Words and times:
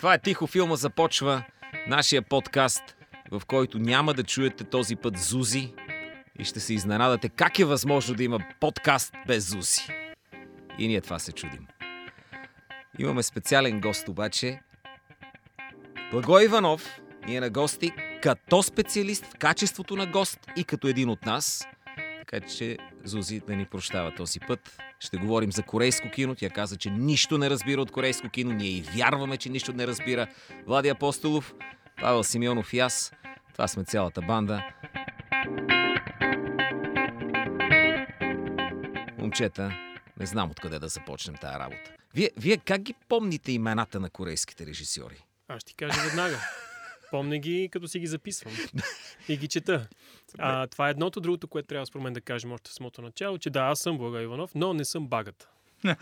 Това 0.00 0.14
е 0.14 0.18
Тихо 0.18 0.46
филма 0.46 0.76
започва 0.76 1.42
нашия 1.86 2.22
подкаст, 2.22 2.96
в 3.30 3.42
който 3.46 3.78
няма 3.78 4.14
да 4.14 4.22
чуете 4.22 4.64
този 4.64 4.96
път 4.96 5.18
Зузи 5.18 5.74
и 6.38 6.44
ще 6.44 6.60
се 6.60 6.74
изненадате 6.74 7.28
как 7.28 7.58
е 7.58 7.64
възможно 7.64 8.14
да 8.14 8.24
има 8.24 8.38
подкаст 8.60 9.14
без 9.26 9.50
Зузи. 9.50 9.80
И 10.78 10.88
ние 10.88 11.00
това 11.00 11.18
се 11.18 11.32
чудим. 11.32 11.66
Имаме 12.98 13.22
специален 13.22 13.80
гост 13.80 14.08
обаче. 14.08 14.60
Благой 16.10 16.44
Иванов 16.44 17.00
ни 17.26 17.36
е 17.36 17.40
на 17.40 17.50
гости 17.50 17.92
като 18.22 18.62
специалист 18.62 19.26
в 19.26 19.38
качеството 19.38 19.96
на 19.96 20.06
гост 20.06 20.38
и 20.56 20.64
като 20.64 20.88
един 20.88 21.08
от 21.08 21.26
нас. 21.26 21.68
Така 22.18 22.46
че 22.46 22.78
Зузи 23.04 23.40
да 23.40 23.56
ни 23.56 23.66
прощава 23.66 24.14
този 24.14 24.40
път. 24.40 24.78
Ще 25.00 25.16
говорим 25.16 25.52
за 25.52 25.62
корейско 25.62 26.10
кино. 26.10 26.34
Тя 26.34 26.50
каза, 26.50 26.76
че 26.76 26.90
нищо 26.90 27.38
не 27.38 27.50
разбира 27.50 27.80
от 27.80 27.90
корейско 27.90 28.28
кино. 28.28 28.52
Ние 28.52 28.68
и 28.70 28.82
вярваме, 28.82 29.36
че 29.36 29.48
нищо 29.48 29.72
не 29.72 29.86
разбира. 29.86 30.26
Влади 30.66 30.88
Апостолов, 30.88 31.54
Павел 32.00 32.24
Симеонов 32.24 32.72
и 32.72 32.78
аз. 32.78 33.12
Това 33.52 33.68
сме 33.68 33.84
цялата 33.84 34.22
банда. 34.22 34.62
Момчета, 39.18 39.72
не 40.20 40.26
знам 40.26 40.50
откъде 40.50 40.78
да 40.78 40.88
започнем 40.88 41.36
тази 41.36 41.58
работа. 41.58 41.90
Вие, 42.14 42.30
вие 42.36 42.56
как 42.56 42.82
ги 42.82 42.94
помните 43.08 43.52
имената 43.52 44.00
на 44.00 44.10
корейските 44.10 44.66
режисьори? 44.66 45.24
Аз 45.48 45.60
ще 45.60 45.72
кажа 45.72 46.00
веднага. 46.02 46.38
Помня 47.10 47.38
ги, 47.38 47.68
като 47.72 47.88
си 47.88 47.98
ги 47.98 48.06
записвам. 48.06 48.52
И 49.28 49.36
ги 49.36 49.48
чета. 49.48 49.88
А, 50.38 50.66
това 50.66 50.88
е 50.88 50.90
едното. 50.90 51.20
Другото, 51.20 51.48
което 51.48 51.66
трябва 51.66 51.86
според 51.86 52.04
мен 52.04 52.12
да 52.12 52.20
кажем 52.20 52.52
още 52.52 52.70
в 52.70 52.74
самото 52.74 53.02
начало, 53.02 53.38
че 53.38 53.50
да, 53.50 53.60
аз 53.60 53.78
съм 53.78 53.98
Блага 53.98 54.22
Иванов, 54.22 54.50
но 54.54 54.74
не 54.74 54.84
съм 54.84 55.08
багата. 55.08 55.48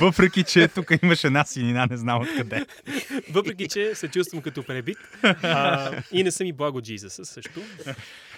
Въпреки, 0.00 0.44
че 0.44 0.68
тук 0.68 0.92
имаш 1.02 1.24
една 1.24 1.44
синина, 1.44 1.86
не 1.90 1.96
знам 1.96 2.22
откъде. 2.22 2.66
Въпреки, 3.30 3.68
че 3.68 3.94
се 3.94 4.08
чувствам 4.08 4.42
като 4.42 4.62
пребит. 4.62 4.98
А, 5.22 5.92
и 6.12 6.24
не 6.24 6.30
съм 6.30 6.46
и 6.46 6.52
Благо 6.52 6.82
Джизъс 6.82 7.20
също. 7.24 7.60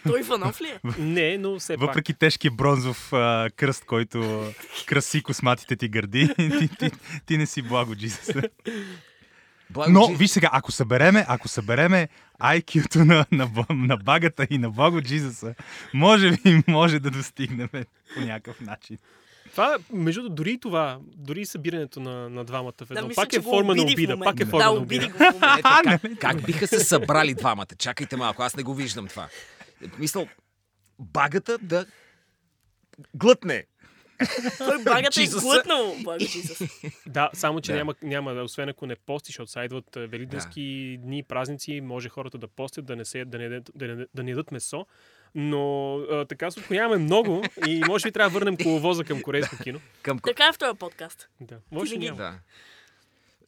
Той 0.07 0.21
Иванов 0.21 0.61
ли 0.61 0.67
е? 0.67 0.81
Не, 0.99 1.39
но 1.39 1.59
все 1.59 1.77
пак. 1.77 1.87
Въпреки 1.87 2.15
тежкия 2.15 2.51
бронзов 2.51 3.13
а, 3.13 3.51
кръст, 3.57 3.85
който 3.85 4.45
краси 4.87 5.23
косматите 5.23 5.77
ти 5.77 5.89
гърди, 5.89 6.29
ти, 6.37 6.69
ти, 6.79 6.91
ти 7.27 7.39
не 7.39 7.47
си 7.47 7.63
благо, 7.63 7.97
Джизъс. 7.97 8.31
Благо 9.73 9.91
Но, 9.93 10.01
Джи- 10.01 10.17
виж 10.17 10.31
сега, 10.31 10.51
ако 10.53 10.73
събереме, 10.73 11.25
ако 11.29 11.49
събереме 11.49 12.09
IQ-то 12.41 13.05
на, 13.05 13.27
на, 13.33 13.51
на 13.71 13.97
багата 13.97 14.47
и 14.51 14.59
на 14.59 14.71
Благо 14.71 15.03
Джизъса, 15.03 15.55
може 15.95 16.31
би 16.33 16.63
може 16.69 16.99
да 17.01 17.11
достигнем 17.11 17.69
по 18.15 18.21
някакъв 18.21 18.61
начин. 18.61 18.99
Това, 19.51 19.79
между 19.93 20.21
другото, 20.21 20.35
дори 20.35 20.59
това, 20.59 20.99
дори 21.07 21.41
и 21.41 21.47
събирането 21.47 22.01
на, 22.01 22.31
на 22.31 22.45
двамата 22.45 22.73
в 22.81 22.91
едно, 22.91 23.09
мисля, 23.09 23.23
пак 23.23 23.31
че 23.31 23.37
е 23.37 23.43
форма 23.43 23.75
на 23.75 23.83
обида. 23.83 24.19
Пак 24.19 24.41
е 24.41 24.45
Да, 24.45 24.51
форма 24.51 24.65
на 24.65 24.71
обиди 24.73 25.05
обида. 25.05 25.09
го 25.09 25.31
в 25.31 25.35
момента. 25.35 25.99
Ето, 25.99 26.09
как, 26.19 26.19
как 26.35 26.47
биха 26.47 26.67
се 26.67 26.79
събрали 26.81 27.35
двамата? 27.35 27.67
Чакайте 27.79 28.17
малко, 28.17 28.43
аз 28.43 28.57
не 28.57 28.63
го 28.63 28.75
виждам 28.75 29.07
това. 29.09 29.29
Мисъл, 29.99 30.27
багата 30.99 31.59
да 31.59 31.87
глътне. 33.15 33.65
Той 34.59 34.83
багата 34.83 35.23
е 35.23 35.27
глътнал. 35.27 35.97
Бага. 36.05 36.25
Да, 37.07 37.31
само 37.33 37.61
че 37.61 37.73
Да. 37.73 37.79
няма, 37.79 37.95
няма, 38.03 38.33
освен 38.33 38.69
ако 38.69 38.87
не 38.87 38.97
постиш, 38.97 39.35
защото 39.35 39.51
са 39.51 39.65
идват 39.65 39.97
а, 39.97 40.07
великденски 40.07 40.99
дни, 41.03 41.23
празници, 41.23 41.81
може 41.81 42.09
хората 42.09 42.39
да 42.39 42.49
постят, 42.49 42.85
да 42.85 42.97
не, 42.97 43.05
се, 43.05 43.25
да 43.25 43.39
не, 43.39 43.49
да 43.75 43.89
не, 43.89 44.07
да 44.15 44.23
не 44.23 44.31
ядат 44.31 44.53
месо. 44.53 44.87
Но 45.35 45.95
а, 45.97 46.25
така 46.25 46.51
се 46.51 46.61
нямаме 46.71 47.05
много 47.05 47.43
и 47.67 47.81
може 47.89 48.09
би 48.09 48.13
трябва 48.13 48.31
да 48.31 48.35
върнем 48.35 48.57
коловоза 48.57 49.05
към 49.05 49.23
корейско 49.23 49.57
кино. 49.63 49.81
Към... 50.03 50.19
Така 50.19 50.47
е 50.47 50.53
в 50.53 50.59
този 50.59 50.79
подкаст. 50.79 51.29
Да, 51.41 51.59
може 51.71 51.97
няма. 51.97 52.17
Да. 52.17 52.35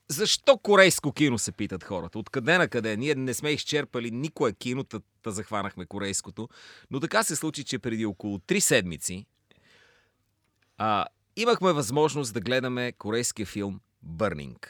Защо 0.08 0.58
корейско 0.58 1.12
кино 1.12 1.38
се 1.38 1.52
питат 1.52 1.84
хората? 1.84 2.18
Откъде 2.18 2.58
на 2.58 2.68
къде? 2.68 2.96
Ние 2.96 3.14
не 3.14 3.34
сме 3.34 3.50
изчерпали 3.50 4.10
никое 4.10 4.52
кино, 4.52 4.84
та, 4.84 5.00
та 5.22 5.30
захванахме 5.30 5.86
корейското. 5.86 6.48
Но 6.90 7.00
така 7.00 7.22
се 7.22 7.36
случи, 7.36 7.64
че 7.64 7.78
преди 7.78 8.06
около 8.06 8.38
три 8.38 8.60
седмици 8.60 9.26
а, 10.78 11.06
имахме 11.36 11.72
възможност 11.72 12.34
да 12.34 12.40
гледаме 12.40 12.92
корейския 12.92 13.46
филм 13.46 13.80
Burning, 14.06 14.66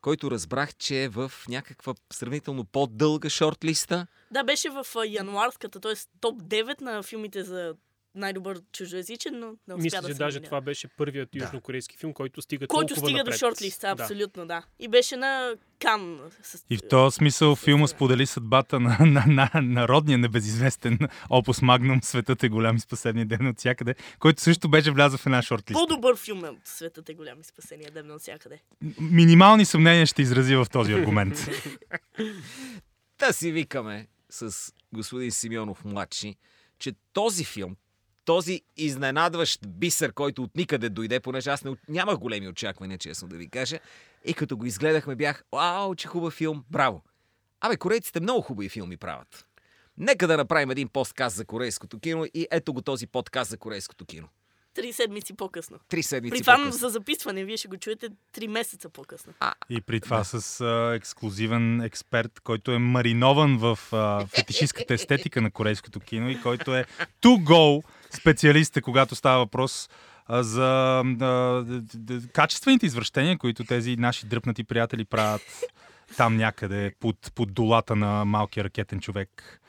който 0.00 0.30
разбрах, 0.30 0.74
че 0.74 1.04
е 1.04 1.08
в 1.08 1.32
някаква 1.48 1.94
сравнително 2.12 2.64
по-дълга 2.64 3.30
шортлиста. 3.30 4.06
Да, 4.30 4.44
беше 4.44 4.70
в 4.70 4.86
януарската, 5.06 5.80
т.е. 5.80 5.94
топ 6.20 6.42
9 6.42 6.80
на 6.80 7.02
филмите 7.02 7.42
за 7.42 7.74
най-добър 8.14 8.60
чужоязичен, 8.72 9.38
но 9.38 9.46
не 9.46 9.74
успя 9.74 9.82
Мисля, 9.82 10.00
да 10.02 10.08
че 10.08 10.14
даже 10.14 10.40
това 10.40 10.60
беше 10.60 10.88
първият 10.88 11.34
южнокорейски 11.34 11.96
филм, 11.98 12.12
който 12.12 12.42
стига 12.42 12.66
Който 12.66 12.94
толкова 12.94 13.06
стига 13.08 13.18
напред. 13.18 13.34
до 13.34 13.38
шортлиста, 13.38 13.94
Да. 13.96 14.02
абсолютно, 14.02 14.46
да. 14.46 14.62
И 14.78 14.88
беше 14.88 15.16
на 15.16 15.54
Кан. 15.78 16.20
С... 16.42 16.64
И 16.70 16.76
в 16.76 16.88
този 16.88 17.14
смисъл 17.14 17.56
филма 17.56 17.86
сподели 17.86 18.26
съдбата 18.26 18.80
на, 18.80 18.96
на, 19.00 19.24
на 19.26 19.50
народния 19.62 20.18
небезизвестен 20.18 20.98
опус 21.30 21.62
Магнум 21.62 22.02
Светът 22.02 22.42
е 22.42 22.48
голям 22.48 22.76
и 22.76 22.80
спасение 22.80 23.24
ден 23.24 23.46
от 23.46 23.58
всякъде, 23.58 23.94
който 24.18 24.42
също 24.42 24.68
беше 24.68 24.90
влязъл 24.90 25.18
в 25.18 25.26
една 25.26 25.42
шортлиста. 25.42 25.80
По-добър 25.80 26.16
филм 26.16 26.44
е 26.44 26.48
от 26.48 26.58
Светът 26.64 27.08
е 27.08 27.14
голям 27.14 27.40
и 27.40 27.44
спасение, 27.44 27.90
ден 27.90 28.10
от 28.10 28.20
всякъде. 28.20 28.60
Минимални 29.00 29.64
съмнения 29.64 30.06
ще 30.06 30.22
изрази 30.22 30.56
в 30.56 30.66
този 30.72 30.92
аргумент. 30.92 31.48
Та 33.18 33.32
си 33.32 33.52
викаме 33.52 34.06
с 34.30 34.72
господин 34.92 35.30
Симеонов 35.30 35.84
младши, 35.84 36.36
че 36.78 36.92
този 37.12 37.44
филм, 37.44 37.76
този 38.24 38.62
изненадващ 38.76 39.60
бисер, 39.68 40.12
който 40.12 40.42
от 40.42 40.56
никъде 40.56 40.88
дойде, 40.88 41.20
понеже 41.20 41.50
аз 41.50 41.64
не, 41.64 41.76
нямах 41.88 42.18
големи 42.18 42.48
очаквания, 42.48 42.98
честно 42.98 43.28
да 43.28 43.36
ви 43.36 43.48
кажа, 43.48 43.78
и 44.24 44.34
като 44.34 44.56
го 44.56 44.66
изгледахме 44.66 45.14
бях, 45.14 45.44
вау, 45.52 45.94
че 45.94 46.08
хубав 46.08 46.34
филм, 46.34 46.64
браво. 46.70 47.02
Абе, 47.60 47.76
корейците 47.76 48.20
много 48.20 48.40
хубави 48.42 48.68
филми 48.68 48.96
правят. 48.96 49.46
Нека 49.98 50.26
да 50.26 50.36
направим 50.36 50.70
един 50.70 50.88
подкаст 50.88 51.36
за 51.36 51.44
корейското 51.44 51.98
кино 51.98 52.26
и 52.34 52.46
ето 52.50 52.72
го 52.72 52.82
този 52.82 53.06
подкаст 53.06 53.50
за 53.50 53.56
корейското 53.56 54.04
кино. 54.04 54.28
Три 54.74 54.92
седмици 54.92 55.36
по-късно. 55.36 55.78
Три 55.88 56.02
седмици 56.02 56.32
При 56.32 56.40
това 56.40 56.56
по-късно. 56.56 56.78
за 56.78 56.88
записване, 56.88 57.44
вие 57.44 57.56
ще 57.56 57.68
го 57.68 57.76
чуете 57.76 58.08
три 58.32 58.48
месеца 58.48 58.88
по-късно. 58.88 59.32
И 59.70 59.80
при 59.80 60.00
това 60.00 60.24
с 60.24 60.60
а, 60.60 60.94
ексклюзивен 60.94 61.80
експерт, 61.80 62.40
който 62.40 62.72
е 62.72 62.78
маринован 62.78 63.58
в 63.58 63.78
а, 63.92 64.26
фетишистката 64.26 64.94
естетика 64.94 65.40
на 65.40 65.50
корейското 65.50 66.00
кино 66.00 66.30
и 66.30 66.40
който 66.40 66.76
е 66.76 66.84
to 67.22 67.44
go 67.44 67.84
специалист, 68.16 68.80
когато 68.82 69.14
става 69.14 69.38
въпрос 69.38 69.88
за 70.30 71.02
качествените 72.32 72.86
извращения, 72.86 73.38
които 73.38 73.64
тези 73.64 73.96
наши 73.96 74.26
дръпнати 74.26 74.64
приятели 74.64 75.04
правят 75.04 75.42
там 76.16 76.36
някъде 76.36 76.94
под, 77.00 77.32
под 77.34 77.52
долата 77.54 77.96
на 77.96 78.24
малкия 78.24 78.64
ракетен 78.64 79.00
човек. 79.00 79.60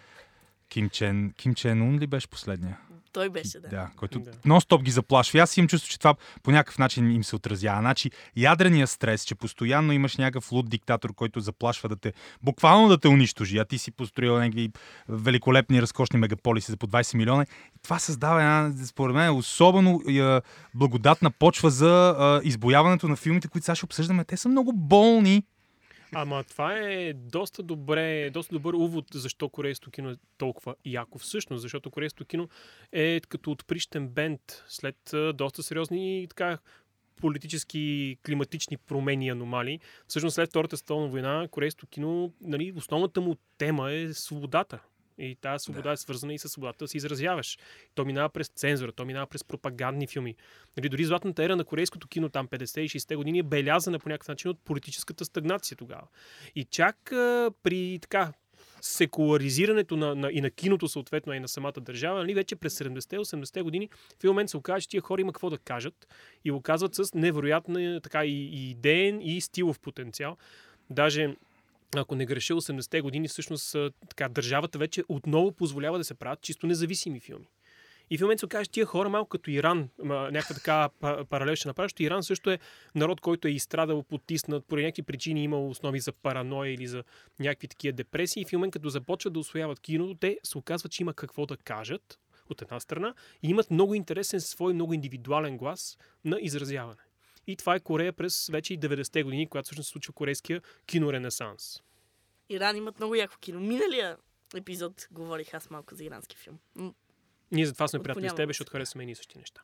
Ким 0.70 0.90
Чен, 0.90 1.34
Ким 1.38 1.56
Чен 1.56 1.82
Ун 1.82 2.00
ли 2.00 2.08
беше 2.08 2.28
последния? 2.28 2.78
Той 3.14 3.30
беше, 3.30 3.60
да. 3.60 3.68
Да, 3.68 3.90
който 3.96 4.20
Да. 4.20 4.32
нон-стоп 4.32 4.84
ги 4.84 4.92
заплашва. 4.92 5.38
И 5.38 5.42
аз 5.42 5.58
имам 5.58 5.68
чувство, 5.68 5.90
че 5.90 5.98
това 5.98 6.16
по 6.44 6.52
някакъв 6.52 6.78
начин 6.78 7.12
им 7.12 7.24
се 7.24 7.36
отразява. 7.36 7.80
Значи, 7.82 8.12
ядрения 8.36 8.88
стрес, 8.88 9.24
че 9.24 9.36
постоянно 9.36 9.94
имаш 9.94 10.18
някакъв 10.18 10.52
луд 10.52 10.70
диктатор, 10.70 11.14
който 11.14 11.40
заплашва 11.40 11.90
да 11.90 11.96
те, 11.96 12.14
буквално 12.44 12.88
да 12.88 12.98
те 12.98 13.08
унищожи, 13.08 13.58
а 13.58 13.66
ти 13.66 13.78
си 13.78 13.92
построил 13.92 14.40
някакви 14.40 14.72
великолепни, 15.10 15.82
разкошни 15.82 16.20
мегаполиси 16.20 16.72
за 16.72 16.78
по 16.78 16.88
20 16.88 17.16
милиона. 17.16 17.44
И 17.44 17.80
това 17.84 18.00
създава 18.00 18.42
една, 18.42 18.86
според 18.86 19.16
мен, 19.16 19.36
особено 19.36 20.02
е, 20.10 20.42
благодатна 20.74 21.32
почва 21.32 21.70
за 21.70 22.16
е, 22.44 22.48
избояването 22.48 23.08
на 23.08 23.16
филмите, 23.16 23.48
които 23.48 23.66
сега 23.66 23.76
ще 23.76 23.86
обсъждаме. 23.86 24.24
Те 24.24 24.38
са 24.38 24.50
много 24.50 24.74
болни. 24.74 25.44
Ама 26.16 26.44
това 26.44 26.78
е 26.78 27.14
доста 27.14 27.64
добре, 27.64 28.30
доста 28.30 28.56
добър 28.56 28.74
увод 28.74 29.06
защо 29.14 29.50
корейското 29.50 29.92
кино 29.92 30.10
е 30.10 30.16
толкова 30.38 30.76
яко 30.86 31.18
всъщност, 31.18 31.62
защото 31.62 31.92
корейското 31.92 32.26
кино 32.26 32.50
е 32.92 33.22
като 33.30 33.52
отприщен 33.52 34.08
бенд 34.08 34.64
след 34.68 35.14
доста 35.34 35.64
сериозни 35.64 36.26
така 36.30 36.58
политически, 37.16 38.18
климатични 38.26 38.78
промени 38.78 39.26
и 39.26 39.30
аномалии. 39.30 39.80
Всъщност 40.08 40.36
след 40.36 40.50
Втората 40.50 40.78
световна 40.78 41.08
война 41.08 41.48
корейското 41.52 41.88
кино, 41.88 42.34
нали, 42.42 42.74
основната 42.76 43.22
му 43.22 43.36
тема 43.58 43.92
е 43.92 44.14
свободата. 44.14 44.80
И 45.18 45.36
тази 45.36 45.64
свобода 45.64 45.92
е 45.92 45.98
свързана 45.98 46.34
и 46.34 46.40
с 46.40 46.50
свободата 46.50 46.84
да 46.84 46.88
се 46.88 46.98
изразяваш. 46.98 47.58
То 47.96 48.06
минава 48.06 48.30
през 48.30 48.48
цензура, 48.48 48.92
то 48.92 49.06
минава 49.06 49.28
през 49.28 49.44
пропагандни 49.44 50.08
филми. 50.08 50.36
Нали, 50.78 50.90
дори 50.90 51.06
златната 51.06 51.44
ера 51.44 51.56
на 51.56 51.64
корейското 51.64 52.08
кино, 52.08 52.30
там 52.30 52.48
50 52.48 52.80
и 52.80 52.90
60 52.90 53.16
години, 53.16 53.40
е 53.40 53.44
белязана 53.44 54.00
по 54.00 54.10
някакъв 54.10 54.28
начин 54.28 54.52
от 54.52 54.60
политическата 54.66 55.26
стагнация 55.26 55.78
тогава. 55.78 56.08
И 56.56 56.64
чак 56.64 57.12
а, 57.12 57.52
при 57.64 58.00
така 58.02 58.34
секуларизирането 58.82 59.98
на, 59.98 60.16
на, 60.16 60.32
и 60.32 60.42
на 60.42 60.52
киното, 60.52 60.88
съответно, 60.88 61.34
а 61.34 61.36
и 61.36 61.40
на 61.40 61.48
самата 61.48 61.74
държава, 61.82 62.20
нали, 62.20 62.34
вече 62.34 62.56
през 62.56 62.80
70-те, 62.80 63.18
80-те 63.18 63.62
години, 63.62 63.90
в 63.94 64.24
един 64.24 64.30
момент 64.30 64.50
се 64.50 64.58
оказа, 64.58 64.82
че 64.82 64.90
тия 64.90 65.02
хора 65.02 65.22
има 65.22 65.34
какво 65.34 65.50
да 65.50 65.58
кажат 65.58 66.08
и 66.46 66.52
го 66.52 66.62
казват 66.62 66.96
с 66.96 67.14
невероятна 67.14 68.02
така 68.02 68.26
и, 68.26 68.30
и 68.30 68.70
идеен 68.70 69.22
и 69.22 69.42
стилов 69.42 69.80
потенциал. 69.80 70.38
Даже 70.90 71.36
ако 72.00 72.16
не 72.16 72.26
греша 72.26 72.54
80-те 72.54 73.02
години, 73.02 73.28
всъщност 73.28 73.76
така, 74.10 74.30
държавата 74.30 74.78
вече 74.78 75.04
отново 75.10 75.52
позволява 75.52 75.98
да 75.98 76.04
се 76.04 76.14
правят 76.14 76.42
чисто 76.42 76.68
независими 76.68 77.20
филми. 77.20 77.48
И 78.10 78.18
в 78.18 78.22
момента 78.22 78.40
се 78.40 78.46
окаже, 78.46 78.70
тия 78.70 78.86
хора 78.86 79.10
малко 79.10 79.30
като 79.30 79.52
Иран, 79.52 79.90
някаква 80.04 80.56
така 80.56 80.90
па- 81.00 81.26
паралел 81.30 81.56
ще 81.56 81.68
направиш, 81.68 81.94
Иран 82.00 82.24
също 82.24 82.52
е 82.52 82.60
народ, 82.96 83.22
който 83.22 83.48
е 83.48 83.52
изстрадал, 83.52 84.04
потиснат, 84.04 84.66
поради 84.66 84.86
някакви 84.86 85.02
причини 85.04 85.44
имал 85.44 85.70
основи 85.70 86.00
за 86.00 86.12
параноя 86.12 86.74
или 86.74 86.88
за 86.88 87.04
някакви 87.40 87.68
такива 87.68 87.94
депресии. 87.94 88.42
И 88.42 88.46
в 88.46 88.52
момент 88.54 88.74
като 88.74 88.90
започват 88.90 89.34
да 89.34 89.40
освояват 89.40 89.80
киното, 89.80 90.16
те 90.16 90.40
се 90.44 90.58
оказват, 90.58 90.92
че 90.92 91.04
има 91.04 91.14
какво 91.14 91.46
да 91.46 91.58
кажат 91.58 92.20
от 92.50 92.62
една 92.62 92.80
страна 92.80 93.14
и 93.44 93.50
имат 93.50 93.72
много 93.72 93.96
интересен 93.96 94.42
свой, 94.42 94.74
много 94.74 94.94
индивидуален 94.94 95.58
глас 95.58 95.98
на 96.26 96.38
изразяване. 96.42 97.02
И 97.48 97.56
това 97.56 97.76
е 97.76 97.80
Корея 97.80 98.14
през 98.14 98.48
вече 98.48 98.74
и 98.74 98.80
90-те 98.80 99.24
години, 99.24 99.50
когато 99.50 99.66
всъщност 99.66 99.88
се 99.88 99.92
случва 99.92 100.14
корейския 100.14 100.62
киноренесанс. 100.86 101.82
Иран 102.50 102.76
имат 102.76 103.00
много 103.00 103.16
яко 103.16 103.36
кино. 103.40 103.60
Миналия 103.60 104.18
епизод 104.56 105.08
говорих 105.12 105.54
аз 105.54 105.70
малко 105.70 105.96
за 105.96 106.04
ирански 106.04 106.38
филм. 106.38 106.60
Ние 107.52 107.66
затова 107.66 107.88
сме 107.88 108.04
приятели 108.04 108.30
с 108.30 108.36
теб, 108.36 108.50
защото 108.50 108.72
харесваме 108.72 109.04
едни 109.04 109.12
и 109.12 109.16
същи 109.16 109.38
неща. 109.38 109.62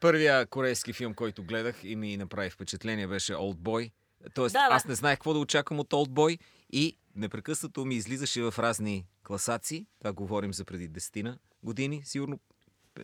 Първия 0.00 0.46
корейски 0.46 0.92
филм, 0.92 1.14
който 1.14 1.42
гледах 1.44 1.84
и 1.84 1.96
ми 1.96 2.16
направи 2.16 2.50
впечатление 2.50 3.06
беше 3.06 3.32
Old 3.32 3.56
Boy. 3.56 3.92
Тоест, 4.34 4.52
Да, 4.52 4.68
да. 4.68 4.74
аз 4.74 4.84
не 4.84 4.94
знаех 4.94 5.18
какво 5.18 5.32
да 5.32 5.38
очаквам 5.38 5.80
от 5.80 5.90
Old 5.90 6.08
Boy 6.08 6.38
и 6.70 6.98
непрекъснато 7.14 7.84
ми 7.84 7.94
излизаше 7.94 8.42
в 8.42 8.54
разни 8.58 9.06
класации. 9.22 9.86
Това 9.98 10.12
говорим 10.12 10.54
за 10.54 10.64
преди 10.64 10.90
10 10.90 11.38
години, 11.62 12.02
сигурно 12.04 12.40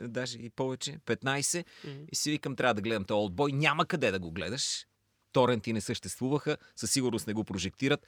даже 0.02 0.38
и 0.38 0.50
повече, 0.50 0.99
15. 1.06 1.64
Мгм. 1.85 2.05
И 2.12 2.17
си 2.17 2.31
викам, 2.31 2.56
трябва 2.56 2.75
да 2.75 2.82
гледам 2.82 3.05
този 3.05 3.32
Boy. 3.32 3.52
Няма 3.52 3.87
къде 3.87 4.11
да 4.11 4.19
го 4.19 4.31
гледаш. 4.31 4.87
Торенти 5.32 5.73
не 5.73 5.81
съществуваха, 5.81 6.56
със 6.76 6.91
сигурност 6.91 7.26
не 7.26 7.32
го 7.32 7.44
прожектират. 7.44 8.06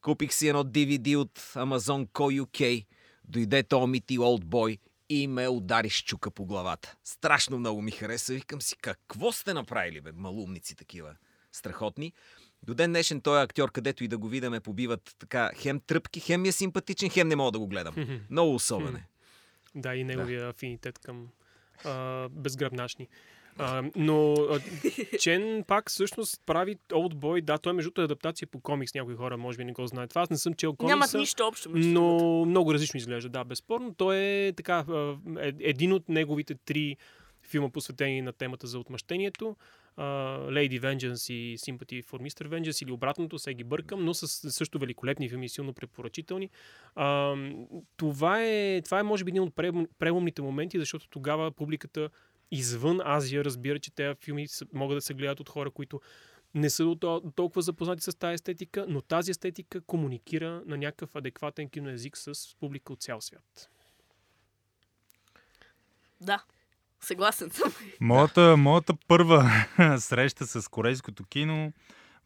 Купих 0.00 0.34
си 0.34 0.48
едно 0.48 0.64
DVD 0.64 1.16
от 1.16 1.38
Amazon 1.38 2.06
Co. 2.06 2.42
UK. 2.42 2.86
Дойде 3.24 3.62
то 3.62 3.86
Мити 3.86 4.18
Boy 4.18 4.78
и 5.08 5.26
ме 5.26 5.48
удари 5.48 5.90
с 5.90 6.02
чука 6.02 6.30
по 6.30 6.44
главата. 6.46 6.94
Страшно 7.04 7.58
много 7.58 7.82
ми 7.82 7.90
хареса. 7.90 8.34
Викам 8.34 8.62
си, 8.62 8.76
какво 8.76 9.32
сте 9.32 9.54
направили, 9.54 10.00
бе, 10.00 10.12
малумници 10.12 10.76
такива 10.76 11.16
страхотни. 11.52 12.12
До 12.62 12.74
ден 12.74 12.90
днешен 12.90 13.20
той 13.20 13.40
е 13.40 13.42
актьор, 13.42 13.72
където 13.72 14.04
и 14.04 14.08
да 14.08 14.18
го 14.18 14.28
видя, 14.28 14.50
ме 14.50 14.60
побиват 14.60 15.16
така 15.18 15.50
хем 15.56 15.80
тръпки, 15.80 16.20
хем 16.20 16.42
ми 16.42 16.48
е 16.48 16.52
симпатичен, 16.52 17.10
хем 17.10 17.28
не 17.28 17.36
мога 17.36 17.52
да 17.52 17.58
го 17.58 17.66
гледам. 17.66 17.94
Много 18.30 18.54
особен 18.54 18.96
е. 18.96 19.06
Да, 19.74 19.94
и 19.94 20.04
неговия 20.04 20.48
афинитет 20.48 20.98
към 20.98 21.28
а, 21.84 22.28
безгръбначни. 22.28 23.08
А, 23.58 23.82
но 23.96 24.32
а, 24.32 24.60
Чен 25.18 25.64
пак 25.66 25.90
всъщност 25.90 26.40
прави 26.46 26.76
Old 26.76 27.14
Boy. 27.14 27.42
Да, 27.42 27.58
той 27.58 27.72
между 27.72 27.88
другото 27.88 28.00
е 28.00 28.04
адаптация 28.04 28.48
по 28.48 28.60
комикс. 28.60 28.94
Някои 28.94 29.14
хора 29.14 29.36
може 29.36 29.58
би 29.58 29.64
не 29.64 29.72
го 29.72 29.86
знаят. 29.86 30.10
Това 30.10 30.22
аз 30.22 30.30
не 30.30 30.36
съм 30.36 30.54
чел 30.54 30.74
комикса. 30.76 30.96
Нямат 30.96 31.14
нищо 31.14 31.46
общо 31.46 31.70
между 31.70 31.90
но 31.90 32.44
много 32.44 32.74
различно 32.74 32.98
изглежда, 32.98 33.28
да, 33.28 33.44
безспорно. 33.44 33.94
Той 33.94 34.16
е 34.16 34.52
така, 34.52 34.84
а, 34.88 35.16
е- 35.40 35.52
един 35.60 35.92
от 35.92 36.08
неговите 36.08 36.54
три 36.54 36.96
филма, 37.42 37.68
посветени 37.68 38.22
на 38.22 38.32
темата 38.32 38.66
за 38.66 38.78
отмъщението. 38.78 39.56
Lady 39.98 40.80
Vengeance 40.80 41.32
и 41.32 41.58
Sympathy 41.58 42.04
for 42.04 42.22
Mr. 42.22 42.48
Vengeance 42.48 42.84
или 42.84 42.92
обратното, 42.92 43.38
се 43.38 43.54
ги 43.54 43.64
бъркам, 43.64 44.04
но 44.04 44.14
с 44.14 44.52
също 44.52 44.78
великолепни 44.78 45.28
филми, 45.28 45.48
силно 45.48 45.72
препоръчителни. 45.72 46.50
Uh, 46.96 47.82
това, 47.96 48.42
е, 48.42 48.82
това 48.82 49.00
е, 49.00 49.02
може 49.02 49.24
би, 49.24 49.30
един 49.30 49.42
от 49.42 49.54
прелом- 49.54 49.88
преломните 49.98 50.42
моменти, 50.42 50.78
защото 50.78 51.08
тогава 51.08 51.52
публиката 51.52 52.10
извън 52.50 53.00
Азия 53.04 53.44
разбира, 53.44 53.78
че 53.78 53.94
тези 53.94 54.14
филми 54.20 54.46
могат 54.72 54.96
да 54.96 55.02
се 55.02 55.14
гледат 55.14 55.40
от 55.40 55.48
хора, 55.48 55.70
които 55.70 56.00
не 56.54 56.70
са 56.70 56.96
толкова 57.34 57.62
запознати 57.62 58.02
с 58.02 58.18
тази 58.18 58.34
естетика, 58.34 58.86
но 58.88 59.00
тази 59.00 59.30
естетика 59.30 59.80
комуникира 59.80 60.62
на 60.66 60.76
някакъв 60.76 61.16
адекватен 61.16 61.68
киноязик 61.68 62.16
с 62.16 62.56
публика 62.60 62.92
от 62.92 63.02
цял 63.02 63.20
свят. 63.20 63.68
Да, 66.20 66.44
съгласен 67.04 67.50
съм. 67.50 67.72
Моята, 68.00 68.56
моята 68.56 68.94
първа 69.08 69.50
среща 69.98 70.46
с 70.46 70.68
корейското 70.68 71.24
кино 71.24 71.72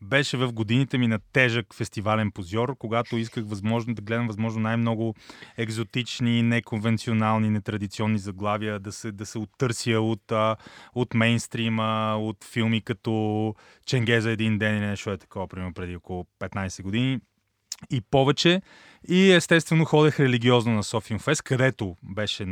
беше 0.02 0.36
в 0.36 0.52
годините 0.52 0.98
ми 0.98 1.08
на 1.08 1.19
тежък 1.32 1.75
фестивален 1.75 2.30
позор, 2.30 2.76
когато 2.78 3.16
исках 3.16 3.44
възможно 3.46 3.94
да 3.94 4.02
гледам 4.02 4.26
възможно 4.26 4.60
най-много 4.60 5.14
екзотични, 5.56 6.42
неконвенционални, 6.42 7.50
нетрадиционни 7.50 8.19
заглавия, 8.19 8.78
да 8.80 8.92
се, 8.92 9.12
да 9.12 9.26
се 9.26 9.38
оттърся 9.38 10.00
от, 10.00 10.32
от 10.94 11.14
мейнстрима, 11.14 12.16
от 12.19 12.44
филми 12.44 12.81
като 12.81 13.54
Ченге 13.86 14.20
за 14.20 14.31
един 14.31 14.58
ден 14.58 14.78
или 14.78 14.86
нещо 14.86 15.10
е 15.10 15.19
такова, 15.19 15.48
примерно 15.48 15.74
преди 15.74 15.96
около 15.96 16.26
15 16.40 16.82
години 16.82 17.20
и 17.90 18.00
повече. 18.00 18.62
И 19.08 19.32
естествено 19.32 19.84
ходех 19.84 20.20
религиозно 20.20 20.72
на 20.72 20.82
Софин 20.82 21.19
Фест, 21.19 21.42
където 21.42 21.96
беше 22.02 22.46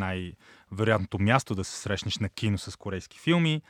най-вероятното 0.72 1.18
място 1.18 1.54
да 1.54 1.64
се 1.64 1.80
срещнеш 1.80 2.18
на 2.18 2.28
кино 2.28 2.58
с 2.58 2.76
корейски 2.76 3.18
филми. 3.18 3.62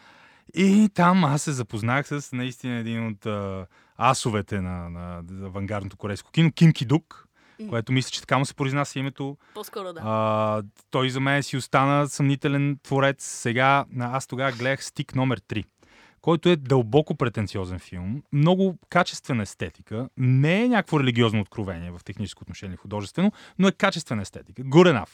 И 0.54 0.88
там 0.94 1.24
аз 1.24 1.42
се 1.42 1.52
запознах 1.52 2.06
с 2.06 2.32
наистина 2.32 2.76
един 2.76 3.06
от 3.06 3.26
а, 3.26 3.66
асовете 3.98 4.60
на, 4.60 4.90
на, 4.90 5.22
на 5.30 5.46
авангардното 5.46 5.96
корейско 5.96 6.30
кино, 6.30 6.52
Ким 6.52 6.72
Кидук, 6.72 7.28
което 7.68 7.92
мисля, 7.92 8.10
че 8.10 8.20
така 8.20 8.38
му 8.38 8.46
се 8.46 8.54
произнася 8.54 8.98
името. 8.98 9.36
По-скоро 9.54 9.92
да. 9.92 10.00
А, 10.04 10.62
той 10.90 11.10
за 11.10 11.20
мен 11.20 11.42
си 11.42 11.56
остана 11.56 12.08
съмнителен 12.08 12.78
творец. 12.82 13.24
Сега 13.24 13.84
аз 14.00 14.26
тогава 14.26 14.52
гледах 14.52 14.84
Стик 14.84 15.14
номер 15.14 15.40
3 15.40 15.64
който 16.20 16.48
е 16.48 16.56
дълбоко 16.56 17.14
претенциозен 17.14 17.78
филм, 17.78 18.22
много 18.32 18.78
качествена 18.88 19.42
естетика, 19.42 20.08
не 20.16 20.64
е 20.64 20.68
някакво 20.68 21.00
религиозно 21.00 21.40
откровение 21.40 21.90
в 21.90 22.00
техническо 22.04 22.42
отношение 22.42 22.76
художествено, 22.76 23.32
но 23.58 23.68
е 23.68 23.72
качествена 23.72 24.22
естетика. 24.22 24.62
Good 24.62 25.02
enough. 25.02 25.10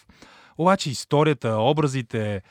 Обаче 0.59 0.91
историята, 0.91 1.57
образите, 1.59 2.43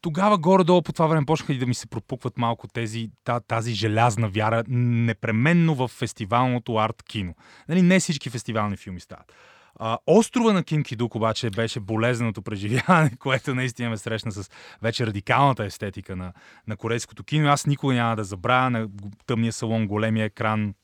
тогава 0.00 0.38
горе-долу 0.38 0.82
по 0.82 0.92
това 0.92 1.06
време 1.06 1.26
почнаха 1.26 1.52
и 1.52 1.58
да 1.58 1.66
ми 1.66 1.74
се 1.74 1.86
пропукват 1.86 2.38
малко 2.38 2.68
тези, 2.68 3.10
та, 3.24 3.40
тази 3.40 3.72
желязна 3.72 4.28
вяра 4.28 4.64
непременно 4.68 5.74
в 5.74 5.88
фестивалното 5.88 6.76
арт 6.76 7.02
кино. 7.02 7.34
Нали, 7.68 7.82
не 7.82 8.00
всички 8.00 8.30
фестивални 8.30 8.76
филми 8.76 9.00
стават. 9.00 9.32
А, 9.78 9.98
острова 10.06 10.52
на 10.52 10.64
Ким 10.64 10.82
Кидук 10.82 11.14
обаче 11.14 11.50
беше 11.50 11.80
болезненото 11.80 12.42
преживяване, 12.42 13.10
което 13.18 13.54
наистина 13.54 13.90
ме 13.90 13.96
срещна 13.96 14.32
с 14.32 14.50
вече 14.82 15.06
радикалната 15.06 15.64
естетика 15.64 16.16
на, 16.16 16.32
на 16.66 16.76
корейското 16.76 17.24
кино. 17.24 17.48
Аз 17.48 17.66
никога 17.66 17.94
няма 17.94 18.16
да 18.16 18.24
забравя 18.24 18.70
на 18.70 18.88
тъмния 19.26 19.52
салон, 19.52 19.86
големия 19.86 20.24
екран, 20.24 20.74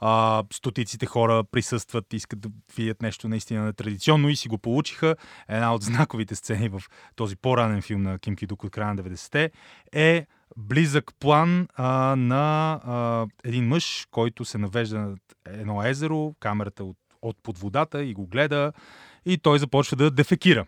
а, 0.00 0.44
стотиците 0.52 1.06
хора 1.06 1.44
присъстват, 1.44 2.12
искат 2.12 2.40
да 2.40 2.48
видят 2.76 3.02
нещо 3.02 3.28
наистина 3.28 3.64
нетрадиционно 3.64 4.28
и 4.28 4.36
си 4.36 4.48
го 4.48 4.58
получиха. 4.58 5.16
Една 5.48 5.74
от 5.74 5.82
знаковите 5.82 6.34
сцени 6.34 6.68
в 6.68 6.82
този 7.16 7.36
по-ранен 7.36 7.82
филм 7.82 8.02
на 8.02 8.18
Ким 8.18 8.36
Кидук 8.36 8.64
от 8.64 8.70
края 8.70 8.94
на 8.94 9.02
90-те 9.02 9.50
е 9.92 10.26
близък 10.56 11.10
план 11.20 11.68
а, 11.74 12.16
на 12.16 12.72
а, 12.84 13.26
един 13.44 13.68
мъж, 13.68 14.06
който 14.10 14.44
се 14.44 14.58
навежда 14.58 14.98
над 14.98 15.18
едно 15.46 15.84
езеро, 15.84 16.34
камерата 16.40 16.84
от, 16.84 16.96
от 17.22 17.36
под 17.42 17.58
водата 17.58 18.04
и 18.04 18.14
го 18.14 18.26
гледа 18.26 18.72
и 19.26 19.38
той 19.38 19.58
започва 19.58 19.96
да 19.96 20.10
дефекира. 20.10 20.66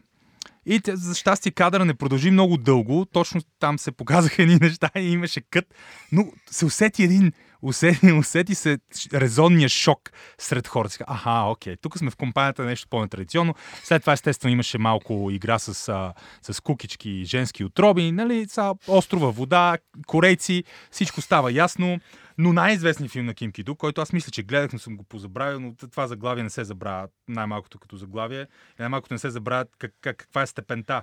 И 0.66 0.80
за 0.87 1.14
щастие 1.14 1.52
кадъра 1.52 1.85
не 1.85 1.95
продължи 1.95 2.30
много 2.30 2.56
дълго, 2.56 3.06
точно 3.12 3.40
там 3.59 3.78
се 3.78 3.92
показаха 3.92 4.42
едни 4.42 4.56
неща 4.56 4.90
и 4.97 5.12
имаше 5.12 5.40
кът, 5.40 5.75
но 6.12 6.26
се 6.50 6.64
усети 6.64 7.02
един, 7.02 7.33
усети, 7.62 8.12
усети 8.19 8.54
се 8.54 8.78
резонния 9.14 9.69
шок 9.69 10.11
сред 10.38 10.69
хората. 10.69 10.95
Сега, 10.95 11.04
Аха, 11.09 11.31
окей, 11.50 11.76
тук 11.76 11.99
сме 11.99 12.11
в 12.11 12.16
компанията 12.16 12.64
нещо 12.64 12.88
по-нетрадиционно. 12.90 13.54
След 13.83 14.02
това 14.02 14.12
естествено 14.12 14.52
имаше 14.52 14.78
малко 14.78 15.28
игра 15.33 15.59
с, 15.59 15.88
а, 15.88 16.14
с 16.52 16.61
кукички 16.61 17.11
и 17.11 17.25
женски 17.25 17.64
отроби, 17.64 18.12
нали, 18.12 18.47
са 18.49 18.75
острова, 18.88 19.31
вода, 19.31 19.76
корейци, 20.07 20.64
всичко 20.90 21.21
става 21.21 21.52
ясно. 21.52 21.99
Но 22.38 22.52
най-известният 22.52 23.12
филм 23.12 23.26
на 23.26 23.35
Ким 23.35 23.52
Кидук, 23.52 23.78
който 23.78 24.00
аз 24.00 24.12
мисля, 24.12 24.31
че 24.31 24.42
гледах, 24.42 24.73
но 24.73 24.78
съм 24.78 24.97
го 24.97 25.04
позабравил, 25.04 25.61
но 25.61 25.75
това 25.90 26.07
заглавие 26.07 26.45
не 26.45 26.50
се 26.50 26.64
забравя 26.64 27.09
най-малкото 27.28 27.78
като 27.78 27.97
заглавие. 27.97 28.42
И 28.42 28.47
най-малкото 28.78 29.14
не 29.14 29.19
се 29.19 29.31
забравя 29.31 29.64
как, 29.78 29.92
как, 30.00 30.16
каква 30.16 30.42
е 30.42 30.47
степента. 30.47 31.02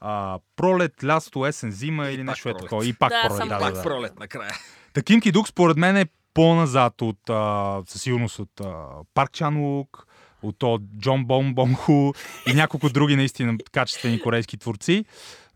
А, 0.00 0.38
пролет, 0.56 1.04
лясто, 1.04 1.46
есен, 1.46 1.70
зима 1.70 2.08
И 2.10 2.14
или 2.14 2.24
нещо 2.24 2.48
е 2.48 2.54
такова. 2.56 2.86
И 2.86 2.92
пак 2.92 3.10
Да, 3.10 3.22
пролет. 3.22 3.36
само 3.36 3.48
Да, 3.48 3.58
Пак 3.58 3.72
да, 3.72 3.78
да. 3.78 3.82
пролет 3.82 4.18
накрая. 4.18 4.52
Та 4.98 5.02
Ким 5.02 5.20
Кидук 5.20 5.48
според 5.48 5.76
мен 5.76 5.96
е 5.96 6.06
по-назад 6.34 7.02
от, 7.02 7.30
а, 7.30 7.82
със 7.86 8.02
сигурност 8.02 8.38
от 8.38 8.60
а, 8.60 8.84
Парк 9.14 9.32
Чан 9.32 9.56
Лук, 9.56 10.06
от 10.42 10.58
то, 10.58 10.78
Джон 11.00 11.24
Бон 11.24 11.54
Бонху 11.54 12.12
и 12.46 12.54
няколко 12.54 12.88
други 12.88 13.16
наистина 13.16 13.58
качествени 13.72 14.20
корейски 14.20 14.56
творци. 14.56 15.04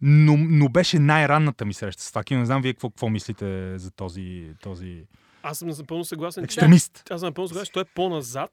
Но, 0.03 0.37
но 0.39 0.69
беше 0.69 0.99
най-ранната 0.99 1.65
ми 1.65 1.75
среща 1.75 2.03
с 2.03 2.09
това 2.09 2.25
кино. 2.25 2.41
Не 2.41 2.47
знам 2.47 2.63
вие 2.63 2.73
какво, 2.73 2.91
какво 2.91 3.09
мислите 3.09 3.79
за 3.79 3.91
този, 3.91 4.47
този 4.63 5.03
Аз 5.43 5.59
съм 5.59 5.69
напълно 5.69 6.05
съгласен. 6.05 6.43
че- 6.43 6.45
екстремист. 6.45 7.03
Аз 7.11 7.21
съм 7.21 7.27
напълно 7.27 7.49
съгласен, 7.49 7.67
че 7.67 7.73
той 7.73 7.83
е 7.83 7.95
по-назад. 7.95 8.51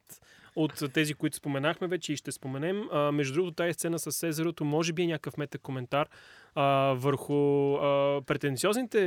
От 0.55 0.83
тези, 0.93 1.13
които 1.13 1.35
споменахме 1.35 1.87
вече 1.87 2.13
и 2.13 2.17
ще 2.17 2.31
споменем. 2.31 2.83
А, 2.91 3.11
между 3.11 3.33
другото, 3.33 3.55
тази 3.55 3.73
сцена 3.73 3.99
с 3.99 4.27
езерото 4.27 4.65
може 4.65 4.93
би 4.93 5.03
е 5.03 5.07
някакъв 5.07 5.37
метакоментар 5.37 6.07
а, 6.55 6.63
върху 6.97 7.33
а, 7.75 8.21
претенциозните 8.25 8.99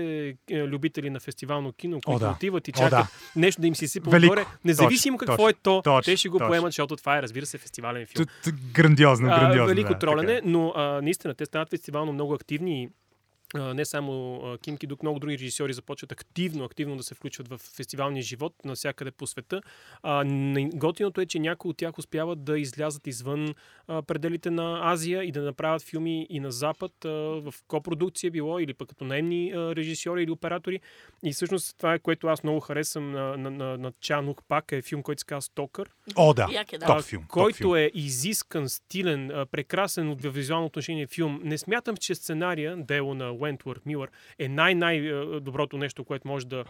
е, 0.50 0.64
любители 0.66 1.10
на 1.10 1.20
фестивално 1.20 1.72
кино, 1.72 2.00
които 2.06 2.18
да. 2.18 2.30
отиват 2.30 2.68
и 2.68 2.72
О, 2.74 2.78
чакат 2.78 2.90
да. 2.90 3.08
нещо 3.36 3.60
да 3.60 3.66
им 3.66 3.74
си 3.74 3.88
сипа 3.88 4.10
Велико. 4.10 4.32
отгоре. 4.32 4.46
Независимо 4.64 5.18
Точно, 5.18 5.32
какво 5.32 5.48
е 5.48 5.52
то, 5.52 5.82
точно, 5.82 6.02
те 6.12 6.16
ще 6.16 6.28
го 6.28 6.38
точно. 6.38 6.48
поемат, 6.48 6.68
защото 6.68 6.96
това 6.96 7.18
е, 7.18 7.22
разбира 7.22 7.46
се, 7.46 7.58
фестивален 7.58 8.06
филм. 8.06 8.26
Т- 8.26 8.32
т- 8.44 8.56
Грандиозно, 8.72 9.28
А, 9.30 9.40
грандиозно. 9.40 9.68
велико 9.74 9.92
да, 9.92 9.98
тролене, 9.98 10.34
така 10.34 10.46
е. 10.48 10.50
но 10.50 10.72
а, 10.76 11.00
наистина 11.02 11.34
те 11.34 11.44
стават 11.46 11.70
фестивално 11.70 12.12
много 12.12 12.34
активни. 12.34 12.88
Не 13.54 13.84
само 13.84 14.36
а, 14.36 14.58
Ким 14.58 14.76
Кидук, 14.76 15.02
много 15.02 15.18
други 15.18 15.38
режисьори 15.38 15.72
започват 15.72 16.12
активно, 16.12 16.64
активно 16.64 16.96
да 16.96 17.02
се 17.02 17.14
включват 17.14 17.48
в 17.48 17.58
фестивалния 17.58 18.22
живот 18.22 18.54
навсякъде 18.64 19.10
по 19.10 19.26
света. 19.26 19.62
А, 20.02 20.24
готиното 20.74 21.20
е, 21.20 21.26
че 21.26 21.38
някои 21.38 21.70
от 21.70 21.76
тях 21.76 21.98
успяват 21.98 22.44
да 22.44 22.58
излязат 22.58 23.06
извън 23.06 23.54
а, 23.86 24.02
пределите 24.02 24.50
на 24.50 24.92
Азия 24.92 25.24
и 25.24 25.32
да 25.32 25.42
направят 25.42 25.82
филми 25.82 26.26
и 26.30 26.40
на 26.40 26.52
Запад 26.52 27.04
а, 27.04 27.08
в 27.10 27.54
копродукция 27.68 28.30
било 28.30 28.58
или 28.58 28.74
пък 28.74 28.88
като 28.88 29.04
наемни 29.04 29.52
а, 29.52 29.76
режисьори 29.76 30.22
или 30.22 30.30
оператори. 30.30 30.80
И 31.24 31.32
всъщност 31.32 31.76
това 31.76 31.94
е 31.94 31.98
което 31.98 32.26
аз 32.26 32.42
много 32.42 32.60
харесвам 32.60 33.12
на, 33.12 33.36
на, 33.36 33.50
на, 33.50 33.78
на 33.78 33.92
Чанук 34.00 34.42
пак 34.48 34.72
е 34.72 34.82
филм, 34.82 35.02
който 35.02 35.20
се 35.20 35.26
казва 35.26 35.42
Стокър. 35.42 35.90
О, 36.16 36.34
да. 36.34 36.64
Е, 36.72 36.78
да. 36.78 36.86
Топ 36.86 37.02
филм. 37.02 37.22
топ 37.22 37.30
който 37.30 37.56
филм. 37.56 37.76
е 37.76 37.90
изискан, 37.94 38.68
стилен, 38.68 39.46
прекрасен 39.50 40.10
от 40.10 40.22
визуално 40.22 40.66
отношение 40.66 41.06
филм. 41.06 41.40
Не 41.44 41.58
смятам, 41.58 41.96
че 41.96 42.14
сценария, 42.14 42.76
дело 42.76 43.14
на 43.14 43.32
Уентворд 43.42 43.86
Милър, 43.86 44.10
е 44.38 44.48
най-най-доброто 44.48 45.78
нещо, 45.78 46.04
което 46.04 46.28
може 46.28 46.46
да, 46.46 46.64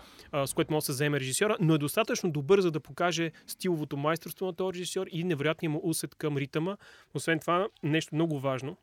с 0.46 0.54
което 0.54 0.72
може 0.72 0.82
да 0.82 0.86
се 0.86 0.92
заеме 0.92 1.20
режисьора, 1.20 1.56
но 1.60 1.74
е 1.74 1.78
достатъчно 1.78 2.30
добър, 2.30 2.60
за 2.60 2.70
да 2.70 2.80
покаже 2.80 3.30
стиловото 3.46 3.96
майсторство 3.96 4.46
на 4.46 4.52
този 4.52 4.78
режисьор 4.78 5.06
и 5.10 5.24
невероятния 5.24 5.70
му 5.70 5.80
усет 5.84 6.14
към 6.14 6.36
ритъма. 6.36 6.76
Освен 7.14 7.38
това, 7.38 7.68
нещо 7.82 8.14
много 8.14 8.40
важно. 8.40 8.76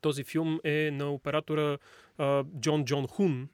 Този 0.00 0.24
филм 0.24 0.60
е 0.64 0.90
на 0.92 1.10
оператора 1.10 1.78
Джон 2.60 2.84
Джон 2.84 3.06
Хун, 3.06 3.48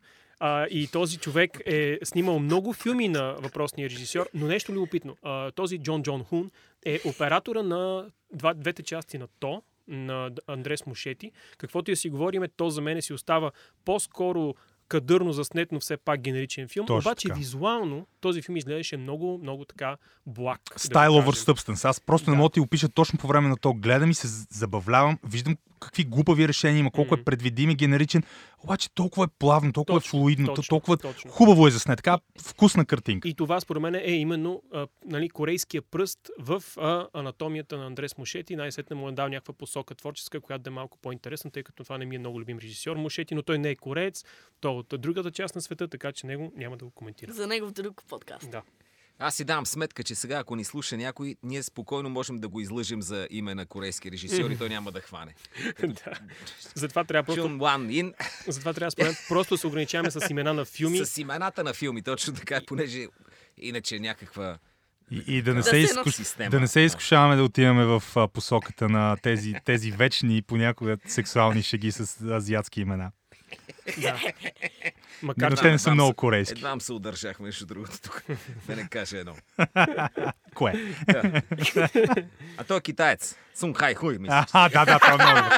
а, 0.45 0.67
и 0.67 0.89
този 0.93 1.19
човек 1.19 1.61
е 1.67 1.99
снимал 2.05 2.39
много 2.39 2.73
филми 2.73 3.09
на 3.09 3.33
въпросния 3.39 3.91
режисьор, 3.91 4.29
но 4.35 4.47
нещо 4.47 4.73
любопитно. 4.73 5.17
А, 5.23 5.51
този 5.51 5.79
Джон 5.79 6.03
Джон 6.03 6.25
Хун 6.25 6.51
е 6.87 7.01
оператора 7.05 7.63
на 7.63 8.11
два, 8.33 8.55
двете 8.55 8.83
части 8.83 9.19
на 9.19 9.29
То, 9.41 9.63
на 9.89 10.31
Андрес 10.47 10.87
Мушети. 10.87 11.33
Каквото 11.59 11.91
и 11.91 11.93
да 11.93 11.97
си 11.97 12.11
говориме, 12.11 12.49
то 12.49 12.71
за 12.71 12.81
мен 12.81 13.03
си 13.03 13.13
остава 13.13 13.51
по-скоро 13.85 14.55
кадърно 14.89 15.33
заснет, 15.33 15.73
но 15.73 15.81
все 15.81 15.97
пак 15.97 16.21
генеричен 16.21 16.69
филм. 16.69 16.87
Точно 16.87 17.11
Обаче 17.11 17.29
така. 17.29 17.39
визуално 17.39 18.07
този 18.21 18.43
филм 18.43 18.57
изглеждаше 18.57 18.97
много, 18.97 19.39
много 19.43 19.65
така 19.65 19.97
благ. 20.27 20.61
да 20.73 20.79
Style 20.79 21.23
го 21.23 21.31
over 21.31 21.53
substance. 21.53 21.85
Аз 21.89 22.01
просто 22.01 22.31
не 22.31 22.35
Да. 22.35 22.39
мога 22.39 22.49
да 22.49 22.53
ти 22.53 22.61
опиша 22.61 22.89
точно 22.89 23.19
по 23.19 23.27
време 23.27 23.49
на 23.49 23.57
то. 23.57 23.75
Гледам 23.75 24.11
и 24.11 24.15
се 24.15 24.27
забавлявам, 24.51 25.19
виждам 25.25 25.57
какви 25.85 26.05
глупави 26.05 26.49
решения 26.49 26.79
има, 26.79 26.91
колко 26.91 27.15
е 27.15 27.25
предвидим 27.25 27.71
и 27.71 27.75
генеричен, 27.75 28.23
обаче 28.65 28.95
толкова 28.95 29.25
е 29.25 29.29
плавно, 29.39 29.73
толкова 29.73 30.01
Точно, 30.01 30.19
е 30.19 30.21
флуидно, 30.21 30.47
точно, 30.55 30.69
толкова 30.69 30.97
точно. 30.97 31.31
хубаво 31.31 31.67
е 31.67 31.71
заснет. 31.71 31.97
Така 31.97 32.19
вкусна 32.43 32.85
картинка. 32.85 33.29
И 33.29 33.35
това 33.35 33.61
според 33.61 33.83
мен 33.83 33.95
е 33.95 34.11
именно 34.11 34.63
а, 34.73 34.87
нали, 35.07 35.29
корейския 35.29 35.83
пръст 35.83 36.31
в 36.39 36.63
а, 36.77 37.09
анатомията 37.13 37.77
на 37.77 37.87
Андрес 37.87 38.19
Мушети. 38.19 38.57
Най-сетне 38.57 38.97
му 38.97 39.09
е 39.09 39.13
дал 39.13 39.29
някаква 39.29 39.55
посока 39.55 39.95
творческа, 39.95 40.41
която 40.41 40.63
да 40.63 40.71
е 40.71 40.73
малко 40.73 40.99
по-интересна, 40.99 41.51
тъй 41.51 41.63
като 41.63 41.83
това 41.85 41.99
не 41.99 42.05
ми 42.05 42.17
е 42.17 42.19
много 42.19 42.41
любим 42.41 42.59
режисьор 42.59 42.97
Мушети, 42.97 43.35
но 43.35 43.43
той 43.43 43.59
не 43.59 43.71
е 43.71 43.77
кореец, 43.77 44.25
той 44.61 44.73
е 44.73 44.75
от 44.75 44.87
другата 44.99 45.31
част 45.31 45.55
на 45.55 45.61
света, 45.61 45.89
така 45.89 46.13
че 46.13 46.27
него 46.27 46.53
няма 46.57 46.77
да 46.77 46.85
го 46.85 46.91
коментирам. 46.91 47.35
За 47.35 47.47
него 47.47 47.67
в 47.67 47.73
друг 47.73 48.03
подкаст. 48.09 48.51
Да. 48.51 48.63
Аз 49.19 49.35
си 49.35 49.45
давам 49.45 49.67
сметка, 49.67 50.03
че 50.03 50.15
сега, 50.15 50.39
ако 50.39 50.57
ни 50.57 50.65
слуша 50.65 50.97
някой, 50.97 51.37
ние 51.43 51.63
спокойно 51.63 52.11
можем 52.11 52.39
да 52.39 52.49
го 52.49 52.61
излъжем 52.61 53.03
за 53.03 53.29
име 53.31 53.55
на 53.55 53.67
корейски 53.67 54.13
режисьор 54.13 54.51
и 54.51 54.59
той 54.59 54.69
няма 54.69 54.93
да 54.93 55.01
хване. 55.01 55.35
да. 55.81 56.13
Затова 56.75 57.05
трябва 57.05 57.35
просто, 57.35 57.59
Чун 57.61 57.91
Ин 57.91 58.15
затова 58.49 58.73
трябва 58.73 58.91
според 58.91 59.17
просто 59.29 59.55
да 59.55 59.59
се 59.59 59.67
ограничаваме 59.67 60.11
с 60.11 60.31
имена 60.31 60.55
на 60.55 60.65
филми. 60.65 61.07
с 61.07 61.19
имената 61.19 61.65
на 61.65 61.75
филми, 61.75 62.03
точно 62.03 62.35
така, 62.35 62.61
понеже 62.67 63.07
иначе 63.57 63.99
някаква 63.99 64.59
И, 65.11 65.25
и 65.27 65.43
да, 65.43 65.55
не 65.55 65.61
Да 65.61 65.65
се 65.65 65.71
се 65.71 65.77
изкуш... 65.77 66.15
система. 66.15 66.51
да 66.51 66.61
не 66.61 66.69
се 66.69 66.81
изкушаваме 66.81 67.37
да 67.37 67.45
отиваме 67.45 67.85
в 67.85 68.03
а, 68.17 68.29
посоката 68.29 68.89
на 68.89 69.17
тези, 69.23 69.55
тези 69.65 69.91
вечни 69.91 70.37
и 70.37 70.43
понякога 70.43 70.97
сексуални 71.07 71.63
шеги 71.63 71.93
с 71.93 72.21
азиатски 72.31 72.81
имена. 72.81 73.11
Да. 73.99 74.21
Макар, 75.23 75.51
Но 75.51 75.57
че 75.57 75.63
те 75.63 75.71
не 75.71 75.79
са 75.79 75.83
едвам 75.83 75.95
много 75.95 76.15
корейски. 76.15 76.53
Едвам 76.53 76.81
се 76.81 76.93
удържах, 76.93 77.41
между 77.41 77.67
другото, 77.67 78.01
тук. 78.03 78.25
Да 78.67 78.77
не 78.77 78.89
кажа 78.89 79.19
едно. 79.19 79.35
Кое? 80.55 80.75
А 82.57 82.65
той 82.69 82.77
е 82.77 82.81
китаец. 82.81 83.37
Сун 83.55 83.75
Хай 83.75 83.95
Хуй, 83.95 84.19
мисля. 84.19 84.47
А, 84.53 84.69
да, 84.69 84.85
да, 84.85 84.99
той 84.99 85.15
е 85.15 85.33
много. 85.33 85.49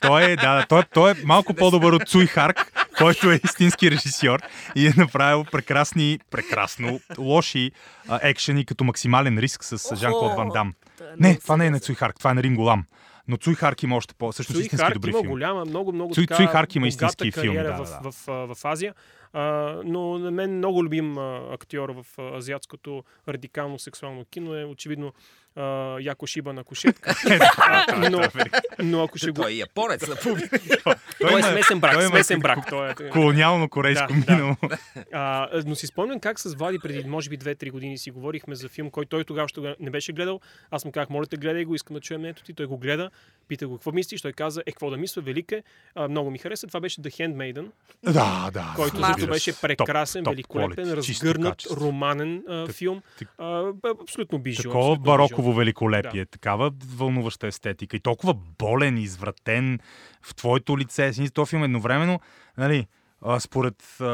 Той 0.00 0.24
е, 0.24 0.36
да, 0.36 0.66
той, 0.68 0.82
той 0.82 1.10
е 1.10 1.14
малко 1.24 1.54
по-добър 1.54 1.92
от 1.92 2.08
Цуй 2.08 2.26
Харк, 2.26 2.72
който 2.98 3.30
е 3.30 3.40
истински 3.44 3.90
режисьор 3.90 4.40
и 4.74 4.86
е 4.86 4.92
направил 4.96 5.44
прекрасни, 5.44 6.18
прекрасно 6.30 7.00
лоши 7.18 7.72
а, 8.08 8.20
екшени 8.22 8.66
като 8.66 8.84
максимален 8.84 9.38
риск 9.38 9.64
с 9.64 9.96
Жан-Клод 9.96 10.36
Ван 10.36 10.48
Дам. 10.48 10.74
е 11.00 11.04
Не, 11.18 11.38
това 11.38 11.56
не 11.56 11.66
е 11.66 11.70
на. 11.70 11.80
Цуй 11.80 11.94
Харк, 11.94 12.18
това 12.18 12.30
е 12.30 12.34
на 12.34 12.42
Ринго 12.42 12.62
Лам. 12.62 12.84
Но 13.28 13.36
Цуй 13.36 13.54
Харк 13.54 13.82
има 13.82 13.96
още 13.96 14.14
по... 14.14 14.32
Всъщност 14.32 14.56
Цуи 14.56 14.62
истински 14.62 14.84
Харк 14.84 14.94
добри 14.94 15.10
има 15.10 15.18
филми. 15.18 15.30
голяма, 15.30 15.64
много, 15.64 15.92
много 15.92 16.14
Цуи- 16.14 16.26
така 16.26 16.36
Цуи 16.36 16.46
Харк 16.46 16.74
има 16.74 16.86
истински 16.86 17.32
филми, 17.32 17.48
кариера 17.48 17.76
да, 17.76 17.84
в, 17.84 18.02
да. 18.02 18.10
в, 18.10 18.14
в, 18.26 18.54
в 18.54 18.64
Азия. 18.64 18.94
А, 19.32 19.42
но 19.84 20.18
на 20.18 20.30
мен 20.30 20.56
много 20.56 20.84
любим 20.84 21.18
а, 21.18 21.48
актьор 21.52 21.88
в 21.88 22.18
азиатското 22.36 23.04
радикално 23.28 23.78
сексуално 23.78 24.24
кино 24.24 24.54
е 24.54 24.64
очевидно 24.64 25.12
а, 25.56 25.96
Яко 26.00 26.26
Шиба 26.26 26.52
на 26.52 26.64
кушетка. 26.64 27.14
А, 27.58 28.10
но, 28.10 28.20
но 28.82 29.02
ако 29.02 29.18
ще 29.18 29.30
го... 29.30 29.42
Той 29.42 29.50
е 29.52 29.54
японец 29.54 30.08
на 30.08 30.16
пуби. 30.16 30.42
Той 31.20 31.40
е 31.40 31.42
смесен 31.42 31.80
брак, 31.80 32.02
смесен 32.02 32.40
брак. 32.40 32.58
Той 32.68 32.90
е, 32.90 32.94
Колониално 33.10 33.68
корейско 33.68 34.12
минало. 34.14 34.56
Но 35.66 35.74
си 35.74 35.86
спомням 35.86 36.20
как 36.20 36.40
с 36.40 36.54
Влади 36.54 36.78
преди, 36.78 37.08
може 37.08 37.30
би, 37.30 37.38
2-3 37.38 37.70
години 37.70 37.98
си 37.98 38.10
говорихме 38.10 38.54
за 38.54 38.68
филм, 38.68 38.90
който 38.90 39.08
той 39.08 39.24
тогава 39.24 39.48
ще 39.48 39.76
не 39.80 39.90
беше 39.90 40.12
гледал. 40.12 40.40
Аз 40.70 40.84
му 40.84 40.92
казах, 40.92 41.10
моля 41.10 41.26
те, 41.26 41.36
гледай 41.36 41.64
го, 41.64 41.74
искам 41.74 41.94
да 41.94 42.00
чуем 42.00 42.20
мнението 42.20 42.42
ти. 42.42 42.52
Той 42.54 42.66
го 42.66 42.78
гледа, 42.78 43.10
пита 43.48 43.68
го 43.68 43.74
какво 43.74 43.92
мислиш. 43.92 44.22
Той 44.22 44.32
каза, 44.32 44.62
е, 44.66 44.72
какво 44.72 44.90
да 44.90 44.96
мисля, 44.96 45.22
велик 45.22 45.52
е. 45.52 45.62
Много 46.10 46.30
ми 46.30 46.38
хареса. 46.38 46.66
Това 46.66 46.80
беше 46.80 47.00
The 47.02 47.10
Handmaiden, 47.10 47.66
Да, 48.04 48.50
да. 48.52 48.72
който 48.76 48.98
разбира 48.98 49.30
беше 49.30 49.52
се. 49.52 49.60
прекрасен, 49.60 50.24
великолепен, 50.28 50.92
разгърнат, 50.92 51.62
романен 51.70 52.42
филм. 52.72 53.02
абсолютно 54.02 54.38
бижу. 54.38 54.62
Такова 54.62 54.92
абсолютно 54.94 55.43
бижу. 55.50 55.58
великолепие, 55.58 56.26
такава 56.26 56.72
вълнуваща 56.96 57.46
естетика 57.46 57.96
и 57.96 58.00
толкова 58.00 58.34
болен, 58.34 58.98
извратен 58.98 59.78
в 60.22 60.34
твоето 60.34 60.78
лице. 60.78 61.12
Този 61.34 61.50
филм 61.50 61.64
едновременно, 61.64 62.20
нали, 62.58 62.86
а, 63.26 63.40
според 63.40 64.00
а, 64.00 64.04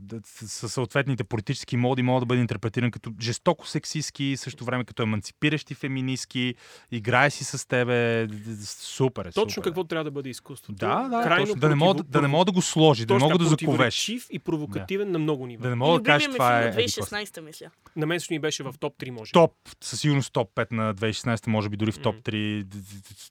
да, 0.00 0.20
със 0.24 0.72
съответните 0.72 1.24
политически 1.24 1.76
моди, 1.76 2.02
може 2.02 2.20
да 2.20 2.26
бъде 2.26 2.40
интерпретиран 2.40 2.90
като 2.90 3.12
жестоко 3.20 3.66
сексистски, 3.66 4.34
също 4.36 4.64
време 4.64 4.84
като 4.84 5.02
еманципиращи 5.02 5.74
феминистки, 5.74 6.54
играе 6.90 7.30
си 7.30 7.44
с 7.44 7.68
тебе, 7.68 8.28
супер 8.64 9.24
е. 9.24 9.32
Точно 9.32 9.50
супер. 9.50 9.66
е. 9.66 9.70
какво 9.70 9.84
трябва 9.84 10.04
да 10.04 10.10
бъде 10.10 10.28
изкуството. 10.28 10.78
Да, 10.78 11.08
да, 11.08 11.22
Крайно 11.22 11.46
точно, 11.46 11.60
да, 11.60 11.68
не 11.68 11.74
мога, 11.74 11.94
да, 11.94 12.02
да 12.02 12.22
не 12.22 12.28
мога 12.28 12.44
да 12.44 12.52
го 12.52 12.62
сложи, 12.62 13.06
да 13.06 13.14
не 13.14 13.20
мога 13.20 13.38
да 13.38 13.44
заковеш. 13.44 14.08
и 14.08 14.38
провокативен 14.38 15.10
на 15.10 15.18
много 15.18 15.46
нива. 15.46 15.62
Да 15.62 15.68
не 15.68 15.74
мога 15.74 16.00
да 16.02 16.18
ми 16.18 16.24
това 16.32 16.58
е... 16.58 16.60
на 16.60 16.68
еди 16.68 16.76
какво 16.94 17.06
си. 17.06 17.14
2016 17.14 17.40
мисля. 17.40 17.70
На 17.96 18.06
мен 18.06 18.20
също 18.20 18.32
ни 18.32 18.38
беше 18.38 18.62
в 18.62 18.74
топ 18.80 18.98
3, 18.98 19.10
може. 19.10 19.32
топ, 19.32 19.52
със 19.80 20.00
сигурност 20.00 20.32
топ 20.32 20.54
5 20.54 20.72
на 20.72 20.94
2016, 20.94 21.48
може 21.48 21.68
би 21.68 21.76
дори 21.76 21.92
в 21.92 21.98
топ 21.98 22.14
Мгм. 22.14 22.22
3. 22.22 22.62
д- 22.64 22.78
д- 22.78 22.82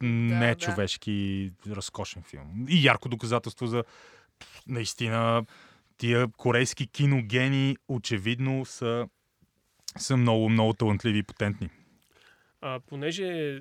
д- 0.02 0.06
Не 0.06 0.48
да. 0.48 0.56
човешки, 0.56 1.52
разкошен 1.70 2.24
филм. 2.24 2.66
И 2.70 2.86
ярко 2.88 3.10
доказателство 3.10 3.68
за 3.68 3.84
наистина 4.68 5.46
тия 5.98 6.28
корейски 6.38 6.88
киногени 6.88 7.78
очевидно 7.88 8.66
са, 8.66 9.08
са 9.98 10.18
много, 10.18 10.50
много 10.50 10.74
талантливи 10.74 11.18
и 11.18 11.24
потентни. 11.24 11.70
А, 12.65 12.79
понеже 12.79 13.60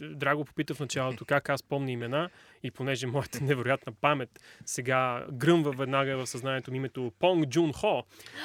Драго 0.00 0.44
попита 0.44 0.74
в 0.74 0.80
началото 0.80 1.24
как 1.24 1.48
аз 1.48 1.62
помня 1.62 1.90
имена 1.90 2.30
и 2.62 2.70
понеже 2.70 3.06
моята 3.06 3.40
невероятна 3.44 3.92
памет 4.00 4.40
сега 4.66 5.26
гръмва 5.32 5.72
веднага 5.72 6.16
в 6.16 6.26
съзнанието 6.26 6.70
ми 6.70 6.76
името 6.76 7.12
Понг 7.18 7.46
Джун 7.48 7.72
Хо, 7.72 8.04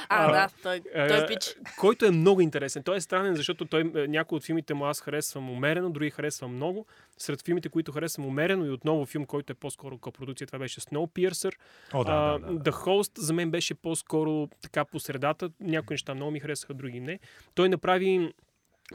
А, 0.09 0.25
А, 0.25 0.31
да, 0.31 0.49
той, 0.63 0.81
е, 0.93 1.07
той 1.07 1.23
е 1.23 1.27
пич. 1.27 1.55
който 1.79 2.05
е 2.05 2.11
много 2.11 2.41
интересен. 2.41 2.83
Той 2.83 2.97
е 2.97 3.01
странен, 3.01 3.35
защото 3.35 3.65
той, 3.65 3.81
е, 3.95 4.07
някои 4.07 4.35
от 4.35 4.43
филмите 4.43 4.73
му 4.73 4.85
аз 4.85 5.01
харесвам 5.01 5.49
умерено, 5.49 5.89
други 5.89 6.09
харесвам 6.09 6.55
много. 6.55 6.85
Сред 7.17 7.45
филмите, 7.45 7.69
които 7.69 7.91
харесвам 7.91 8.25
умерено 8.27 8.65
и 8.65 8.69
отново 8.69 9.05
филм, 9.05 9.25
който 9.25 9.51
е 9.51 9.55
по-скоро 9.55 9.97
копродукция, 9.97 10.47
това 10.47 10.59
беше 10.59 10.81
Snowpiercer. 10.81 11.53
О, 11.93 12.03
да, 12.03 12.11
А, 12.11 12.39
да, 12.39 12.39
да, 12.39 12.53
да. 12.53 12.71
The 12.71 12.73
Host 12.85 13.19
за 13.19 13.33
мен 13.33 13.51
беше 13.51 13.73
по-скоро 13.73 14.47
така 14.61 14.85
по 14.85 14.99
средата. 14.99 15.49
Някои 15.59 15.93
неща 15.93 16.15
много 16.15 16.31
ми 16.31 16.39
харесаха, 16.39 16.73
други 16.73 16.99
не. 16.99 17.19
Той 17.55 17.69
направи 17.69 18.33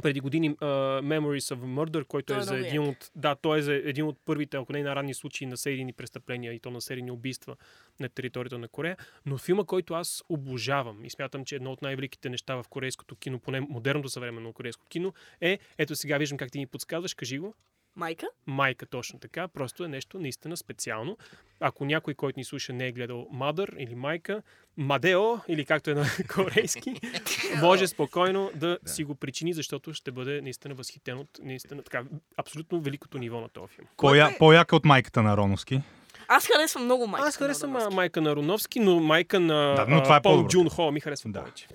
преди 0.03 0.21
години 0.21 0.51
uh, 0.51 0.57
Memories 1.03 1.57
of 1.57 1.59
Murder, 1.59 2.05
който 2.05 2.27
Той 2.27 2.37
е 2.37 2.41
е 2.41 2.43
за 2.43 2.59
един 2.59 2.83
от, 2.83 3.11
да, 3.15 3.35
той 3.35 3.59
е 3.59 3.63
за 3.63 3.75
един 3.75 4.05
от 4.05 4.19
първите, 4.25 4.57
ако 4.57 4.73
не 4.73 4.83
най-ранни 4.83 5.15
случаи 5.15 5.47
на 5.47 5.57
серийни 5.57 5.93
престъпления 5.93 6.53
и 6.53 6.61
то 6.61 6.71
на 6.71 6.81
серийни 6.81 7.11
убийства 7.11 7.57
на 8.01 8.09
територията 8.09 8.59
на 8.59 8.69
Корея. 8.69 8.97
Но 9.27 9.39
филма, 9.39 9.65
който 9.65 9.95
аз 9.95 10.23
обожавам 10.29 11.05
и 11.05 11.11
смятам, 11.11 11.45
че 11.45 11.55
е 11.55 11.57
едно 11.57 11.73
от 11.73 11.83
най-великите 11.83 12.29
неща 12.29 12.55
в 12.55 12.65
корейското 12.69 13.17
кино, 13.17 13.39
поне 13.39 13.61
модерното 13.61 14.09
съвременно 14.09 14.53
корейско 14.53 14.87
кино, 14.89 15.13
е, 15.41 15.59
ето 15.79 15.97
сега 15.97 16.19
виждам 16.19 16.39
как 16.39 16.51
ти 16.51 16.59
ни 16.59 16.67
подсказваш, 16.67 17.15
кажи 17.15 17.39
го, 17.39 17.55
Майка? 18.01 18.27
майка 18.47 18.87
точно 18.87 19.19
така, 19.19 19.49
просто 19.49 19.85
е 19.85 19.89
нещо 19.89 20.19
наистина 20.19 20.57
специално. 20.57 21.17
Ако 21.61 21.85
някой, 21.85 22.15
който 22.15 22.39
ни 22.39 22.45
слуша, 22.45 22.73
не 22.73 22.87
е 22.87 22.93
гледал 22.93 23.29
Mother 23.35 23.77
или 23.79 23.95
майка, 23.95 24.43
Мадео, 24.77 25.37
или 25.49 25.65
както 25.65 25.91
е 25.91 25.95
на 25.95 26.07
корейски, 26.35 26.95
може 27.61 27.87
спокойно 27.87 28.51
да, 28.55 28.79
Да. 28.83 28.91
си 28.91 29.05
го 29.05 29.15
причини, 29.15 29.53
защото 29.53 29.95
ще 29.95 30.11
бъде 30.11 30.41
наистина 30.41 30.75
възхитен 30.75 31.19
от 31.19 31.29
наистина 31.43 31.83
така, 31.83 32.05
абсолютно 32.37 32.81
великото 32.81 33.19
ниво 33.19 33.41
на 33.41 33.49
този 33.49 33.75
филм. 33.75 33.87
По-я, 33.97 34.39
по-яка 34.39 34.77
от 34.77 34.85
майката 34.85 35.23
на 35.23 35.37
Роновски. 35.37 35.83
Аз 36.29 36.47
харесвам 36.47 36.85
много 36.85 37.07
майка. 37.07 37.29
Аз 37.29 37.37
харесвам 37.37 37.77
а, 37.77 37.91
майка 37.91 38.21
на 38.21 38.37
Роновски, 38.37 38.81
но 38.81 39.01
майка 39.01 39.41
на 39.41 39.75
Да, 39.75 39.87
но 39.89 40.03
това 40.03 40.17
е 40.17 40.23
Пол. 40.23 40.47
Джун 40.49 40.69
Хо 40.69 40.91
ми 40.93 41.01
харесва 41.01 41.31
Да. 41.31 41.41
повече. 41.41 41.67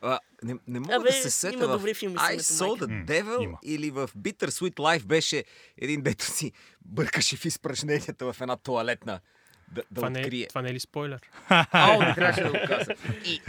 А, 0.00 0.18
не, 0.42 0.54
не 0.66 0.80
мога 0.80 0.94
Абе, 0.96 1.08
да 1.08 1.12
се 1.12 1.30
сета 1.30 1.54
има 1.54 1.66
в 1.66 1.78
добри 1.78 1.94
филми 1.94 2.16
I 2.16 2.38
Saw 2.38 2.84
the 2.84 3.04
Devil 3.04 3.42
има. 3.42 3.58
или 3.64 3.90
в 3.90 4.10
Bitter 4.18 4.48
Sweet 4.48 4.74
Life 4.74 5.04
беше 5.04 5.44
един 5.78 6.02
дето 6.02 6.24
си 6.24 6.52
бъркаше 6.84 7.36
в 7.36 7.44
изпражненията 7.44 8.32
в 8.32 8.40
една 8.40 8.56
туалетна 8.56 9.20
да, 9.68 9.82
да 9.82 9.94
Това 9.94 10.10
не, 10.10 10.20
открие. 10.20 10.42
е, 10.42 10.46
това 10.46 10.62
не 10.62 10.68
е 10.68 10.74
ли 10.74 10.80
спойлер? 10.80 11.20
Ао, 11.48 12.00
не 12.00 12.14
трябваше 12.14 12.42
да 12.42 12.50
го 12.50 12.58
кажа. 12.66 12.90
И 13.24 13.40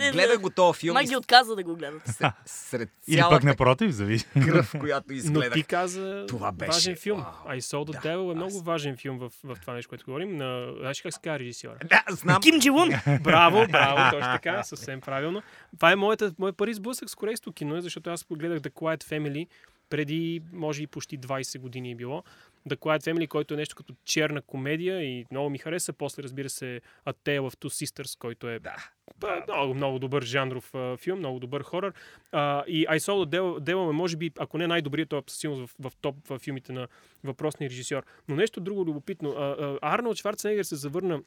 Е, 0.00 0.08
е, 0.08 0.10
гледах 0.12 0.38
го 0.38 0.50
този 0.50 0.78
филм 0.80 0.94
Май 0.94 1.04
ги 1.04 1.16
отказа 1.16 1.56
да 1.56 1.62
го 1.62 1.76
гледат. 1.76 2.02
с- 2.06 2.32
сред 2.46 2.90
Или 3.08 3.20
пък 3.22 3.44
напротив, 3.44 3.90
зависи. 3.90 4.26
кръв, 4.36 4.74
която 4.80 5.06
Но 5.08 5.14
изгледах. 5.14 5.52
ти 5.52 5.62
каза 5.62 6.24
Това 6.28 6.52
беше, 6.52 6.68
важен 6.68 6.96
филм. 6.96 7.18
вау. 7.18 7.32
I 7.48 7.60
Saw 7.60 7.76
the 7.82 7.92
Да, 7.92 7.98
Devil 8.00 8.26
е 8.26 8.30
аз- 8.30 8.36
много 8.36 8.60
важен 8.60 8.96
филм 8.96 9.18
в, 9.18 9.30
в 9.44 9.56
това 9.56 9.74
нещо, 9.74 9.88
което 9.88 10.04
говорим. 10.04 10.36
На, 10.36 10.72
знаеш 10.74 11.02
как 11.02 11.12
се 11.14 11.20
казва 11.20 11.38
режисьора? 11.38 11.76
Да, 11.84 12.02
знам. 12.08 12.42
Ким 12.42 12.60
Джи 12.60 12.70
Лун! 12.70 12.88
Браво, 13.20 13.66
браво, 13.68 14.10
точно 14.12 14.32
така, 14.32 14.62
съвсем 14.62 15.00
правилно. 15.00 15.42
Това 15.72 15.92
е 15.92 15.96
моята, 15.96 16.32
моят 16.38 16.56
първи 16.56 16.74
сблъсък 16.74 17.10
с 17.10 17.14
корейското 17.14 17.52
кино, 17.52 17.80
защото 17.80 18.10
аз 18.10 18.24
погледах 18.24 18.58
The 18.58 18.70
Quiet 18.70 19.04
Family 19.04 19.46
преди, 19.90 20.42
може 20.52 20.82
и 20.82 20.86
почти 20.86 21.18
20 21.18 21.58
години 21.58 21.90
е 21.90 21.94
било. 21.94 22.22
The 22.68 22.76
Quiet 22.76 23.12
Family, 23.12 23.28
който 23.28 23.54
е 23.54 23.56
нещо 23.56 23.76
като 23.76 23.94
черна 24.04 24.42
комедия 24.42 25.02
и 25.02 25.26
много 25.30 25.50
ми 25.50 25.58
хареса. 25.58 25.92
После, 25.92 26.22
разбира 26.22 26.50
се, 26.50 26.80
A 27.06 27.12
Tale 27.24 27.40
of 27.40 27.56
Two 27.56 27.86
Sisters, 27.86 28.18
който 28.18 28.48
е 28.48 28.58
Да. 28.58 28.76
да, 29.20 29.44
много, 29.48 29.74
много 29.74 29.98
добър 29.98 30.22
жанров 30.22 30.74
а, 30.74 30.96
филм, 30.96 31.18
много 31.18 31.38
добър 31.38 31.62
хорър. 31.62 31.92
А, 32.32 32.64
и 32.66 32.86
I 32.86 32.98
Saw 32.98 33.36
the 33.36 33.60
Devil, 33.60 33.90
е, 33.90 33.92
може 33.92 34.16
би, 34.16 34.30
ако 34.38 34.58
не 34.58 34.66
най-добрият, 34.66 35.08
той 35.08 35.18
е 35.18 35.22
със 35.26 35.38
сигурност 35.38 35.74
в, 35.78 35.90
в 35.90 35.96
топ 35.96 36.28
в 36.28 36.38
филмите 36.38 36.72
на 36.72 36.88
въпросния 37.24 37.70
режисьор. 37.70 38.02
Но 38.28 38.36
нещо 38.36 38.60
друго 38.60 38.84
любопитно. 38.84 39.30
А, 39.30 39.44
а, 39.44 39.78
Арнолд 39.82 40.16
Шварценегер 40.16 40.62
се 40.62 40.76
завърна 40.76 41.22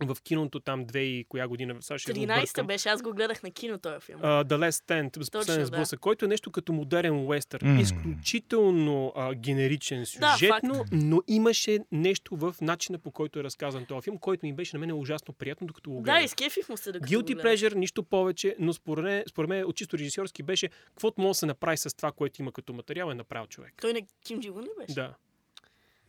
в 0.00 0.16
киното 0.22 0.60
там 0.60 0.84
две 0.84 1.00
и 1.00 1.24
коя 1.24 1.48
година. 1.48 1.76
Ще 1.80 2.12
го 2.12 2.18
13-та 2.18 2.40
бъркам. 2.40 2.66
беше, 2.66 2.88
аз 2.88 3.02
го 3.02 3.12
гледах 3.12 3.42
на 3.42 3.50
кино 3.50 3.78
този 3.78 4.00
филм. 4.00 4.20
Uh, 4.20 4.44
The 4.44 4.68
Last 4.68 4.84
Stand, 4.86 5.30
последен 5.30 5.84
да. 5.90 5.96
който 5.96 6.24
е 6.24 6.28
нещо 6.28 6.50
като 6.50 6.72
модерен 6.72 7.26
уестърн. 7.26 7.74
М. 7.74 7.80
Изключително 7.80 9.12
а, 9.16 9.34
генеричен 9.34 10.04
Да, 10.18 10.32
сюжетно, 10.32 10.74
факт. 10.74 10.90
но 10.92 11.22
имаше 11.28 11.78
нещо 11.92 12.36
в 12.36 12.54
начина 12.60 12.98
по 12.98 13.10
който 13.10 13.38
е 13.38 13.44
разказан 13.44 13.86
този 13.86 14.04
филм, 14.04 14.18
който 14.18 14.46
ми 14.46 14.52
беше 14.52 14.76
на 14.76 14.80
мен 14.80 14.92
ужасно 14.92 15.34
приятно, 15.34 15.66
докато 15.66 15.90
го 15.90 16.02
гледах. 16.02 16.20
Да, 16.20 16.24
изкефих 16.24 16.68
му 16.68 16.76
се 16.76 16.92
да 16.92 16.98
го 16.98 17.06
Guilty 17.06 17.34
гледах. 17.34 17.44
Pleasure, 17.44 17.74
нищо 17.74 18.02
повече, 18.02 18.56
но 18.58 18.72
според 18.72 19.04
мен, 19.04 19.24
според 19.28 19.48
мен 19.48 19.64
от 19.64 19.76
чисто 19.76 19.98
режисьорски 19.98 20.42
беше 20.42 20.68
каквото 20.68 21.20
може 21.20 21.30
да 21.30 21.34
се 21.34 21.46
направи 21.46 21.76
с 21.76 21.96
това, 21.96 22.12
което 22.12 22.42
има 22.42 22.52
като 22.52 22.72
материал, 22.72 23.10
е 23.10 23.14
направил 23.14 23.46
човек. 23.46 23.74
Той 23.80 23.92
на 23.92 24.00
Ким 24.24 24.40
Джи 24.40 24.50
Лун 24.50 24.62
ли 24.62 24.68
беше? 24.78 24.94
Да. 24.94 25.14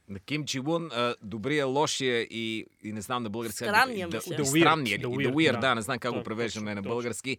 На 0.10 0.20
Ким 0.20 0.46
Чи 0.46 0.60
Лун, 0.60 0.90
а, 0.92 1.16
добрия, 1.22 1.66
лошия 1.66 2.22
и, 2.22 2.66
и 2.84 2.94
не 2.94 3.02
знам 3.02 3.24
на 3.24 3.30
български. 3.30 3.58
да- 3.58 3.70
Странния, 3.70 4.10
да- 4.10 4.18
да- 4.18 4.24
The 4.24 4.40
Weird, 4.40 4.60
Странния. 4.62 5.00
The 5.00 5.06
The 5.06 5.30
Weird, 5.30 5.52
да. 5.52 5.60
да, 5.60 5.76
не 5.76 5.82
знам 5.82 6.00
как 6.00 6.12
Да, 6.12 6.18
го 6.18 6.24
превеждаме 6.24 6.76
на 6.76 6.82
български. 6.82 7.38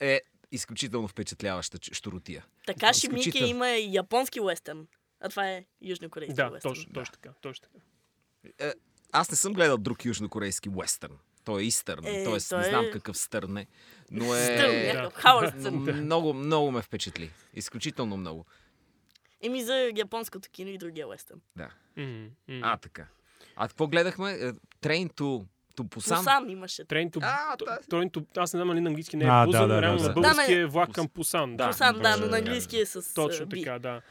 Е 0.00 0.20
изключително 0.52 1.08
впечатляваща 1.08 1.78
щуротия. 1.84 2.44
Така 2.66 2.92
Шимики 2.92 3.18
Изключително. 3.20 3.50
има 3.50 3.70
и 3.70 3.94
японски 3.94 4.40
уестърн. 4.40 4.86
А 5.20 5.28
това 5.28 5.50
е 5.50 5.64
южнокорейски 5.82 6.34
Да, 6.34 6.50
уестърн. 6.52 6.74
точно, 6.74 6.92
точно 6.92 7.12
така. 7.12 7.30
Точно 7.40 7.62
така. 7.64 7.84
Е, 8.60 8.72
аз 9.12 9.30
не 9.30 9.36
съм 9.36 9.52
гледал 9.52 9.76
друг 9.78 10.04
южнокорейски 10.04 10.68
уестърн. 10.68 11.14
Той 11.44 11.62
е 11.62 11.64
истърн. 11.64 12.06
Е, 12.06 12.24
Тоест, 12.24 12.48
той 12.48 12.58
не 12.58 12.64
знам 12.64 12.86
какъв 12.92 13.16
стърн 13.18 13.56
е. 13.56 13.66
Но 14.10 14.34
е... 14.34 14.42
Стърн, 14.42 15.84
Да. 15.84 15.92
много, 15.92 16.34
много 16.34 16.70
ме 16.70 16.82
впечатли. 16.82 17.30
Изключително 17.54 18.16
много. 18.16 18.46
Еми 19.46 19.62
за 19.62 19.92
японското 19.96 20.48
кино 20.52 20.70
и 20.70 20.78
другия 20.78 21.08
уестърн. 21.08 21.40
Да. 21.56 21.68
М. 21.96 22.28
А, 22.62 22.76
така. 22.76 23.06
А 23.56 23.68
какво 23.68 23.86
гледахме? 23.86 24.26
Train 24.82 25.12
to, 25.12 25.46
to 25.76 25.82
Busan? 25.82 26.18
Пусан 26.18 26.50
имаше. 26.50 26.84
Train 26.84 27.10
to, 27.10 27.18
А, 27.22 27.56
да. 27.56 27.78
Train 27.90 28.10
to, 28.10 28.38
аз 28.38 28.52
не 28.52 28.58
знам 28.58 28.68
нали 28.68 28.80
на 28.80 28.88
английски 28.88 29.16
не 29.16 29.24
е 29.24 29.28
А, 29.30 29.46
Бузан, 29.46 29.60
да, 29.60 29.66
но 29.68 29.74
да, 29.74 29.82
реално 29.82 29.98
да, 29.98 30.02
на 30.02 30.08
да. 30.08 30.20
български 30.20 30.54
Да, 30.54 30.60
е 30.60 30.66
влак 30.66 30.92
към 30.92 31.08
Пусан. 31.08 31.56
Да. 31.56 31.66
Пусан, 31.68 31.94
да, 31.94 32.16
но 32.16 32.18
да, 32.18 32.24
на 32.24 32.28
да, 32.30 32.38
английски 32.38 32.78
е 32.78 32.86
с 32.86 33.14
Точно 33.14 33.48
така, 33.48 33.78
да. 33.78 34.02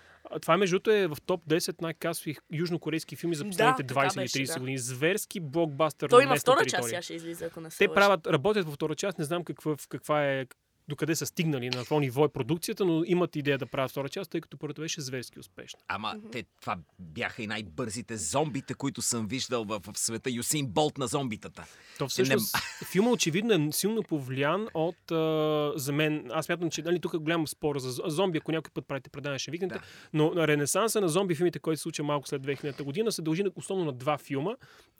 Това, 0.42 0.58
между 0.58 0.76
другото, 0.76 0.92
е 0.92 1.08
в 1.08 1.18
топ 1.26 1.46
10 1.48 1.82
най-касови 1.82 2.38
южнокорейски 2.54 3.16
филми 3.16 3.36
за 3.36 3.46
последните 3.46 3.84
така 3.84 4.00
20 4.00 4.14
или 4.14 4.24
беше, 4.24 4.38
30 4.38 4.54
да. 4.54 4.60
години. 4.60 4.78
Зверски 4.78 5.40
блокбастър 5.40 6.10
Той 6.10 6.24
на 6.26 6.30
има 6.30 6.36
втора 6.36 6.66
част, 6.66 6.88
сега 6.88 7.02
ще 7.02 7.14
излиза, 7.14 7.46
ако 7.46 7.62
не 7.62 7.72
се 7.72 7.78
Те 7.78 7.88
правят, 7.94 8.28
работят 8.28 8.66
във 8.66 8.74
втора 8.74 8.96
част, 8.96 9.20
не 9.20 9.26
знам 9.26 9.44
какъв, 9.44 9.88
каква 9.88 10.26
е, 10.26 10.46
докъде 10.88 11.16
са 11.16 11.26
стигнали, 11.26 11.66
на 11.66 11.78
какво 11.78 12.00
ниво 12.00 12.26
е 12.26 12.30
продукцията, 12.30 12.86
но 12.86 13.04
имат 13.06 13.36
идея 13.36 13.58
да 13.58 13.66
правят 13.66 13.92
втора 13.92 14.10
част, 14.10 14.32
тъй 14.32 14.42
като 14.42 14.58
първата 14.58 14.82
беше 14.82 15.02
зверски 15.02 15.40
успешна. 15.40 15.80
Ама 15.88 16.16
те, 16.32 16.44
това 16.62 16.78
бяха 17.00 17.44
и 17.44 17.48
най-бързите 17.48 18.18
зомбите, 18.18 18.74
които 18.74 19.02
съм 19.02 19.28
виждал 19.28 19.64
в, 19.64 19.82
в 19.84 20.00
света. 20.00 20.30
Юсин 20.32 20.68
Болт 20.68 20.98
на 20.98 21.08
зомбитата. 21.08 21.66
То 21.98 22.08
всъщност, 22.08 22.56
филма 22.92 23.10
очевидно 23.12 23.54
е 23.54 23.72
силно 23.72 24.04
повлиян 24.04 24.68
от, 24.74 25.12
а, 25.12 25.72
за 25.76 25.92
мен, 25.94 26.28
аз 26.32 26.50
мятам, 26.50 26.70
че 26.70 26.82
нали, 26.82 27.00
тук 27.00 27.14
е 27.14 27.18
голям 27.18 27.48
спор 27.48 27.78
за 27.78 27.92
зомби, 28.06 28.38
ако 28.38 28.52
някой 28.52 28.72
път 28.74 28.88
правите 28.88 29.10
предания, 29.10 29.40
ще 29.40 29.52
викнете, 29.52 29.76
Да. 29.76 29.82
но 30.14 30.32
на 30.34 30.48
ренесанса 30.48 31.02
на 31.02 31.10
зомби 31.10 31.36
филмите, 31.36 31.60
който 31.60 31.78
се 31.78 31.84
случва 31.84 32.04
малко 32.04 32.28
след 32.28 32.42
2000 32.42 32.84
година, 32.84 33.12
се 33.12 33.22
дължи 33.22 33.44
на- 33.44 33.52
основно 33.56 33.86
на 33.86 33.94
два 33.94 34.18
филма. 34.18 34.52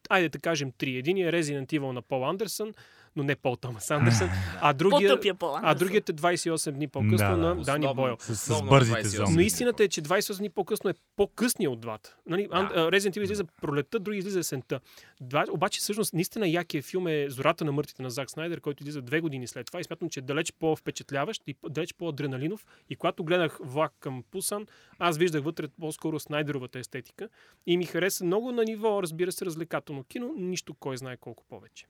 Айде 0.08 0.28
да 0.28 0.38
кажем 0.38 0.72
три. 0.78 0.96
Единият 0.96 1.34
е 1.34 1.36
Resident 1.36 1.66
Evil 1.68 1.92
на 1.92 2.02
Пол 2.02 2.28
Андерсън, 2.28 2.72
но 3.16 3.22
не 3.22 3.36
Пол 3.36 3.56
Томас 3.56 3.90
Андерсън, 3.90 4.28
а 4.60 4.72
другия, 4.72 5.18
а 5.42 5.74
другият 5.74 6.08
е 6.08 6.12
28 6.12 6.70
дни 6.72 6.88
по-късно 6.88 7.16
Да, 7.18 7.30
да. 7.30 7.36
на 7.36 7.54
Дани 7.56 7.60
Основно- 7.86 7.94
Бойл. 7.94 8.16
С, 8.20 8.36
с 8.36 8.62
бързите 8.62 8.98
28. 8.98 9.06
зомби. 9.06 9.34
Но 9.34 9.40
истината 9.40 9.84
е, 9.84 9.88
че 9.88 10.02
28 10.02 10.38
дни 10.38 10.50
по-късно 10.50 10.90
е 10.90 10.94
по-късният 11.16 11.72
от 11.72 11.80
двата. 11.80 12.16
Нали? 12.26 12.48
Да. 12.48 12.56
Resident 12.90 13.10
Evil 13.10 13.22
излиза 13.22 13.44
пролетта, 13.44 13.98
други 13.98 14.18
излиза 14.18 14.38
есента. 14.38 14.80
Два, 15.20 15.44
обаче, 15.50 15.80
всъщност, 15.80 16.14
наистина 16.14 16.48
якия 16.48 16.82
филм 16.82 17.06
е 17.06 17.26
Зората 17.28 17.64
на 17.64 17.72
мъртвите 17.72 18.02
на 18.02 18.10
Зак 18.10 18.30
Снайдер, 18.30 18.60
който 18.60 18.82
излиза 18.82 19.02
две 19.02 19.20
години 19.20 19.46
след 19.46 19.66
това 19.66 19.80
и 19.80 19.84
смятам, 19.84 20.08
че 20.08 20.20
е 20.20 20.22
далеч 20.22 20.52
по-впечатляващ 20.52 21.42
и 21.46 21.54
по- 21.54 21.68
далеч 21.68 21.94
по-адреналинов. 21.94 22.66
И 22.90 22.96
когато 22.96 23.24
гледах 23.24 23.58
влак 23.60 23.92
към 24.00 24.24
Пусан, 24.30 24.66
аз 24.98 25.18
виждах 25.18 25.42
вътре 25.42 25.68
по-скоро 25.70 26.20
Снайдеровата 26.20 26.78
естетика 26.78 27.28
и 27.66 27.76
ми 27.76 27.84
хареса 27.84 28.24
много 28.24 28.52
на 28.52 28.64
ниво, 28.64 29.02
разбира 29.02 29.32
се, 29.32 29.44
развлекателно 29.46 30.04
кино, 30.04 30.32
нищо 30.36 30.74
кой 30.74 30.96
знае 30.96 31.16
колко 31.16 31.44
повече. 31.44 31.86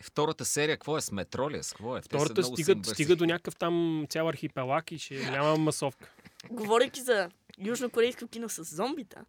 Втората 0.00 0.44
серия, 0.44 0.76
какво 0.76 0.96
е? 0.96 1.00
С 1.00 1.12
метро 1.12 1.50
ли 1.50 1.56
е? 1.56 1.62
С 1.62 1.72
какво 1.72 1.96
е? 1.96 2.02
Втората 2.02 2.40
много 2.40 2.56
стига, 2.84 3.16
до 3.16 3.26
някакъв 3.26 3.56
там 3.56 4.06
цял 4.10 4.28
архипелаг 4.28 4.92
и 4.92 4.98
ще 4.98 5.30
няма 5.30 5.56
масовка. 5.56 6.10
Говорейки 6.50 7.00
за 7.00 7.30
южнокорейско 7.58 8.26
кино 8.28 8.48
с 8.48 8.64
зомбита, 8.66 9.20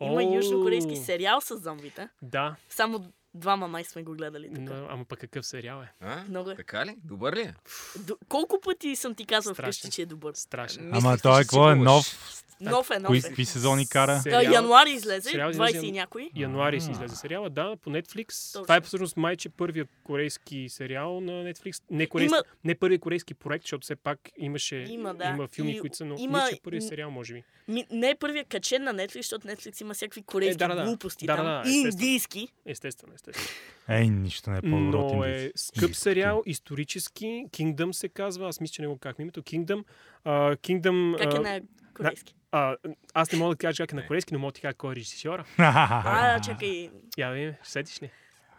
има 0.00 0.22
южнокорейски 0.24 0.96
сериал 0.96 1.40
с 1.40 1.56
зомбита. 1.56 2.08
Да, 2.22 2.56
Само 2.68 3.12
двама 3.34 3.68
май 3.68 3.84
сме 3.84 4.02
го 4.02 4.12
гледали 4.12 4.48
тук. 4.48 4.58
но, 4.58 4.86
ама 4.90 5.04
пък 5.04 5.18
какъв 5.18 5.46
сериал 5.46 5.82
е? 5.82 5.92
А? 6.00 6.24
Много 6.28 6.50
е. 6.50 6.56
Така 6.56 6.86
ли? 6.86 6.96
Добър 7.04 7.36
ли 7.36 7.40
е? 7.40 7.54
Д- 7.98 8.14
колко 8.28 8.60
пъти 8.60 8.96
съм 8.96 9.14
ти 9.14 9.26
казвал 9.26 9.54
Страшен. 9.54 9.72
вкъщи, 9.72 9.90
че 9.90 10.02
е 10.02 10.06
добър? 10.06 10.34
Страшен. 10.34 10.94
Ама 10.94 11.18
той 11.18 11.40
е 11.40 11.44
какво 11.44 11.70
е 11.70 11.74
нов? 11.74 12.16
Нов 12.60 12.90
е, 12.90 12.98
нов 12.98 13.06
Кои, 13.06 13.18
е. 13.20 13.34
кои 13.34 13.44
сезони 13.44 13.88
кара? 13.88 14.12
А, 14.12 14.20
Сериал. 14.20 14.52
януари 14.52 14.90
излезе, 14.90 15.30
Сериал 15.30 15.50
20 15.50 15.70
излезе- 15.70 15.86
и 15.86 15.92
някой. 15.92 16.30
Януари 16.34 16.80
си 16.80 16.88
А. 16.88 16.92
излезе 16.92 17.16
сериала, 17.16 17.50
да, 17.50 17.76
по 17.76 17.90
Netflix. 17.90 18.52
Точно. 18.52 18.62
Това 18.62 18.76
е 18.76 18.80
всъщност 18.80 19.16
майче 19.16 19.48
първият 19.48 19.88
корейски 20.04 20.66
сериал 20.68 21.20
на 21.20 21.32
Netflix. 21.44 21.82
Не, 21.90 22.06
корейски, 22.06 22.28
Има- 22.28 22.42
не 22.64 22.74
първият 22.74 23.02
корейски 23.02 23.34
проект, 23.34 23.64
защото 23.64 23.84
все 23.84 23.96
пак 23.96 24.18
имаше 24.38 24.76
Има, 24.78 25.14
да. 25.14 25.24
има 25.26 25.48
филми, 25.48 25.72
И 25.72 25.80
които 25.80 25.96
са, 25.96 26.04
но 26.04 26.14
има- 26.16 26.38
мисля, 26.38 26.50
че 26.50 26.62
първият 26.62 26.86
сериал, 26.86 27.10
може 27.10 27.34
би. 27.34 27.42
Ми, 27.68 27.84
не 27.90 28.10
е 28.10 28.14
първият 28.14 28.48
качен 28.48 28.84
на 28.84 28.94
Netflix, 28.94 29.16
защото 29.16 29.48
Netflix 29.48 29.80
има 29.80 29.94
всякакви 29.94 30.22
корейски 30.22 30.54
Е, 30.54 30.58
да, 30.58 30.68
да, 30.68 30.74
да. 30.76 30.84
глупости 30.84 31.26
Да, 31.26 31.36
там. 31.36 31.46
да, 31.46 31.62
да, 31.62 31.70
индийски. 31.70 32.48
Естествено, 32.66 33.12
естествено. 33.14 33.48
Ей, 33.90 34.06
нищо 34.06 34.50
не 34.50 34.58
е 34.58 34.62
по-добро 34.62 35.14
Но 35.14 35.24
е 35.24 35.52
скъп 35.56 35.94
сериал, 35.94 36.42
исторически. 36.46 37.26
Kingdom 37.48 37.92
се 37.92 38.08
казва. 38.08 38.48
Аз 38.48 38.60
мисля, 38.60 38.72
че 38.72 38.82
не 38.82 38.88
го 38.88 38.98
казах 38.98 39.16
името. 39.18 39.42
Kingdom. 39.42 39.84
Uh, 40.26 40.56
Kingdom 40.56 41.18
Как 41.18 41.32
е 41.34 41.36
а, 41.36 41.40
на 41.40 41.60
корейски? 42.04 42.34
а, 42.52 42.76
аз 43.14 43.32
не 43.32 43.38
мога 43.38 43.54
да 43.54 43.58
кажа 43.58 43.82
как 43.82 43.92
е 43.92 43.96
на 43.96 44.06
корейски, 44.06 44.34
но 44.34 44.40
мога 44.40 44.50
да 44.52 44.54
ти 44.54 44.60
кажа 44.60 44.74
кой 44.74 44.92
е 44.92 44.96
режисьора. 44.96 45.44
А, 45.58 46.40
чакай. 46.40 46.90
Я 47.18 47.28
да 47.28 47.34
видим, 47.34 47.54
сетиш 47.62 48.02
ли? 48.02 48.10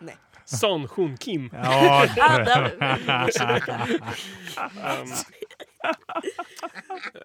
Не. 0.02 0.16
Сон 0.46 0.88
Хун 0.88 1.18
Ким. 1.18 1.50
А, 1.54 2.08
да, 2.16 2.80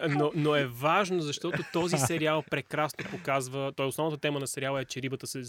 Но, 0.09 0.31
но 0.35 0.55
е 0.55 0.65
важно, 0.65 1.21
защото 1.21 1.63
този 1.73 1.97
сериал 1.97 2.43
прекрасно 2.51 3.05
показва. 3.11 3.73
Той 3.75 3.85
основната 3.85 4.21
тема 4.21 4.39
на 4.39 4.47
сериала 4.47 4.81
е, 4.81 4.85
че 4.85 5.01
рибата 5.01 5.27
се 5.27 5.41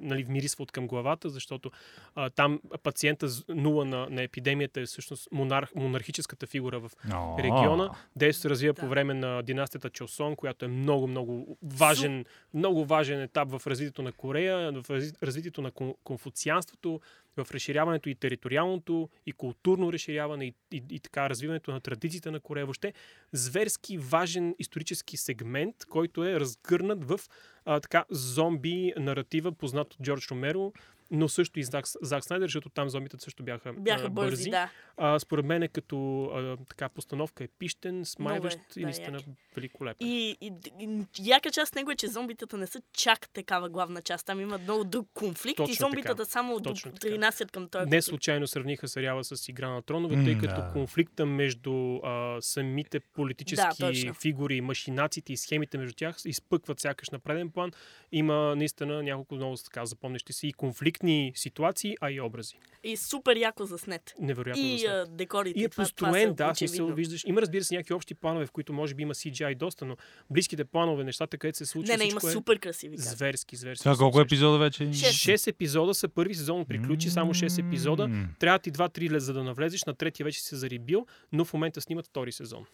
нали, 0.00 0.24
вмирисва 0.24 0.62
от 0.62 0.72
към 0.72 0.86
главата, 0.86 1.28
защото 1.28 1.70
а, 2.14 2.30
там 2.30 2.60
пациента 2.82 3.28
с 3.28 3.44
нула 3.48 3.84
на, 3.84 4.06
на 4.10 4.22
епидемията 4.22 4.80
е 4.80 4.84
всъщност 4.84 5.28
монарх, 5.32 5.74
монархическата 5.74 6.46
фигура 6.46 6.80
в 6.80 6.90
региона. 7.38 7.90
Действо 8.16 8.42
се 8.42 8.50
развива 8.50 8.72
Да. 8.74 8.80
по 8.80 8.88
време 8.88 9.14
на 9.14 9.42
династията 9.42 9.90
Чосон, 9.90 10.36
която 10.36 10.64
е 10.64 10.68
много, 10.68 11.06
много 11.06 11.58
важен, 11.62 12.24
много 12.54 12.84
важен 12.84 13.20
етап 13.22 13.50
в 13.50 13.66
развитието 13.66 14.02
на 14.02 14.12
Корея, 14.12 14.72
в 14.72 14.82
разви- 14.82 15.22
развитието 15.22 15.62
на 15.62 15.70
кон- 15.70 15.94
конфуцианството, 16.04 17.00
в 17.36 17.50
разширяването 17.50 18.08
и 18.08 18.14
териториалното, 18.14 19.08
и 19.26 19.32
културно 19.32 19.92
разширяване, 19.92 20.44
и, 20.44 20.54
и, 20.72 20.82
и 20.90 21.00
така 21.00 21.30
развиването 21.30 21.72
на 21.72 21.80
традициите 21.80 22.30
на 22.30 22.40
Корея. 22.40 22.66
Въобще 22.66 22.92
зверски 23.32 23.98
важен 23.98 24.54
исторически 24.58 25.16
сегмент, 25.16 25.84
който 25.84 26.24
е 26.24 26.40
разгърнат 26.40 27.04
в 27.04 27.20
а, 27.64 27.80
така 27.80 28.04
зомби 28.10 28.92
наратива, 28.96 29.52
познат 29.52 29.94
от 29.94 30.02
Джордж 30.02 30.30
Ромеро, 30.30 30.72
но 31.10 31.28
също 31.28 31.60
и 31.60 31.62
Зак, 31.62 31.84
Зак 32.02 32.24
Снайдер, 32.24 32.46
защото 32.46 32.68
там 32.68 32.88
зомбитата 32.90 33.24
също 33.24 33.42
бяха, 33.42 33.72
Бяха 33.72 34.06
а, 34.06 34.10
бързи, 34.10 34.50
да. 34.50 34.70
а, 34.96 35.18
според 35.18 35.44
мен 35.44 35.62
е 35.62 35.68
като 35.68 36.24
а, 36.24 36.56
така 36.68 36.88
постановка 36.88 37.44
епищен, 37.44 38.04
смайващ 38.04 38.56
Много 38.56 38.66
е, 38.76 38.78
и 38.78 38.80
да, 38.80 38.86
наистина 38.86 39.16
як 39.16 39.26
великолепен. 39.56 40.06
И, 40.08 40.36
и, 40.40 40.52
и 40.80 41.04
яка 41.18 41.50
част 41.50 41.74
него 41.74 41.90
е, 41.90 41.94
че 41.96 42.08
зомбитата 42.08 42.56
не 42.56 42.66
са 42.66 42.82
чак 42.92 43.28
такава 43.28 43.68
главна 43.68 44.02
част. 44.02 44.26
Там 44.26 44.40
има 44.40 44.58
много 44.58 44.84
друг 44.84 45.08
конфликт 45.14 45.56
Точно 45.56 45.72
и 45.72 45.76
зомбитата 45.76 46.14
така. 46.16 46.30
само 46.30 46.60
Точно 46.60 46.92
принасят 47.00 47.50
към 47.52 47.68
този 47.68 47.80
Не 47.80 47.84
конфликт. 47.84 48.04
случайно 48.04 48.46
сравниха 48.46 48.88
сериала 48.88 49.24
с 49.24 49.48
Игра 49.48 49.68
на 49.70 49.82
тронове, 49.82 50.16
М, 50.16 50.24
тъй 50.24 50.38
като 50.38 50.60
да. 50.60 50.70
конфликта 50.72 51.26
между 51.26 51.96
а, 51.96 52.36
самите 52.40 53.00
политически 53.00 53.66
Да, 53.80 54.14
фигури, 54.14 54.60
машинациите 54.60 55.32
и 55.32 55.36
схемите 55.36 55.78
между 55.78 55.94
тях 55.94 56.16
изпъкват 56.24 56.80
сякаш 56.80 57.10
на 57.10 57.18
преден 57.18 57.50
план. 57.50 57.70
Има 58.12 58.56
наистина 58.56 59.02
няколко 59.02 59.34
много 59.34 59.56
така 59.56 59.86
запомнящи 59.86 60.32
си 60.32 60.48
и 60.48 60.52
конфликтни 61.00 61.32
ситуации, 61.34 61.96
а 62.00 62.10
и 62.10 62.20
образи. 62.20 62.54
И 62.84 62.96
супер 62.96 63.36
яко 63.36 63.64
заснет. 63.64 64.14
Невероятно 64.20 64.62
И 64.62 64.70
заснет. 64.70 64.90
а, 64.90 65.06
декорите. 65.08 65.60
И 65.60 65.64
е 65.64 65.68
това- 65.68 65.84
това 65.86 66.08
построен, 66.08 66.28
са 66.28 66.34
да, 66.34 66.54
смисъл, 66.54 66.86
виждаш. 66.88 67.24
Има, 67.24 67.40
разбира 67.40 67.64
се, 67.64 67.74
някакви 67.74 67.94
общи 67.94 68.14
планове, 68.14 68.46
в 68.46 68.50
които 68.50 68.72
може 68.72 68.94
би 68.94 69.02
има 69.02 69.14
CGI 69.14 69.54
доста, 69.54 69.84
но 69.84 69.96
близките 70.30 70.64
планове, 70.64 71.04
нещата, 71.04 71.38
където 71.38 71.58
се 71.58 71.66
случва, 71.66 71.92
Не, 71.92 71.98
не, 71.98 72.04
има 72.04 72.20
е 72.24 72.32
супер 72.32 72.58
красиви 72.58 72.96
кадри. 72.96 73.08
зверски, 73.08 73.56
зверски. 73.56 73.82
Това 73.82 73.96
колко 73.96 74.20
епизода 74.20 74.58
вече? 74.58 74.92
Шест. 74.92 75.12
Шест 75.12 75.46
епизода 75.46 75.94
са 75.94 76.08
първи 76.08 76.34
сезон 76.34 76.64
приключи, 76.64 77.10
само 77.10 77.34
6 77.34 77.58
епизода. 77.58 78.08
Трябва 78.38 78.58
ти 78.58 78.72
2-3 78.72 79.10
лет, 79.10 79.22
за 79.22 79.32
да 79.32 79.44
навлезеш. 79.44 79.84
На 79.84 79.94
третия 79.94 80.24
вече 80.24 80.42
се 80.42 80.56
зарибил, 80.56 81.06
но 81.32 81.44
в 81.44 81.52
момента 81.52 81.80
снимат 81.80 82.06
втори 82.06 82.32
сезон. 82.32 82.64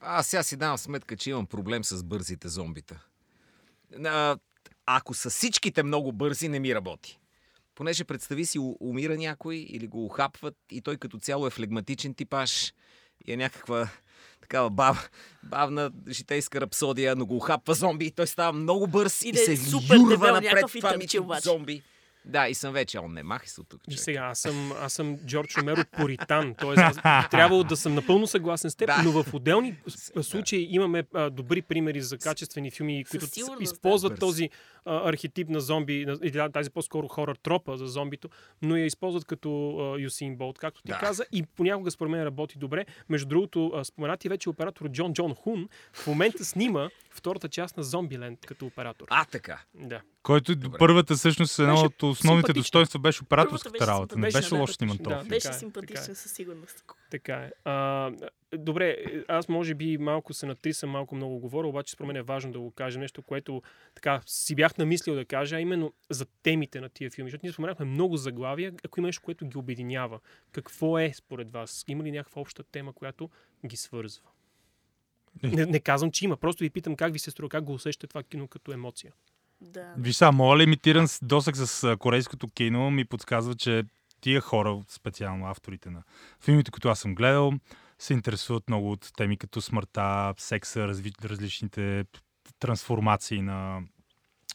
Аз 0.00 0.26
сега 0.26 0.42
си 0.42 0.56
давам 0.56 0.78
сметка, 0.78 1.16
че 1.16 1.30
имам 1.30 1.46
проблем 1.46 1.84
с 1.84 2.04
бързите 2.04 2.48
зомбита. 2.48 3.06
А, 4.04 4.36
ако 4.86 5.14
са 5.14 5.30
всичките 5.30 5.82
много 5.82 6.12
бързи, 6.12 6.48
не 6.48 6.60
ми 6.60 6.74
работи. 6.74 7.18
Понеже 7.74 8.04
представи 8.04 8.46
си, 8.46 8.58
умира 8.80 9.16
някой 9.16 9.56
или 9.56 9.86
го 9.86 10.04
ухапват 10.04 10.54
и 10.70 10.82
той 10.82 10.96
като 10.96 11.18
цяло 11.18 11.46
е 11.46 11.50
флегматичен 11.50 12.14
типаж 12.14 12.72
и 13.26 13.32
е 13.32 13.36
някаква 13.36 13.88
такава 14.40 14.70
бав, 14.70 15.10
бавна 15.42 15.90
житейска 16.08 16.60
рапсодия, 16.60 17.16
но 17.16 17.26
го 17.26 17.36
ухапва 17.36 17.74
зомби 17.74 18.06
и 18.06 18.10
той 18.10 18.26
става 18.26 18.52
много 18.52 18.86
бърз 18.86 19.22
и, 19.22 19.28
И 19.28 19.30
е 19.30 19.34
се 19.34 19.56
супер 19.56 19.96
юрва 19.96 20.08
дебел, 20.08 20.34
напред 20.34 20.64
това 20.80 20.96
ми 20.96 21.06
зомби. 21.42 21.82
Да, 22.24 22.48
и 22.48 22.54
съм 22.54 22.72
вече, 22.72 22.98
он 22.98 23.12
не 23.12 23.22
махай 23.22 23.48
се 23.48 23.60
от 23.60 23.68
тук. 23.68 23.80
И 23.82 23.90
човек. 23.90 24.00
сега, 24.00 24.20
аз 24.20 24.38
съм, 24.38 24.72
аз 24.72 24.92
съм 24.92 25.18
Джордж 25.18 25.56
Ромеро 25.56 25.80
Поритан. 25.92 26.54
Тоест, 26.54 26.82
аз 26.96 26.96
трябвало 27.30 27.64
да 27.64 27.76
съм 27.76 27.94
напълно 27.94 28.26
съгласен 28.26 28.70
с 28.70 28.74
теб, 28.74 28.86
Да. 28.86 29.02
но 29.04 29.22
в 29.22 29.34
отделни 29.34 29.76
Да. 30.16 30.22
случаи 30.22 30.66
имаме 30.70 31.04
а, 31.14 31.30
добри 31.30 31.62
примери 31.62 32.00
за 32.00 32.18
качествени 32.18 32.70
филми, 32.70 33.04
които 33.04 33.26
да. 33.26 33.56
използват 33.60 34.20
този 34.20 34.50
а, 34.84 35.08
архетип 35.08 35.48
на 35.48 35.60
зомби, 35.60 36.06
на- 36.06 36.50
тази 36.50 36.70
по-скоро 36.70 37.08
хорър 37.08 37.36
тропа 37.36 37.76
за 37.76 37.86
зомбито, 37.86 38.28
но 38.62 38.76
я 38.76 38.86
използват 38.86 39.24
като 39.24 39.50
а, 39.70 40.00
Юсин 40.00 40.36
Болт, 40.36 40.58
както 40.58 40.82
ти 40.82 40.88
Да. 40.88 40.98
каза, 40.98 41.24
и 41.32 41.42
понякога 41.46 41.90
според 41.90 42.10
мен 42.10 42.24
работи 42.24 42.58
добре. 42.58 42.86
Между 43.08 43.28
другото, 43.28 43.72
а, 43.74 43.84
споменати 43.84 44.28
вече 44.28 44.50
оператор 44.50 44.88
Джон 44.88 45.12
Джон 45.12 45.34
Хун 45.34 45.68
в 45.92 46.06
момента 46.06 46.44
снима 46.44 46.88
втората 47.10 47.48
част 47.48 47.76
на 47.76 47.82
Зомбиленд 47.82 48.46
като 48.46 48.66
оператор. 48.66 49.06
А, 49.10 49.24
така. 49.24 49.60
Да. 49.74 50.00
Който 50.22 50.56
Добре. 50.56 50.78
първата 50.78 51.14
всъщност 51.14 51.58
едно 51.58 51.72
Беше 51.72 51.86
от 51.86 52.02
основните 52.02 52.52
достоинства 52.52 53.00
беше 53.00 53.22
операторската 53.22 53.70
беше 53.70 53.86
работа. 53.86 54.18
Не 54.18 54.28
беше 54.30 54.50
да, 54.50 54.58
лошо 54.58 54.74
сниман 54.74 54.96
да. 54.96 55.02
този 55.02 55.14
филм. 55.14 55.28
Беше 55.28 55.48
е, 55.48 55.52
симпатичен 55.52 56.12
е. 56.12 56.14
със 56.14 56.32
сигурност. 56.32 56.84
Така 57.10 57.34
е. 57.34 57.50
А, 57.64 58.10
добре, 58.56 58.96
аз 59.28 59.48
може 59.48 59.74
би 59.74 59.98
малко 59.98 60.34
се 60.34 60.46
натрисам, 60.46 60.90
малко 60.90 61.14
много 61.14 61.38
говоря, 61.38 61.66
обаче 61.66 61.92
според 61.92 62.06
мен 62.06 62.16
е 62.16 62.22
важно 62.22 62.52
да 62.52 62.60
го 62.60 62.70
кажа 62.70 62.98
нещо, 62.98 63.22
което 63.22 63.62
така 63.94 64.20
си 64.26 64.54
бях 64.54 64.78
намислил 64.78 65.14
да 65.14 65.24
кажа, 65.24 65.56
а 65.56 65.60
именно 65.60 65.92
за 66.10 66.26
темите 66.42 66.80
на 66.80 66.88
тия 66.88 67.10
филми. 67.10 67.30
Защото 67.30 67.46
ние 67.46 67.52
споменахме 67.52 67.84
много 67.84 68.16
заглавия, 68.16 68.72
ако 68.84 69.00
има 69.00 69.08
нещо, 69.08 69.22
което 69.22 69.46
ги 69.46 69.58
обединява. 69.58 70.20
Какво 70.52 70.98
е 70.98 71.12
според 71.14 71.52
вас? 71.52 71.84
Има 71.88 72.04
ли 72.04 72.10
някаква 72.12 72.42
обща 72.42 72.62
тема, 72.62 72.92
която 72.92 73.30
ги 73.66 73.76
свързва? 73.76 74.24
Е. 75.42 75.48
Не, 75.48 75.66
не 75.66 75.80
казвам, 75.80 76.10
че 76.10 76.24
има. 76.24 76.36
Просто 76.36 76.64
ви 76.64 76.70
питам 76.70 76.96
как 76.96 77.12
ви 77.12 77.18
се 77.18 77.30
струва, 77.30 77.48
как 77.48 77.64
го 77.64 77.72
усещате 77.72 78.06
това 78.06 78.22
кино 78.22 78.48
като 78.48 78.72
емоция. 78.72 79.12
Да. 79.62 79.94
Виж 79.98 80.16
сега, 80.16 80.32
моят 80.32 80.60
лимитиран 80.60 81.06
досък 81.22 81.56
с 81.56 81.96
корейското 81.98 82.48
кино 82.48 82.90
ми 82.90 83.04
подсказва, 83.04 83.54
че 83.54 83.84
тия 84.20 84.40
хора, 84.40 84.80
специално 84.88 85.46
авторите 85.46 85.90
на 85.90 86.02
филмите, 86.40 86.70
които 86.70 86.88
аз 86.88 86.98
съм 87.00 87.14
гледал, 87.14 87.52
се 87.98 88.12
интересуват 88.12 88.68
много 88.68 88.92
от 88.92 89.10
теми 89.16 89.36
като 89.36 89.60
смъртта, 89.60 90.34
секса, 90.38 90.88
разви, 90.88 91.12
различните 91.24 92.04
трансформации 92.58 93.42
на 93.42 93.82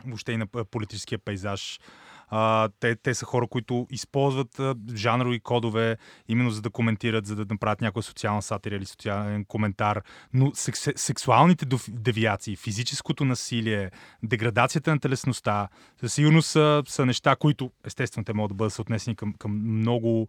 въобще 0.05 0.31
и 0.31 0.37
на 0.37 0.47
политическия 0.47 1.19
пейзаж. 1.19 1.79
А, 2.29 2.69
те, 2.79 2.95
те 2.95 3.13
са 3.13 3.25
хора, 3.25 3.47
които 3.47 3.87
използват 3.91 4.61
жанрови 4.95 5.39
кодове, 5.39 5.97
именно 6.27 6.51
за 6.51 6.61
да 6.61 6.69
коментират, 6.69 7.25
за 7.25 7.35
да 7.35 7.45
направят 7.51 7.81
някаква 7.81 8.01
социална 8.01 8.41
сатира 8.41 8.75
или 8.75 8.85
социален 8.85 9.45
коментар. 9.45 10.01
Но 10.33 10.51
секс, 10.53 10.87
сексуалните 10.95 11.65
девиации, 11.89 12.55
физическото 12.55 13.25
насилие, 13.25 13.91
деградацията 14.23 14.91
на 14.91 14.99
телесността, 14.99 15.67
със 15.99 16.13
сигурност 16.13 16.49
са, 16.49 16.83
са 16.87 17.05
неща, 17.05 17.35
които 17.35 17.71
естествено 17.85 18.25
те 18.25 18.33
могат 18.33 18.49
да 18.49 18.55
бъдат 18.55 18.73
съотнесени 18.73 19.15
към, 19.15 19.33
към 19.33 19.79
много 19.79 20.27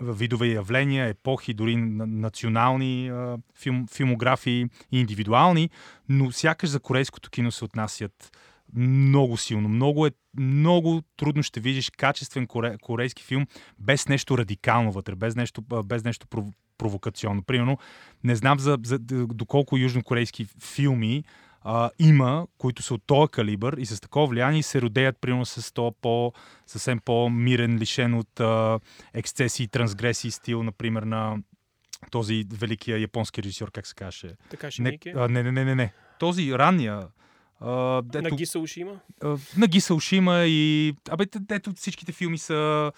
видове 0.00 0.46
явления, 0.46 1.08
епохи, 1.08 1.54
дори 1.54 1.76
на- 1.76 2.06
национални 2.06 3.08
а, 3.08 3.38
филм, 3.54 3.86
филмографии 3.94 4.66
и 4.92 5.00
индивидуални, 5.00 5.70
но 6.08 6.32
сякаш 6.32 6.70
за 6.70 6.80
корейското 6.80 7.30
кино 7.30 7.52
се 7.52 7.64
отнасят 7.64 8.32
много 8.74 9.36
силно. 9.36 9.68
Много 9.68 10.06
е 10.06 10.10
много 10.38 11.02
трудно 11.16 11.42
ще 11.42 11.60
видиш 11.60 11.90
качествен 11.90 12.46
коре, 12.46 12.76
корейски 12.82 13.22
филм 13.22 13.46
без 13.78 14.08
нещо 14.08 14.38
радикално 14.38 14.92
вътре, 14.92 15.14
без 15.14 15.36
нещо, 15.36 15.62
без 15.84 16.04
нещо 16.04 16.26
пров, 16.26 16.44
провокационно. 16.78 17.42
Примерно, 17.42 17.78
не 18.24 18.36
знам 18.36 18.58
за, 18.58 18.78
за 18.84 18.98
доколко 18.98 19.76
южнокорейски 19.76 20.46
филми 20.62 21.24
а, 21.62 21.90
има, 21.98 22.46
които 22.58 22.82
са 22.82 22.94
от 22.94 23.02
този 23.06 23.30
калибър 23.30 23.76
и 23.78 23.86
с 23.86 24.00
такова 24.00 24.26
влияние 24.26 24.60
и 24.60 24.62
се 24.62 24.82
родеят 24.82 25.18
примерно 25.20 25.46
с 25.46 25.74
то 25.74 25.94
по, 26.00 26.32
съвсем 26.66 26.98
по-мирен, 26.98 27.78
лишен 27.78 28.14
от 28.14 28.40
а, 28.40 28.80
ексцесии 29.14 29.64
и 29.64 29.68
трансгресии 29.68 30.30
стил, 30.30 30.62
например, 30.62 31.02
на 31.02 31.36
този 32.10 32.44
великия 32.52 33.00
японски 33.00 33.42
режисьор, 33.42 33.70
как 33.70 33.86
се 33.86 33.94
каже? 33.94 34.28
Така 34.50 34.70
ще 34.70 34.82
Не, 34.82 34.98
а, 35.14 35.28
не, 35.28 35.42
не, 35.42 35.52
не, 35.52 35.64
не, 35.64 35.74
не. 35.74 35.92
Този 36.18 36.52
ранния. 36.52 37.08
А, 37.60 38.02
дето, 38.02 38.22
На 38.24 38.36
Гиса 38.36 38.58
Ушима? 38.58 39.00
а, 39.22 39.36
на 39.56 39.66
Гиса 39.66 39.94
Ушима 39.94 40.38
и... 40.38 40.94
Абе, 41.10 41.26
дето 41.36 41.72
всичките 41.72 42.12
филми 42.12 42.38
са 42.38 42.92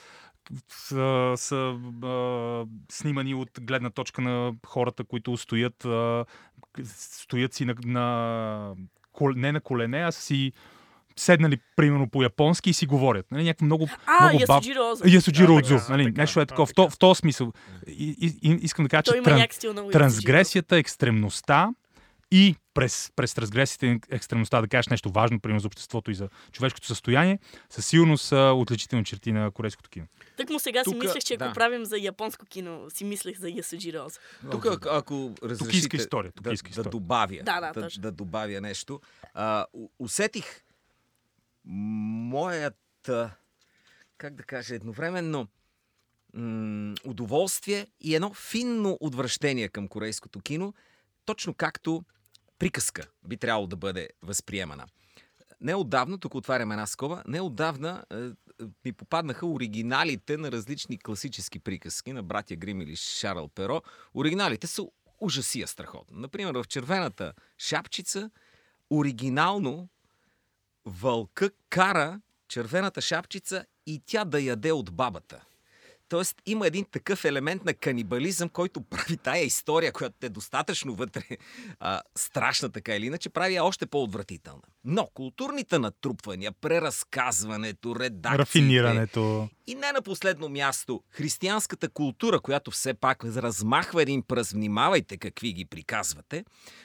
са, 0.69 1.33
са 1.37 1.57
а, 2.05 2.65
снимани 2.93 3.35
от 3.35 3.51
гледна 3.61 3.91
точка 3.91 4.23
на 4.23 4.53
хората, 4.67 5.05
които 5.05 5.37
стоят, 5.37 5.85
а, 5.85 6.25
стоят 6.85 7.55
си 7.55 7.65
на, 7.65 7.75
на 7.85 8.75
кол- 9.15 9.37
не 9.37 9.53
на 9.53 9.61
колене, 9.61 9.99
а 9.99 10.13
са 10.13 10.23
си 10.23 10.53
седнали 11.17 11.59
примерно 11.77 12.11
по 12.11 12.23
японски 12.23 12.71
и 12.71 12.73
си 12.73 12.87
говорят. 12.87 13.27
Нали, 13.31 13.45
някакво 13.45 13.65
много, 13.67 13.89
А, 14.07 14.29
много 14.29 14.45
баб... 14.47 14.65
Ясуджиро 15.07 15.63
така, 15.63 15.87
Нали, 15.89 16.05
така, 16.05 16.21
нещо 16.21 16.41
е 16.41 16.47
такова. 16.47 16.67
В, 16.67 16.69
така. 16.69 16.75
то, 16.75 16.91
в 16.91 16.99
този 16.99 17.19
смисъл. 17.19 17.53
И, 17.87 18.17
и, 18.21 18.51
и, 18.51 18.59
искам 18.63 18.85
да 18.85 18.89
кажа, 18.89 19.03
Той 19.03 19.19
че 19.19 19.23
тран, 19.23 19.91
трансгресията, 19.93 20.77
екстремността 20.77 21.71
и 22.33 22.55
през, 22.75 23.13
през 23.17 23.35
трансгресията 23.35 23.87
и 23.87 24.01
екстремността 24.11 24.61
да 24.61 24.69
кажеш 24.69 24.89
нещо 24.89 25.11
важно, 25.11 25.41
примерно 25.41 25.61
за 25.61 25.67
обществото 25.67 26.11
и 26.11 26.15
за 26.15 26.29
човешкото 26.53 26.87
състояние, 26.87 27.39
със 27.71 27.87
сигурност 27.87 28.25
са 28.25 28.53
отличителни 28.57 29.05
черти 29.05 29.33
на 29.33 29.51
корейското 29.51 29.91
кино. 29.91 30.07
Так 30.37 30.51
му 30.51 30.59
сега 30.59 30.81
си 30.81 30.85
Тука- 30.85 30.99
мислех, 30.99 31.23
че 31.23 31.35
ако 31.35 31.45
да. 31.45 31.53
правим 31.53 31.85
за 31.85 31.99
японско 31.99 32.47
кино, 32.47 32.87
си 32.89 33.05
мислех 33.05 33.39
за 33.39 33.49
Ясуджиро 33.49 33.99
Озо. 34.01 34.19
Тук, 34.51 34.67
ако, 34.67 34.89
ако 34.89 35.35
разрешите 35.43 35.77
иска 35.79 35.97
история, 35.97 36.33
тук 36.33 36.45
да, 36.45 36.53
иска 36.53 36.67
да 36.67 36.71
история. 36.71 36.91
добавя, 36.91 37.37
Да, 37.37 37.61
да, 37.61 37.73
да, 37.73 37.81
точно. 37.83 38.03
да 38.03 38.13
добавя 38.13 38.61
нещо, 38.61 39.01
а, 39.35 39.67
усетих 39.99 40.63
моята, 41.65 43.31
как 44.19 44.35
да 44.35 44.43
кажа, 44.43 44.75
едновременно 44.75 45.49
м- 46.35 46.95
удоволствие 47.05 47.87
и 48.01 48.15
едно 48.15 48.35
финно 48.35 48.99
отвращение 49.01 49.69
към 49.69 49.89
корейското 49.89 50.41
кино, 50.41 50.75
точно 51.25 51.55
както 51.55 52.05
приказка 52.61 53.07
би 53.25 53.37
трябвало 53.37 53.67
да 53.67 53.77
бъде 53.77 54.09
възприемана. 54.23 54.87
Неодавна, 55.61 56.19
тук 56.19 56.35
отварям 56.35 56.73
една 56.73 56.87
скоба, 56.87 57.23
неодавна 57.27 58.05
е, 58.11 58.17
е, 58.17 58.31
ми 58.85 58.93
попаднаха 58.93 59.47
оригиналите 59.47 60.37
на 60.37 60.53
различни 60.53 60.99
класически 60.99 61.59
приказки 61.59 62.13
на 62.13 62.23
братя 62.23 62.57
Грим 62.57 62.81
или 62.81 62.97
Шарл 62.97 63.49
Перо. 63.49 63.83
Оригиналите 64.15 64.67
са 64.67 64.87
ужасия 65.21 65.69
страхотно. 65.69 66.21
Например, 66.21 66.55
в 66.55 66.65
червената 66.69 67.33
шапчица 67.59 68.31
оригинално 68.91 69.89
вълка 70.85 71.51
кара 71.69 72.21
червената 72.49 73.01
шапчица 73.01 73.65
и 73.87 74.03
тя 74.07 74.25
да 74.25 74.41
яде 74.41 74.73
от 74.73 74.93
бабата. 74.93 75.45
Тоест 76.11 76.37
има 76.47 76.67
един 76.67 76.85
такъв 76.85 77.25
елемент 77.25 77.65
на 77.65 77.75
канибализъм, 77.75 78.49
който 78.49 78.81
прави 78.81 79.17
тая 79.17 79.45
история, 79.45 79.93
която 79.93 80.27
е 80.27 80.29
достатъчно 80.29 80.95
вътре 80.95 81.23
а, 81.81 82.01
страшна 82.17 82.71
така 82.71 82.97
или 82.97 83.07
иначе, 83.07 83.29
прави 83.29 83.55
я 83.55 83.65
още 83.65 83.87
по-отвратителна. 83.87 84.63
Но 84.85 85.07
културните 85.07 85.79
натрупвания, 85.79 86.53
преразказването, 86.53 87.97
редакциите... 87.97 88.39
Рафинирането. 88.39 89.49
И 89.67 89.75
не 89.75 89.93
на 89.93 90.03
последно 90.03 90.49
място, 90.49 91.03
християнската 91.11 91.89
култура, 91.89 92.41
която 92.41 92.71
все 92.71 92.95
пак 92.95 93.25
размахва 93.25 94.03
един 94.03 94.23
пръст, 94.23 94.51
внимавайте 94.51 95.17
какви 95.17 95.53
ги 95.53 95.65
приказвате, 95.65 96.45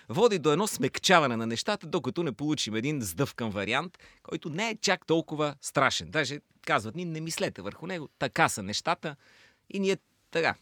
води 0.10 0.40
до 0.40 0.52
едно 0.52 0.68
смекчаване 0.68 1.38
на 1.38 1.46
нещата, 1.46 1.88
докато 1.88 2.24
не 2.24 2.32
получим 2.32 2.76
един 2.76 3.02
сдъвкан 3.02 3.50
вариант, 3.50 3.98
който 4.24 4.50
не 4.50 4.70
е 4.70 4.78
чак 4.82 5.06
толкова 5.06 5.56
страшен. 5.62 6.12
Даже 6.12 6.40
казват 6.66 6.96
ни, 6.96 7.06
не 7.06 7.22
мислете 7.22 7.62
върху 7.62 7.88
него, 7.88 8.10
така 8.20 8.50
са 8.50 8.64
нещата 8.64 9.16
и 9.70 9.80
ние 9.80 9.98
така. 10.32 10.56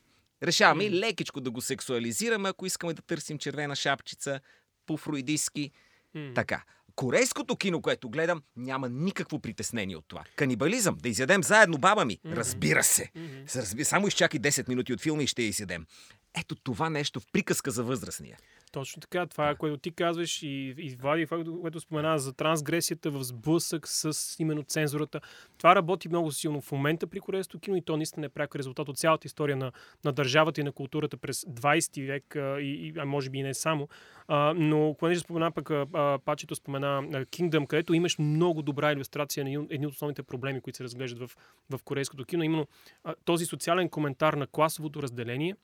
Решаваме 0.44 0.84
и 0.84 0.92
лекичко 0.92 1.42
да 1.42 1.52
го 1.52 1.62
сексуализираме, 1.62 2.50
ако 2.50 2.66
искаме 2.66 2.94
да 2.94 3.02
търсим 3.02 3.38
червена 3.38 3.76
шапчица, 3.76 4.40
по-фруидистки. 4.86 5.72
М. 6.14 6.32
Така. 6.36 6.64
Корейското 6.96 7.56
кино, 7.56 7.82
което 7.82 8.10
гледам, 8.10 8.44
няма 8.56 8.90
никакво 8.90 9.40
притеснение 9.40 9.98
от 9.98 10.06
това. 10.08 10.24
Канибализъм, 10.36 10.98
да 10.98 11.10
изядем 11.10 11.44
заедно 11.44 11.78
баба 11.78 12.06
ми. 12.06 12.20
Мгм. 12.24 12.36
Разбира 12.36 12.84
се. 12.84 13.12
Мгм. 13.16 13.48
Се 13.48 13.62
Разби... 13.62 13.86
Само 13.86 14.08
изчакай 14.08 14.40
10 14.40 14.70
минути 14.70 14.94
от 14.94 15.02
филма 15.02 15.24
и 15.24 15.28
ще 15.28 15.42
я 15.42 15.48
изядем. 15.48 15.86
Ето 16.34 16.56
това 16.56 16.90
нещо 16.90 17.20
в 17.20 17.26
приказка 17.32 17.72
за 17.72 17.84
възрастния. 17.84 18.38
Точно 18.74 19.02
така. 19.02 19.26
Това, 19.26 19.50
е, 19.50 19.56
което 19.56 19.78
ти 19.78 19.92
казваш 19.92 20.44
и, 20.44 20.76
и 20.78 20.96
Влади, 21.02 21.26
което 21.62 21.80
спомена 21.80 22.18
за 22.20 22.34
трансгресията 22.34 23.12
в 23.12 23.24
сблъсък 23.24 23.88
с 23.88 24.36
именно 24.40 24.64
цензурата. 24.64 25.22
Това 25.58 25.76
работи 25.76 26.10
много 26.10 26.32
силно 26.32 26.62
в 26.62 26.72
момента 26.72 27.08
при 27.08 27.20
корейското 27.20 27.60
кино 27.60 27.78
и 27.78 27.82
то 27.82 27.98
наистина 27.98 28.26
е 28.26 28.30
пряк 28.30 28.56
резултат 28.56 28.90
от 28.90 28.98
цялата 28.98 29.28
история 29.28 29.58
на, 29.58 29.72
на 30.06 30.12
държавата 30.12 30.62
и 30.62 30.64
на 30.64 30.72
културата 30.72 31.18
през 31.18 31.42
20 31.42 32.08
век 32.08 32.36
а, 32.36 32.62
и, 32.62 32.94
а 32.98 33.06
може 33.06 33.30
би 33.30 33.38
и 33.38 33.44
не 33.44 33.54
само. 33.54 33.88
А, 34.28 34.54
но, 34.54 34.96
понеже 35.00 35.20
спомена 35.20 35.52
пък, 35.52 35.72
а, 35.72 36.20
Пачето 36.26 36.56
спомена 36.56 37.04
Kingdom, 37.26 37.68
където 37.68 37.94
имаш 37.94 38.18
много 38.18 38.62
добра 38.62 38.92
иллюстрация 38.92 39.46
на 39.46 39.66
едни 39.70 39.88
от 39.88 39.94
основните 39.94 40.24
проблеми, 40.24 40.62
които 40.62 40.78
се 40.78 40.84
разглеждат 40.84 41.30
в, 41.30 41.38
в 41.70 41.84
корейското 41.84 42.26
кино. 42.26 42.44
Именно 42.44 42.68
а, 43.04 43.16
този 43.26 43.46
социален 43.46 43.90
коментар 43.90 44.34
на 44.34 44.48
класовото 44.48 45.02
разделение 45.02 45.56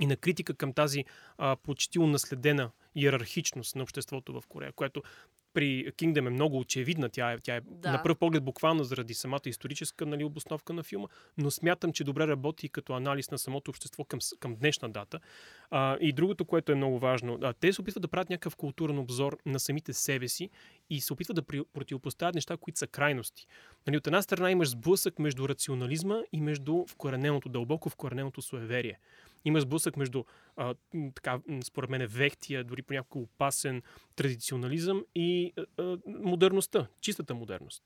и 0.00 0.06
на 0.06 0.16
критика 0.16 0.54
към 0.54 0.72
тази 0.72 1.04
а, 1.38 1.56
почти 1.56 1.98
унаследена 1.98 2.70
иерархичност 2.94 3.76
на 3.76 3.82
обществото 3.82 4.40
в 4.40 4.46
Корея, 4.46 4.72
което 4.72 5.02
при 5.54 5.92
Kingdom 5.92 6.26
е 6.26 6.30
много 6.30 6.58
очевидна. 6.58 7.08
Тя 7.08 7.32
е, 7.32 7.38
тя 7.38 7.56
е 7.56 7.60
Да. 7.60 7.92
на 7.92 8.02
пръв 8.02 8.18
поглед 8.18 8.44
буквално 8.44 8.84
заради 8.84 9.14
самата 9.14 9.40
историческа 9.46 10.06
нали, 10.06 10.24
обосновка 10.24 10.72
на 10.72 10.82
филма, 10.82 11.06
но 11.38 11.50
смятам, 11.50 11.92
че 11.92 12.04
добре 12.04 12.26
работи 12.26 12.68
като 12.68 12.92
анализ 12.92 13.30
на 13.30 13.38
самото 13.38 13.70
общество 13.70 14.04
към, 14.04 14.18
към 14.40 14.56
днешна 14.56 14.90
дата. 14.90 15.20
А, 15.70 15.96
и 16.00 16.12
другото, 16.12 16.44
което 16.44 16.72
е 16.72 16.74
много 16.74 16.98
важно, 16.98 17.38
а, 17.42 17.52
те 17.52 17.72
се 17.72 17.80
опитват 17.80 18.02
да 18.02 18.08
правят 18.08 18.30
някакъв 18.30 18.56
културен 18.56 18.98
обзор 18.98 19.38
на 19.46 19.60
самите 19.60 19.92
себе 19.92 20.28
си 20.28 20.50
и 20.90 21.00
се 21.00 21.12
опитват 21.12 21.34
да 21.34 21.42
при, 21.42 21.62
противопоставят 21.72 22.34
неща, 22.34 22.56
които 22.56 22.78
са 22.78 22.86
крайности. 22.86 23.46
Нали, 23.86 23.96
от 23.96 24.06
една 24.06 24.22
страна 24.22 24.50
имаш 24.50 24.68
сблъсък 24.68 25.18
между 25.18 25.48
рационализма 25.48 26.18
и 26.32 26.40
между 26.40 26.84
вкорененото, 26.88 27.48
дълбоко 27.48 27.90
вкорененото 27.90 28.42
суеверие. 28.42 28.98
Има 29.44 29.60
сблъсък 29.60 29.96
между, 29.96 30.24
а, 30.56 30.74
така, 31.14 31.40
според 31.64 31.90
мен, 31.90 32.06
вехтия, 32.06 32.64
дори 32.64 32.82
понякога 32.82 33.24
опасен 33.24 33.82
традиционализъм 34.16 35.04
и 35.14 35.52
а, 35.78 35.98
модерността, 36.06 36.86
чистата 37.00 37.34
модерност. 37.34 37.82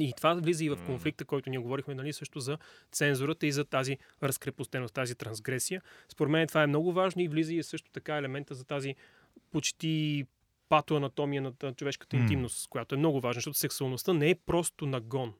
И 0.00 0.12
това 0.16 0.34
влиза 0.34 0.64
и 0.64 0.68
в 0.68 0.86
конфликта, 0.86 1.24
който 1.24 1.50
ние 1.50 1.58
говорихме 1.58 1.94
нали, 1.94 2.12
също 2.12 2.40
за 2.40 2.58
цензурата 2.92 3.46
и 3.46 3.52
за 3.52 3.64
тази 3.64 3.98
разкрепостеност, 4.22 4.94
тази 4.94 5.14
трансгресия. 5.14 5.82
Според 6.08 6.30
мен 6.30 6.48
това 6.48 6.62
е 6.62 6.66
много 6.66 6.92
важно 6.92 7.22
и 7.22 7.28
влиза 7.28 7.54
и 7.54 7.62
също 7.62 7.90
така 7.90 8.16
елемента 8.16 8.54
за 8.54 8.64
тази 8.64 8.94
почти 9.52 10.26
патоанатомия 10.68 11.42
на 11.42 11.74
човешката 11.74 12.16
интимност, 12.16 12.68
която 12.68 12.94
е 12.94 12.98
много 12.98 13.20
важна, 13.20 13.38
защото 13.38 13.58
сексуалността 13.58 14.12
не 14.12 14.30
е 14.30 14.34
просто 14.34 14.86
нагон. 14.86 15.34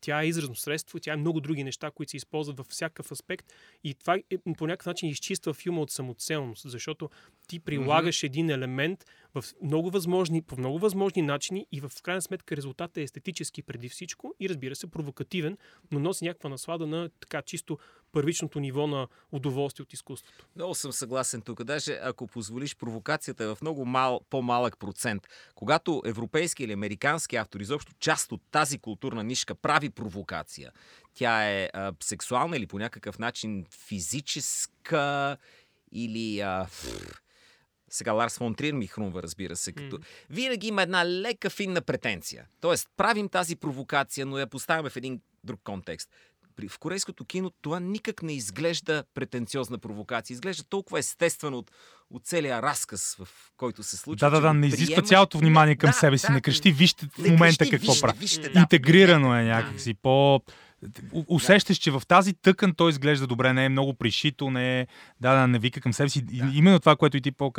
Тя 0.00 0.22
е 0.22 0.26
изразно 0.26 0.54
средство, 0.54 1.00
тя 1.00 1.12
е 1.12 1.16
много 1.16 1.40
други 1.40 1.64
неща, 1.64 1.90
които 1.90 2.10
се 2.10 2.16
използват 2.16 2.58
във 2.58 2.66
всякакъв 2.66 3.12
аспект. 3.12 3.52
И 3.84 3.94
това 3.94 4.14
е, 4.14 4.38
по 4.58 4.66
някакъв 4.66 4.86
начин 4.86 5.08
изчиства 5.08 5.54
филма 5.54 5.80
от 5.80 5.90
самоцелност, 5.90 6.70
защото 6.70 7.10
ти 7.48 7.60
прилагаш 7.60 8.22
един 8.22 8.50
елемент 8.50 9.04
в 9.42 9.44
много 9.62 9.90
възможни, 9.90 10.42
по 10.42 10.56
много 10.58 10.78
възможни 10.78 11.22
начини 11.22 11.66
и 11.72 11.80
в 11.80 11.92
крайна 12.02 12.22
сметка 12.22 12.56
резултатът 12.56 12.96
е 12.96 13.02
естетически 13.02 13.62
преди 13.62 13.88
всичко 13.88 14.34
и 14.40 14.48
разбира 14.48 14.76
се 14.76 14.86
провокативен, 14.86 15.58
но 15.90 16.00
носи 16.00 16.24
някаква 16.24 16.50
наслада 16.50 16.86
на 16.86 17.10
така 17.20 17.42
чисто 17.42 17.78
първичното 18.12 18.60
ниво 18.60 18.86
на 18.86 19.08
удоволствие 19.32 19.82
от 19.82 19.92
изкуството. 19.92 20.46
Много 20.56 20.74
съм 20.74 20.92
съгласен 20.92 21.42
тук. 21.42 21.64
Даже 21.64 21.98
ако 22.02 22.26
позволиш 22.26 22.76
провокацията 22.76 23.44
е 23.44 23.46
в 23.46 23.58
много 23.62 23.84
мал, 23.84 24.20
по-малък 24.30 24.78
процент. 24.78 25.28
Когато 25.54 26.02
европейски 26.06 26.64
или 26.64 26.72
американски 26.72 27.36
автор, 27.36 27.60
изобщо 27.60 27.92
част 27.98 28.32
от 28.32 28.42
тази 28.50 28.78
културна 28.78 29.24
нишка 29.24 29.54
прави 29.54 29.90
провокация, 29.90 30.72
тя 31.14 31.50
е 31.50 31.70
а, 31.72 31.92
сексуална 32.00 32.56
или 32.56 32.66
по 32.66 32.78
някакъв 32.78 33.18
начин 33.18 33.66
физическа 33.70 35.36
или... 35.92 36.40
А, 36.40 36.64
пф, 36.64 37.22
сега 37.96 38.12
Ларс 38.12 38.38
фон 38.38 38.54
Триер 38.54 38.72
ми 38.72 38.86
хрумва, 38.86 39.22
разбира 39.22 39.56
се, 39.56 39.72
като... 39.72 39.98
Винаги 40.30 40.66
има 40.66 40.82
една 40.82 41.06
лека 41.06 41.50
финна 41.50 41.80
претенция. 41.80 42.44
Тоест, 42.60 42.88
правим 42.96 43.28
тази 43.28 43.56
провокация, 43.56 44.26
но 44.26 44.38
я 44.38 44.46
поставяме 44.46 44.90
в 44.90 44.96
един 44.96 45.20
друг 45.44 45.60
контекст. 45.64 46.10
При, 46.56 46.68
в 46.68 46.78
корейското 46.78 47.24
кино 47.24 47.52
това 47.62 47.80
никак 47.80 48.22
не 48.22 48.32
изглежда 48.32 49.04
претенциозна 49.14 49.78
провокация. 49.78 50.34
Изглежда 50.34 50.64
толкова 50.64 50.98
естествено 50.98 51.58
от, 51.58 51.70
от 52.10 52.24
целия 52.24 52.62
разказ, 52.62 53.16
в 53.18 53.28
който 53.56 53.82
се 53.82 53.96
случва. 53.96 54.30
Да, 54.30 54.36
да, 54.36 54.40
да, 54.40 54.54
не 54.54 54.66
изисква 54.66 54.86
приемаш. 54.86 55.08
цялото 55.08 55.38
внимание 55.38 55.76
към 55.76 55.90
Да, 55.90 55.92
себе 55.96 56.18
си. 56.18 56.26
да, 56.26 56.32
Не 56.32 56.40
крещи, 56.40 56.72
вижте 56.72 57.06
в 57.06 57.18
момента 57.18 57.58
крещи, 57.58 57.70
какво 57.70 57.92
вижте, 57.92 58.02
прави. 58.06 58.18
Вижте, 58.18 58.48
да, 58.48 58.60
Интегрирано 58.60 59.34
е 59.36 59.42
някакси. 59.42 59.94
По... 59.94 60.40
Усещаш, 61.28 61.76
че 61.76 61.90
в 61.90 62.02
тази 62.08 62.34
тъкан 62.34 62.74
той 62.74 62.90
изглежда 62.90 63.26
добре, 63.26 63.52
не 63.52 63.64
е 63.64 63.68
много 63.68 63.94
пришито, 63.94 64.50
не 64.50 64.80
е, 64.80 64.86
да, 65.20 65.34
да, 65.34 65.46
не 65.46 65.58
вика 65.58 65.80
към 65.80 65.92
себе 65.92 66.08
си. 66.08 66.24
И, 66.32 66.42
именно 66.54 66.80
това, 66.80 66.96
което 66.96 67.16
и 67.16 67.20
ти 67.20 67.32
по 67.32 67.52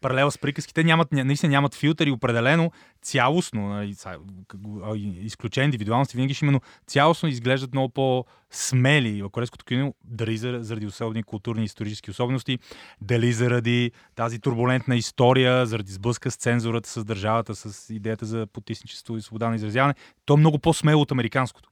паралела 0.00 0.30
с 0.30 0.38
приказките, 0.38 0.84
нямат, 0.84 1.10
ня- 1.10 1.22
наистина 1.22 1.50
нямат 1.50 1.74
филтъри, 1.74 2.10
определено 2.10 2.72
цялостно, 3.02 3.68
нали, 3.68 3.94
са- 3.94 4.18
к- 4.48 4.56
а, 4.84 4.96
и- 4.96 5.18
изключение 5.24 5.64
индивидуалности, 5.64 6.16
винаги 6.16 6.34
ще 6.34 6.44
именно 6.44 6.60
цялостно 6.86 7.28
изглеждат 7.28 7.72
много 7.72 7.88
по-смели. 7.88 9.22
В 9.22 9.30
корейското 9.30 9.64
кино, 9.64 9.94
дали 10.04 10.36
за- 10.36 10.58
заради 10.60 10.86
особени 10.86 11.22
културни 11.22 11.62
и 11.62 11.64
исторически 11.64 12.10
особености, 12.10 12.58
дали 13.00 13.32
заради 13.32 13.92
тази 14.14 14.38
турбулентна 14.40 14.96
история, 14.96 15.66
заради 15.66 15.92
сблъска 15.92 16.30
с 16.30 16.36
цензурата, 16.36 16.88
с 16.88 17.04
държавата, 17.04 17.54
с 17.54 17.90
идеята 17.94 18.26
за 18.26 18.46
потисничество 18.46 19.16
и 19.16 19.22
свобода 19.22 19.48
на 19.48 19.56
изразяване, 19.56 19.94
то 20.24 20.34
е 20.34 20.36
много 20.36 20.58
по-смело 20.58 21.02
от 21.02 21.12
американското, 21.12 21.68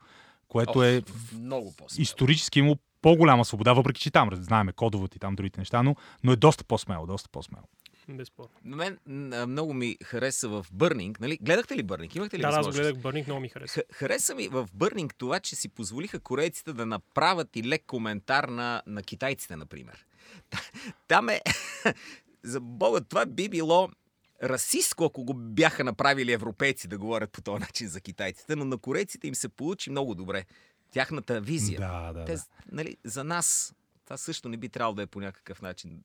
което 0.48 0.82
е 0.82 1.02
много 1.32 1.74
по 1.76 1.86
исторически 1.98 2.58
имало 2.58 2.76
по-голяма 3.02 3.44
свобода, 3.44 3.72
въпреки 3.72 4.00
че 4.00 4.10
там 4.10 4.30
знаеме 4.32 4.72
кодовете 4.72 5.16
и 5.16 5.18
там 5.18 5.34
другите 5.36 5.60
неща, 5.60 5.82
но, 5.82 5.96
но 6.24 6.32
е 6.32 6.36
доста 6.36 6.64
по-смело, 6.64 7.06
доста 7.06 7.28
по-смело. 7.28 7.64
Безспорно. 8.08 8.50
На 8.64 8.76
мен 8.76 8.98
много 9.48 9.74
ми 9.74 9.96
хареса 10.04 10.48
в 10.48 10.66
Бърнинг. 10.72 11.20
Нали? 11.20 11.38
Гледахте 11.42 11.76
ли 11.76 11.82
Бърнинг? 11.82 12.14
Имахте 12.14 12.38
ли 12.38 12.42
Да, 12.42 12.50
да, 12.50 12.58
аз 12.58 12.68
гледах 12.68 13.02
Бърник, 13.02 13.26
много 13.26 13.40
ми 13.40 13.48
хареса. 13.48 13.80
Х- 13.80 13.96
Хареса 13.96 14.34
ми 14.34 14.48
в 14.48 14.68
Бърнинг 14.74 15.14
това, 15.18 15.40
че 15.40 15.56
си 15.56 15.68
позволиха 15.68 16.20
корейците 16.20 16.72
да 16.72 16.86
направят 16.86 17.56
и 17.56 17.68
лек 17.68 17.84
коментар 17.86 18.44
на, 18.44 18.82
на 18.86 19.02
китайците, 19.02 19.56
например. 19.56 20.06
Там 21.08 21.28
е... 21.28 21.40
За 22.42 22.60
Бога, 22.60 23.00
това 23.00 23.26
би 23.26 23.48
било 23.48 23.88
расистко, 24.42 25.04
ако 25.04 25.24
го 25.24 25.34
бяха 25.34 25.84
направили 25.84 26.32
европейци 26.32 26.88
да 26.88 26.98
говорят 26.98 27.30
по 27.30 27.42
този 27.42 27.60
начин 27.60 27.88
за 27.88 28.00
китайците, 28.00 28.56
но 28.56 28.64
на 28.64 28.78
корейците 28.78 29.28
им 29.28 29.34
се 29.34 29.48
получи 29.48 29.90
много 29.90 30.14
добре. 30.14 30.44
Тяхната 30.90 31.40
визия. 31.40 31.80
Да, 31.80 32.12
да, 32.12 32.24
Те, 32.24 32.34
да. 32.34 32.42
нали, 32.72 32.96
за 33.04 33.24
нас 33.24 33.74
това 34.04 34.16
също 34.16 34.48
не 34.48 34.56
би 34.56 34.68
трябвало 34.68 34.94
да 34.94 35.02
е 35.02 35.06
по 35.06 35.20
някакъв 35.20 35.62
начин 35.62 36.02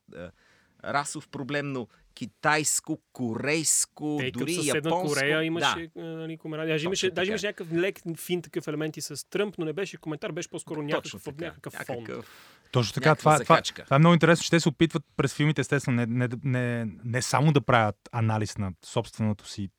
расов 0.84 1.28
проблем, 1.28 1.72
но 1.72 1.88
китайско, 2.14 3.00
корейско, 3.14 4.20
и 4.22 4.32
към 4.32 4.40
дори 4.40 4.60
японско. 4.64 5.08
Корея 5.08 5.44
имаше 5.44 5.92
Да. 5.96 6.02
нали, 6.04 6.38
коментар. 6.38 6.68
Даже 6.68 6.86
имаше, 6.86 7.12
даже 7.12 7.32
имаше 7.32 7.48
някакъв 7.48 7.74
лек 7.74 8.00
фин 8.18 8.42
такъв 8.42 8.68
елементи 8.68 9.02
с 9.02 9.30
Тръмп, 9.30 9.58
но 9.58 9.66
не 9.66 9.74
беше 9.74 9.98
коментар, 9.98 10.32
беше 10.32 10.50
по-скоро 10.50 10.82
някакъв, 10.82 11.24
така. 11.24 11.46
някакъв 11.46 11.74
фон. 11.74 11.96
Някакъв... 11.98 12.26
Точно 12.72 12.94
така. 12.94 13.16
Това, 13.16 13.40
това, 13.40 13.62
това 13.62 13.96
е 13.96 14.00
много 14.00 14.14
интересно, 14.14 14.44
че 14.44 14.50
те 14.50 14.60
се 14.60 14.70
опитват 14.70 15.04
през 15.18 15.34
филмите, 15.34 15.62
естествено, 15.62 15.96
не, 15.96 16.06
не, 16.06 16.30
не, 16.44 16.92
не 17.04 17.22
само 17.22 17.52
да 17.52 17.62
правят 17.62 17.96
анализ 18.12 18.58
на 18.58 18.72
собственото 18.86 19.48
си 19.48 19.70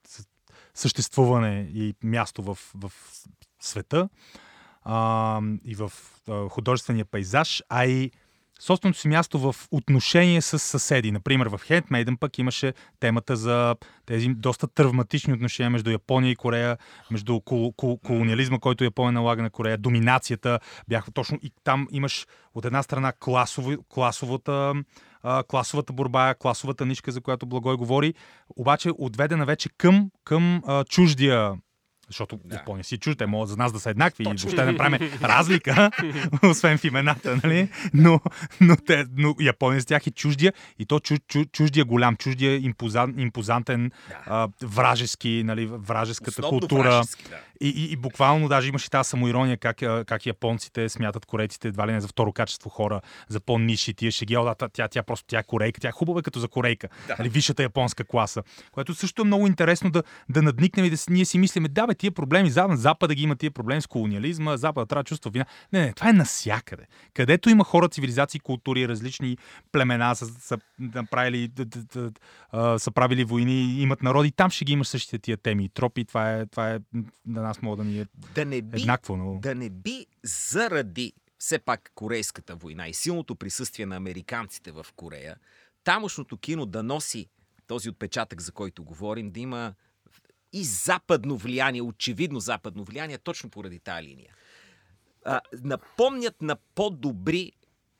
съществуване 0.75 1.71
и 1.75 1.95
място 2.05 2.43
в, 2.43 2.59
в 2.75 2.93
света 3.61 4.09
а, 4.83 5.41
и 5.65 5.75
в 5.75 5.93
а, 6.29 6.49
художествения 6.49 7.05
пейзаж, 7.05 7.63
а 7.69 7.87
и 7.87 8.11
собственото 8.63 8.99
си 8.99 9.09
място 9.09 9.39
в 9.39 9.55
отношение 9.71 10.43
с 10.43 10.59
съседи. 10.59 11.13
Например, 11.13 11.47
в 11.47 11.61
Handmaiden 11.69 12.17
пък 12.17 12.39
имаше 12.39 12.73
темата 13.01 13.37
за 13.37 13.77
тези 14.07 14.29
доста 14.29 14.67
травматични 14.67 15.33
отношения 15.33 15.71
между 15.71 15.91
Япония 15.91 16.31
и 16.31 16.37
Корея, 16.37 16.79
между 17.11 17.33
кол- 17.33 17.75
кол- 17.75 18.01
колониализма, 18.07 18.59
който 18.59 18.85
Япония 18.85 19.13
налага 19.13 19.43
на 19.43 19.51
Корея, 19.51 19.79
доминацията. 19.79 20.61
Бяха 20.89 21.13
точно 21.13 21.39
и 21.43 21.53
там 21.65 21.89
имаш 21.91 22.27
от 22.55 22.65
една 22.65 22.83
страна 22.83 23.13
класови, 23.13 23.77
класовата, 23.89 24.75
класовата 25.49 25.93
борба, 25.93 26.35
класовата 26.35 26.87
нишка, 26.87 27.13
за 27.13 27.21
която 27.21 27.47
Благой 27.47 27.77
говори, 27.77 28.15
обаче 28.57 28.91
отведена 28.99 29.45
вече 29.45 29.69
към, 29.79 30.11
към 30.25 30.63
а, 30.67 30.85
чуждия 30.85 31.53
защото 32.13 32.41
Да. 32.45 32.55
Япония 32.57 32.85
си 32.85 32.99
чужда, 32.99 33.19
те 33.19 33.27
могат 33.27 33.49
за 33.49 33.57
нас 33.57 33.73
да 33.73 33.81
са 33.81 33.91
еднакви 33.91 34.25
Точно. 34.25 34.49
и 34.49 34.53
въобще 34.53 34.73
да 34.73 34.77
правим 34.79 35.11
разлика, 35.23 35.91
освен 36.43 36.79
в 36.79 36.85
имената, 36.85 37.41
нали? 37.45 37.69
Но, 37.95 38.21
но, 38.61 38.77
те, 38.77 39.05
но 39.17 39.35
Япония 39.41 39.81
с 39.81 39.87
тях 39.87 40.07
е 40.07 40.11
чуждия 40.11 40.53
и 40.79 40.87
то 40.87 41.01
чу, 41.01 41.17
чу, 41.29 41.45
чуждия 41.45 41.85
голям, 41.85 42.17
чуждия 42.17 42.57
импозан, 42.57 43.15
импозантен, 43.19 43.91
Да. 44.09 44.17
а, 44.27 44.49
вражески, 44.63 45.43
нали, 45.45 45.67
вражеската 45.67 46.31
Основно 46.31 46.61
култура. 46.61 46.83
вражески, 46.83 47.25
да. 47.31 47.37
И, 47.61 47.69
и, 47.69 47.93
и 47.93 47.97
буквално 47.97 48.49
даже 48.49 48.69
имаше 48.69 48.91
тази 48.91 49.09
самоирония, 49.09 49.57
как, 49.57 49.77
как 50.07 50.27
японците 50.27 50.89
смятат 50.89 51.27
корейците 51.27 51.69
едва 51.69 51.87
ли 51.87 51.93
не 51.93 52.01
за 52.01 52.09
второ 52.09 52.33
качество 52.33 52.71
хора, 52.71 53.01
за 53.29 53.41
по-ниши, 53.41 53.95
тия 53.95 54.13
шеги, 54.13 54.35
да, 54.35 54.55
тя, 54.55 54.69
тя, 54.69 54.89
тя 54.89 55.03
просто 55.03 55.25
тя 55.29 55.39
е 55.39 55.43
корейка, 55.43 55.81
тя 55.81 55.89
е 55.89 55.93
хубава 55.93 56.23
като 56.23 56.41
за 56.41 56.49
корейка, 56.49 56.89
Да. 57.09 57.17
нали, 57.19 57.29
висшата 57.29 57.63
японска 57.63 58.05
класа, 58.05 58.43
което 58.73 58.95
също 58.95 59.23
е 59.23 59.25
много 59.25 59.47
интересно 59.47 59.91
да, 59.91 60.03
да 60.29 60.43
надникнем 60.43 60.85
и 60.87 60.91
да 60.91 60.97
си, 60.97 61.13
ние 61.13 61.25
си 61.25 61.39
мислиме, 61.39 61.69
да 61.69 61.87
бе, 61.87 61.95
тия 62.03 62.13
проблеми, 62.13 62.51
Запад, 62.51 62.79
Запада 62.79 63.15
ги 63.15 63.23
има 63.23 63.37
тия 63.37 63.51
проблеми 63.51 63.83
с 63.83 63.87
колониализма, 63.87 64.57
Запада 64.57 64.87
трябва 64.87 65.03
да 65.03 65.09
чувства 65.09 65.31
вина. 65.31 65.45
Не, 65.73 65.81
не, 65.81 65.93
това 65.93 66.11
е 66.11 66.13
насякъде. 66.13 66.87
Където 67.15 67.51
има 67.51 67.65
хора, 67.65 67.89
цивилизации, 67.89 68.41
култури, 68.41 68.89
различни 68.89 69.39
племена 69.73 70.15
са, 70.15 70.27
са 70.27 70.59
направили, 70.79 71.51
са 72.79 72.91
правили 72.95 73.25
войни, 73.25 73.83
имат 73.83 74.03
народи, 74.03 74.33
там 74.33 74.51
ще 74.51 74.65
ги 74.65 74.73
имаш 74.73 74.87
същите 74.87 75.19
тия 75.19 75.37
теми 75.37 75.65
и 75.65 75.69
тропи. 75.69 76.05
Това 76.05 76.33
е, 76.33 76.47
това 76.47 76.71
е 76.71 76.79
на 77.27 77.43
нас 77.43 77.63
мога 77.63 77.77
да 77.77 77.85
ни 77.85 78.01
е 78.01 78.07
Да 78.35 78.45
не 78.45 78.63
би 78.63 78.81
еднакво, 78.81 79.17
но... 79.17 79.39
да 79.41 79.55
не 79.55 79.71
би 79.71 80.07
заради 80.25 81.13
все 81.39 81.59
пак 81.59 81.93
Корейската 81.95 82.57
война 82.57 82.89
и 82.89 82.95
силното 82.95 83.37
присъствие 83.37 83.87
на 83.87 83.97
американците 83.97 84.73
в 84.73 84.87
Корея, 84.97 85.37
тамошното 85.85 86.37
кино 86.37 86.67
да 86.67 86.83
носи 86.83 87.27
този 87.67 87.89
отпечатък, 87.89 88.41
за 88.41 88.53
който 88.53 88.85
говорим, 88.85 89.31
да 89.31 89.41
има 89.41 89.75
и 90.53 90.65
западно 90.65 91.37
влияние, 91.37 91.83
очевидно 91.83 92.41
западно 92.41 92.85
влияние, 92.85 93.19
точно 93.19 93.51
поради 93.51 93.79
тази 93.79 94.03
линия. 94.03 94.35
А, 95.25 95.41
напомнят 95.63 96.43
на 96.43 96.57
по-добри 96.75 97.53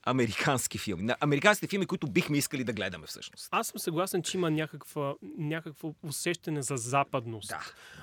американски 0.07 0.79
филми. 0.79 1.03
На 1.03 1.17
американските 1.21 1.71
филми, 1.71 1.87
които 1.87 2.07
бихме 2.07 2.39
искали 2.39 2.65
да 2.65 2.73
гледаме 2.73 3.07
всъщност. 3.07 3.49
Аз 3.51 3.67
съм 3.67 3.79
съгласен, 3.79 4.23
че 4.23 4.37
има 4.37 4.51
някаква, 4.51 5.15
някакво 5.39 5.95
усещане 6.03 6.63
за 6.63 6.77
западност. 6.77 7.49
Да. 7.49 7.59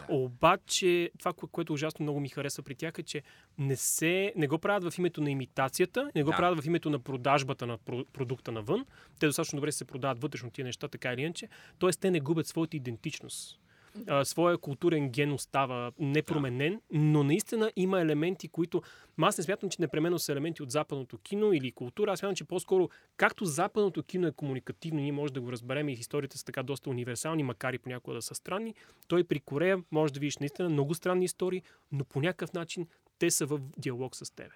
да. 0.08 0.14
Обаче, 0.14 1.12
това, 1.20 1.34
кое- 1.34 1.50
което 1.50 1.74
ужасно 1.74 2.04
много 2.04 2.20
ми 2.20 2.30
хареса 2.30 2.62
при 2.62 2.76
тях 2.76 2.94
е, 3.00 3.04
че 3.04 3.24
не, 3.58 3.76
се, 3.76 4.34
не 4.36 4.48
го 4.48 4.60
правят 4.60 4.94
в 4.94 4.98
името 4.98 5.22
на 5.22 5.32
имитацията, 5.32 6.12
не 6.16 6.24
го 6.24 6.30
Да. 6.30 6.38
правят 6.38 6.64
в 6.64 6.68
името 6.68 6.90
на 6.90 7.00
продажбата 7.00 7.68
на 7.68 7.78
про- 7.78 8.06
продукта 8.06 8.52
навън. 8.52 8.86
Те 9.20 9.26
достатъчно 9.26 9.58
добре 9.58 9.72
се 9.72 9.86
продават 9.86 10.22
вътрешно 10.22 10.52
тия 10.52 10.66
неща, 10.66 10.88
така 10.88 11.14
или 11.14 11.22
иначе. 11.22 11.48
Тоест, 11.80 12.00
те 12.00 12.12
не 12.12 12.20
губят 12.20 12.48
своята 12.48 12.78
идентичност. 12.78 13.60
А, 14.08 14.26
своя 14.26 14.58
културен 14.58 15.10
ген 15.10 15.32
остава 15.32 15.92
непроменен, 16.00 16.82
но 16.92 17.24
наистина 17.24 17.72
има 17.76 18.02
елементи, 18.02 18.48
които... 18.48 18.82
Аз 19.22 19.38
не 19.38 19.44
смятам, 19.44 19.70
че 19.70 19.82
непременно 19.82 20.20
са 20.20 20.32
елементи 20.32 20.64
от 20.64 20.72
западното 20.72 21.18
кино 21.18 21.54
или 21.54 21.72
култура. 21.72 22.12
Аз 22.12 22.20
смятам, 22.20 22.36
че 22.36 22.44
по-скоро, 22.44 22.90
както 23.18 23.46
западното 23.46 24.04
кино 24.04 24.28
е 24.28 24.32
комуникативно, 24.32 25.00
ние 25.00 25.12
може 25.12 25.34
да 25.34 25.42
го 25.42 25.52
разберем 25.52 25.90
и 25.90 25.94
историята 25.94 26.38
са 26.38 26.46
така 26.46 26.64
доста 26.64 26.90
универсални, 26.90 27.44
макар 27.44 27.74
и 27.74 27.78
понякога 27.78 28.16
да 28.16 28.22
са 28.22 28.36
странни, 28.36 28.76
той 29.08 29.24
при 29.24 29.40
Корея 29.40 29.84
може 29.92 30.14
да 30.14 30.20
видиш 30.20 30.38
наистина 30.38 30.70
много 30.70 30.94
странни 30.94 31.26
истории, 31.26 31.62
но 31.92 32.06
по 32.06 32.22
някакъв 32.22 32.54
начин 32.54 32.88
те 33.20 33.32
са 33.32 33.46
в 33.46 33.60
диалог 33.78 34.16
с 34.16 34.36
тебе. 34.36 34.56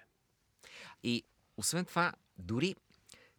И 1.02 1.24
освен 1.56 1.84
това, 1.84 2.12
дори 2.38 2.74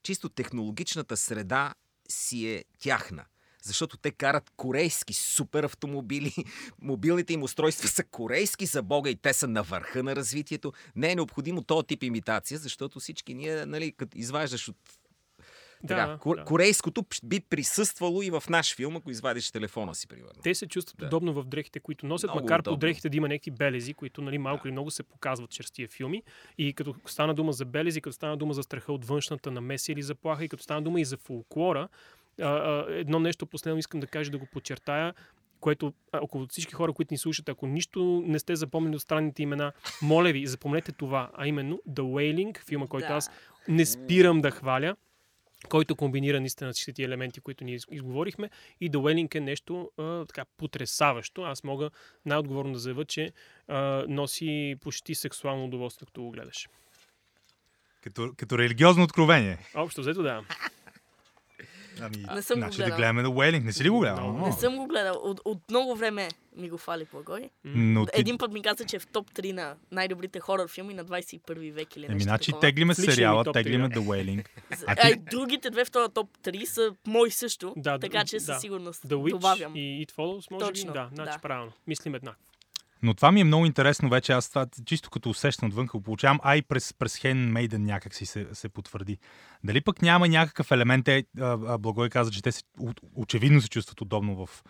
чисто 0.03 0.29
технологичната 0.29 1.17
среда 1.17 1.73
си 2.09 2.47
е 2.47 2.63
тяхна. 2.79 3.25
Защото 3.65 3.97
те 3.97 4.11
карат 4.11 4.51
корейски 4.55 5.13
супер 5.13 5.63
автомобили, 5.63 6.33
мобилните 6.81 7.33
им 7.33 7.43
устройства 7.43 7.87
са 7.87 8.03
корейски 8.03 8.65
за 8.65 8.83
Бога 8.83 9.09
и 9.09 9.15
те 9.15 9.33
са 9.33 9.47
на 9.47 9.63
върха 9.63 10.03
на 10.03 10.15
развитието. 10.15 10.73
Не 10.95 11.11
е 11.11 11.15
необходимо 11.15 11.61
този 11.63 11.87
тип 11.87 12.03
имитация, 12.03 12.57
защото 12.57 12.99
всички 12.99 13.33
ние, 13.33 13.65
нали, 13.65 13.91
като 13.91 14.17
изваждаш 14.17 14.69
от 14.69 14.77
така, 15.87 16.19
Да, 16.25 16.35
да. 16.35 16.43
корейското 16.43 17.05
би 17.23 17.39
присъствало 17.39 18.21
и 18.21 18.29
в 18.29 18.43
наш 18.49 18.75
филм, 18.75 18.95
ако 18.95 19.11
извадиш 19.11 19.51
телефона 19.51 19.95
си, 19.95 20.07
примерно. 20.07 20.41
Те 20.43 20.55
се 20.55 20.67
чувстват 20.67 20.97
Да. 20.97 21.05
удобно 21.05 21.33
в 21.33 21.45
дрехите, 21.45 21.79
които 21.79 22.05
носят, 22.05 22.29
Много 22.29 22.43
макар 22.43 22.59
удобно. 22.59 22.75
по 22.75 22.79
дрехите 22.79 23.09
да 23.09 23.17
има 23.17 23.27
някакви 23.27 23.51
белези, 23.51 23.93
които 23.93 24.21
нали, 24.21 24.37
малко 24.37 24.63
Да. 24.63 24.67
или 24.69 24.71
много 24.71 24.91
се 24.91 25.03
показват 25.03 25.49
чрез 25.51 25.71
тия 25.71 25.87
филми. 25.87 26.23
И 26.57 26.73
като 26.73 26.95
стана 27.05 27.33
дума 27.33 27.53
за 27.53 27.65
белези, 27.65 28.01
като 28.01 28.13
стана 28.13 28.37
дума 28.37 28.53
за 28.53 28.63
страха 28.63 28.93
от 28.93 29.05
външната 29.05 29.51
намеса 29.51 29.91
или 29.91 30.01
заплаха, 30.01 30.45
и 30.45 30.49
като 30.49 30.63
стана 30.63 30.81
дума 30.81 31.01
и 31.01 31.05
за 31.05 31.17
фолклора, 31.17 31.87
а, 32.41 32.45
а, 32.45 32.85
едно 32.89 33.19
нещо 33.19 33.45
последно 33.45 33.79
искам 33.79 33.99
да 33.99 34.07
кажа, 34.07 34.31
да 34.31 34.37
го 34.37 34.45
подчертая, 34.45 35.13
което 35.59 35.93
около 36.13 36.47
всички 36.47 36.73
хора, 36.73 36.93
които 36.93 37.13
ни 37.13 37.17
слушат, 37.17 37.49
ако 37.49 37.67
нищо 37.67 38.23
не 38.25 38.39
сте 38.39 38.55
запомнили 38.55 38.95
от 38.95 39.01
странните 39.01 39.43
имена, 39.43 39.71
моля 40.01 40.31
ви, 40.31 40.47
запомнете 40.47 40.91
това, 40.91 41.31
а 41.33 41.47
именно 41.47 41.79
The 41.89 42.01
Wailing, 42.01 42.59
филма, 42.59 42.87
който 42.87 43.07
Да. 43.07 43.13
аз 43.13 43.29
не 43.67 43.85
спирам 43.85 44.41
да 44.41 44.51
хваля, 44.51 44.95
който 45.69 45.95
комбинира 45.95 46.39
наистина 46.39 46.71
всички 46.73 46.93
тия 46.93 47.05
елементи, 47.05 47.39
които 47.39 47.63
ние 47.63 47.75
из- 47.75 47.85
изговорихме. 47.91 48.49
И 48.81 48.91
The 48.91 48.97
Wailing 48.97 49.35
е 49.35 49.39
нещо 49.39 49.91
а, 49.97 50.25
така 50.25 50.45
потрясаващо. 50.57 51.41
Аз 51.41 51.63
мога 51.63 51.89
най-отговорно 52.25 52.73
да 52.73 52.79
заявя, 52.79 53.05
че 53.05 53.31
а, 53.67 54.05
носи 54.07 54.75
почти 54.81 55.15
сексуално 55.15 55.65
удоволствие, 55.65 56.05
като 56.05 56.21
го 56.21 56.31
гледаш. 56.31 56.69
Като, 58.03 58.31
като 58.37 58.57
религиозно 58.57 59.03
откровение. 59.03 59.57
Общо 59.75 60.01
взето 60.01 60.23
да. 60.23 60.43
Ами, 62.01 62.25
Не 62.29 62.41
съм 62.41 62.55
го 62.55 62.61
значи 62.61 62.77
да 62.79 62.85
гледаме 62.87 63.21
на 63.21 63.29
Уелинг. 63.29 63.65
Не 63.65 63.73
си 63.73 63.83
ли 63.83 63.89
го 63.89 63.99
гледал? 63.99 64.27
О, 64.27 64.45
Не 64.45 64.51
съм 64.53 64.75
го 64.75 64.87
гледал. 64.87 65.15
От, 65.15 65.41
от 65.45 65.59
много 65.69 65.95
време 65.95 66.27
ми 66.55 66.69
го 66.69 66.77
фали 66.77 67.05
Плагой. 67.05 67.49
Но 67.65 68.05
ти... 68.05 68.11
Един 68.15 68.37
път 68.37 68.51
ми 68.51 68.61
каза, 68.61 68.85
че 68.85 68.95
е 68.95 68.99
в 68.99 69.07
топ 69.07 69.31
3 69.31 69.51
на 69.51 69.75
най-добрите 69.91 70.39
хорор 70.39 70.69
филми 70.69 70.93
на 70.93 71.05
21 71.05 71.39
век 71.71 71.95
или 71.95 72.05
Еми, 72.05 72.13
нещо 72.13 72.23
значи 72.23 72.45
такова. 72.45 72.61
теглиме 72.61 72.95
сериала, 72.95 73.43
теглиме 73.45 73.89
The 73.89 73.97
Wailing. 73.97 74.45
А 74.71 74.75
А, 74.87 74.95
ти- 74.97 75.09
и 75.09 75.15
другите 75.15 75.69
две 75.69 75.85
в 75.85 75.91
този 75.91 76.13
топ 76.13 76.29
3 76.39 76.65
са 76.65 76.91
мои 77.07 77.31
също, 77.31 77.73
Да, 77.77 77.99
така 77.99 78.17
да, 78.19 78.25
че 78.25 78.39
със 78.39 78.45
да. 78.47 78.59
сигурност 78.59 79.03
The 79.03 79.15
Witch 79.15 79.29
добавям. 79.29 79.75
и 79.75 80.05
It 80.05 80.11
Follows, 80.11 80.51
може 80.51 80.65
Точно, 80.65 80.87
би? 80.87 80.93
Да, 80.93 81.09
значи 81.13 81.31
да. 81.31 81.39
правилно. 81.39 81.71
Мислим 81.87 82.15
еднакво. 82.15 82.41
Но 83.05 83.13
това 83.13 83.31
ми 83.31 83.41
е 83.41 83.43
много 83.43 83.65
интересно 83.65 84.09
вече. 84.09 84.33
Аз 84.33 84.49
това 84.49 84.65
чисто 84.85 85.09
като 85.09 85.29
усещам 85.29 85.69
отвън 85.69 85.85
го 85.85 86.01
получавам, 86.01 86.39
а 86.43 86.55
и 86.55 86.61
през, 86.61 86.93
през 86.93 87.17
Handmaiden 87.17 87.77
някак 87.77 88.13
си 88.13 88.25
се, 88.25 88.47
се 88.53 88.69
потвърди. 88.69 89.17
Дали 89.63 89.81
пък 89.81 90.01
няма 90.01 90.27
някакъв 90.27 90.71
елемент, 90.71 91.07
а, 91.07 91.77
Благой 91.77 92.09
каза, 92.09 92.31
че 92.31 92.41
те 92.41 92.51
се, 92.51 92.63
очевидно 93.15 93.61
се 93.61 93.69
чувстват 93.69 94.01
удобно 94.01 94.45
в, 94.45 94.63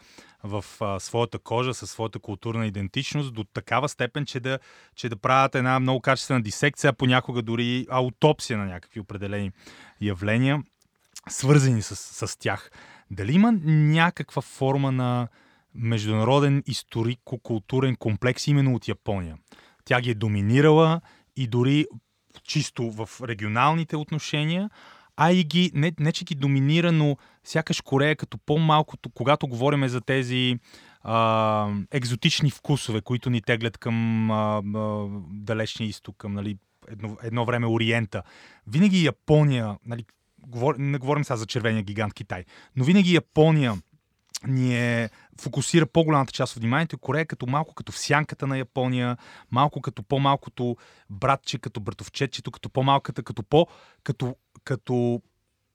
в 0.44 0.66
а, 0.82 1.00
своята 1.00 1.40
кожа, 1.40 1.74
със 1.74 1.92
своята 1.92 2.20
културна 2.20 2.68
идентичност, 2.68 3.34
до 3.34 3.44
такава 3.44 3.90
степен, 3.90 4.26
че 4.26 4.40
да, 4.40 4.60
че 4.96 5.10
да 5.10 5.16
правят 5.16 5.56
една 5.56 5.80
много 5.80 6.02
качествена 6.02 6.42
дисекция, 6.42 6.94
понякога 6.94 7.42
дори 7.42 7.88
аутопсия 7.90 8.58
на 8.58 8.66
някакви 8.66 9.00
определени 9.00 9.52
явления, 10.02 10.64
свързани 11.30 11.82
с, 11.82 11.96
с 12.28 12.40
тях. 12.40 12.72
Дали 13.12 13.34
има 13.34 13.52
някаква 13.66 14.42
форма 14.42 14.92
на 14.92 15.28
международен 15.76 16.64
историко-културен 16.68 17.96
комплекс 17.96 18.48
именно 18.48 18.76
от 18.76 18.88
Япония? 18.88 19.38
Тя 19.86 20.02
ги 20.02 20.10
е 20.10 20.16
доминирала 20.16 21.02
и 21.36 21.48
дори 21.48 21.86
чисто 22.44 22.92
в 22.92 23.10
регионалните 23.22 23.98
отношения, 23.98 24.70
а 25.18 25.32
и 25.32 25.44
ги, 25.44 25.72
не, 25.74 25.92
не 26.00 26.12
че 26.12 26.26
ги 26.26 26.36
доминира, 26.36 26.92
но 26.92 27.18
сякаш 27.44 27.82
Корея 27.82 28.16
като 28.16 28.38
по-малкото, 28.38 29.10
когато 29.10 29.48
говорим 29.48 29.88
за 29.88 30.02
тези 30.02 30.60
а, 31.02 31.70
екзотични 31.92 32.52
вкусове, 32.52 33.02
които 33.02 33.30
ни 33.30 33.42
теглят 33.42 33.78
към 33.78 34.32
а, 34.32 34.62
а, 34.76 35.08
далечния 35.32 35.90
изток, 35.90 36.18
към 36.18 36.34
нали, 36.34 36.58
едно, 36.88 37.18
едно 37.24 37.46
време 37.46 37.68
Ориента. 37.68 38.24
Винаги 38.68 39.06
Япония, 39.06 39.78
нали, 39.86 40.06
говор... 40.48 40.76
не 40.78 40.98
говорим 40.98 41.24
сега 41.24 41.38
за 41.38 41.46
червения 41.46 41.84
гигант 41.84 42.14
Китай, 42.14 42.46
но 42.76 42.84
винаги 42.84 43.14
Япония 43.14 43.74
ни 44.48 44.78
е, 44.78 45.10
фокусира 45.42 45.86
по-голямата 45.86 46.32
част 46.32 46.56
от 46.56 46.62
вниманието. 46.62 46.98
Корея 46.98 47.26
като 47.26 47.48
малко 47.48 47.74
като 47.74 47.92
в 47.92 48.00
сянката 48.00 48.48
на 48.48 48.58
Япония, 48.58 49.18
малко 49.52 49.82
като 49.82 50.04
по-малкото 50.04 50.78
братче, 51.10 51.60
като 51.60 51.80
братовчетчето, 51.80 52.52
като 52.52 52.70
по-малката, 52.70 53.24
като 53.24 53.44
по... 53.44 53.68
като, 54.04 54.36
като 54.64 55.22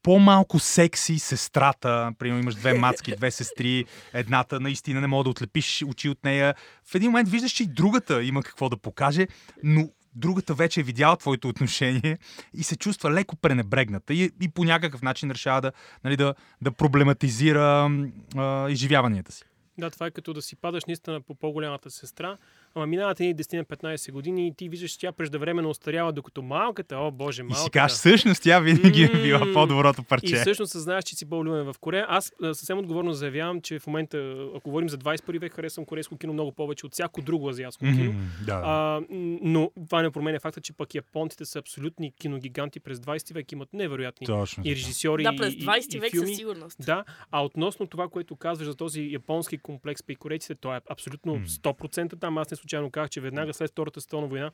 по-малко 0.03 0.59
секси 0.59 1.19
сестрата, 1.19 2.11
примерно 2.19 2.41
имаш 2.41 2.55
две 2.55 2.73
мацки, 2.73 3.15
две 3.15 3.31
сестри, 3.31 3.85
едната 4.13 4.59
наистина 4.59 5.01
не 5.01 5.07
мога 5.07 5.23
да 5.23 5.29
отлепиш 5.29 5.83
очи 5.87 6.09
от 6.09 6.23
нея. 6.23 6.55
В 6.85 6.95
един 6.95 7.11
момент 7.11 7.29
виждаш, 7.29 7.51
че 7.51 7.63
и 7.63 7.67
другата 7.67 8.23
има 8.23 8.43
какво 8.43 8.69
да 8.69 8.77
покаже, 8.77 9.27
но 9.63 9.89
другата 10.15 10.53
вече 10.53 10.79
е 10.79 10.83
видяла 10.83 11.17
твоето 11.17 11.49
отношение 11.49 12.17
и 12.53 12.63
се 12.63 12.75
чувства 12.75 13.11
леко 13.11 13.35
пренебрегната 13.35 14.13
и, 14.13 14.31
и 14.41 14.49
по 14.49 14.63
някакъв 14.63 15.01
начин 15.01 15.31
решава 15.31 15.61
да, 15.61 15.71
нали, 16.03 16.17
да, 16.17 16.35
да 16.61 16.71
проблематизира 16.71 17.91
а, 18.37 18.69
изживяванията 18.69 19.31
си. 19.31 19.43
Да, 19.77 19.89
това 19.89 20.05
е 20.05 20.11
като 20.11 20.33
да 20.33 20.41
си 20.41 20.55
падаш 20.55 20.85
наистина 20.85 21.21
по 21.21 21.35
по-голямата 21.35 21.91
сестра, 21.91 22.37
ама 22.75 22.87
минават 22.87 23.19
едни 23.19 23.35
10-15 23.35 24.11
години 24.11 24.47
и 24.47 24.53
ти 24.53 24.69
виждаш, 24.69 24.91
че 24.91 24.99
тя 24.99 25.11
преждевременно 25.11 25.69
остарява, 25.69 26.13
докато 26.13 26.41
малката, 26.41 26.97
о 26.97 27.11
боже, 27.11 27.41
И 27.41 27.43
малката. 27.43 27.63
си 27.63 27.69
кажеш, 27.69 27.97
всъщност 27.97 28.43
тя 28.43 28.59
винаги 28.59 29.03
е 29.03 29.21
била 29.21 29.53
по-доброто 29.53 30.01
И 30.01 30.05
парче. 30.05 30.35
всъщност 30.35 30.71
знаеш, 30.73 31.03
че 31.03 31.15
си 31.15 31.29
по-влюбен 31.29 31.63
в 31.63 31.75
Корея. 31.79 32.05
Аз 32.09 32.31
съвсем 32.43 32.77
отговорно 32.77 33.13
заявявам, 33.13 33.61
че 33.61 33.79
в 33.79 33.87
момента, 33.87 34.17
ако 34.55 34.69
говорим 34.69 34.89
за 34.89 34.97
21 34.97 35.39
век, 35.39 35.53
харесвам 35.53 35.85
корейско 35.85 36.17
кино 36.17 36.33
много 36.33 36.51
повече 36.51 36.85
от 36.85 36.93
всяко 36.93 37.21
друго 37.21 37.49
азиатско 37.49 37.85
кино. 37.85 38.03
Мгм, 38.03 38.19
да. 38.45 38.61
А, 38.65 39.01
но 39.41 39.71
това 39.85 40.01
не 40.01 40.11
променя 40.11 40.39
факта, 40.39 40.61
че 40.61 40.73
пък 40.73 40.95
японците 40.95 41.45
са 41.45 41.59
абсолютни 41.59 42.11
киногиганти 42.11 42.79
през 42.79 42.99
20 42.99 43.33
век, 43.33 43.51
имат 43.51 43.73
невероятни 43.73 44.27
Точно. 44.27 44.63
и 44.65 44.71
режисьори, 44.71 45.23
Да, 45.23 45.35
през 45.35 45.53
и, 45.53 45.57
и, 45.57 45.61
20 45.61 45.95
и 45.95 45.99
век 45.99 46.15
със 46.17 46.35
сигурност. 46.35 46.77
Да, 46.79 47.03
а 47.31 47.45
относно 47.45 47.87
това, 47.87 48.07
което 48.07 48.35
казваш 48.35 48.67
за 48.67 48.75
този 48.75 49.09
японски 49.11 49.57
комплекс 49.57 50.03
при 50.03 50.15
корейците, 50.15 50.55
то 50.55 50.75
е 50.75 50.81
абсолютно 50.89 51.35
М. 51.35 51.45
100% 51.47 52.19
там. 52.19 52.37
Аз 52.37 52.51
не 52.51 52.57
случайно 52.61 52.91
казах, 52.91 53.09
че 53.09 53.21
веднага 53.21 53.53
след 53.53 53.71
Втората 53.71 54.01
световна 54.01 54.27
война 54.27 54.51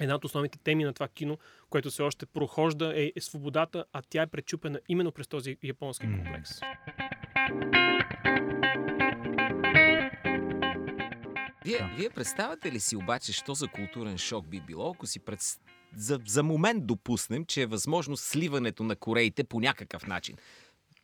една 0.00 0.14
от 0.14 0.24
основните 0.24 0.58
теми 0.58 0.84
на 0.84 0.92
това 0.92 1.08
кино, 1.08 1.38
което 1.70 1.90
все 1.90 2.02
още 2.02 2.26
прохожда, 2.26 2.92
е, 2.96 3.12
е 3.16 3.20
свободата, 3.20 3.84
а 3.92 4.02
тя 4.10 4.22
е 4.22 4.26
пречупена 4.26 4.80
именно 4.88 5.12
през 5.12 5.28
този 5.28 5.56
японски 5.62 6.06
комплекс. 6.06 6.50
Вие, 11.64 11.90
вие 11.96 12.10
представяте 12.10 12.72
ли 12.72 12.80
си 12.80 12.96
обаче, 12.96 13.32
що 13.32 13.54
за 13.54 13.68
културен 13.68 14.18
шок 14.18 14.46
би 14.46 14.60
било, 14.60 14.90
ако 14.90 15.06
си 15.06 15.20
пред... 15.20 15.40
за, 15.96 16.20
за 16.26 16.42
момент 16.42 16.86
допуснем, 16.86 17.44
че 17.44 17.62
е 17.62 17.66
възможно 17.66 18.16
сливането 18.16 18.82
на 18.82 18.96
кореите 18.96 19.44
по 19.44 19.60
някакъв 19.60 20.06
начин? 20.06 20.36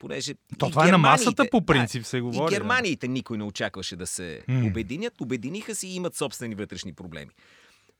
Понеже 0.00 0.34
То 0.58 0.70
това 0.70 0.88
е 0.88 0.90
на 0.90 0.98
масата 0.98 1.50
по 1.50 1.66
принцип 1.66 2.04
се 2.04 2.16
Да, 2.16 2.22
говори. 2.22 2.36
и 2.44 2.50
да. 2.50 2.50
германиите 2.52 3.08
никой 3.08 3.38
не 3.38 3.44
очакваше 3.44 3.96
да 3.96 4.06
се 4.06 4.42
М. 4.48 4.66
обединят. 4.66 5.20
Обединиха 5.20 5.74
се 5.74 5.86
и 5.86 5.94
имат 5.94 6.14
собствени 6.14 6.54
вътрешни 6.54 6.92
проблеми. 6.92 7.30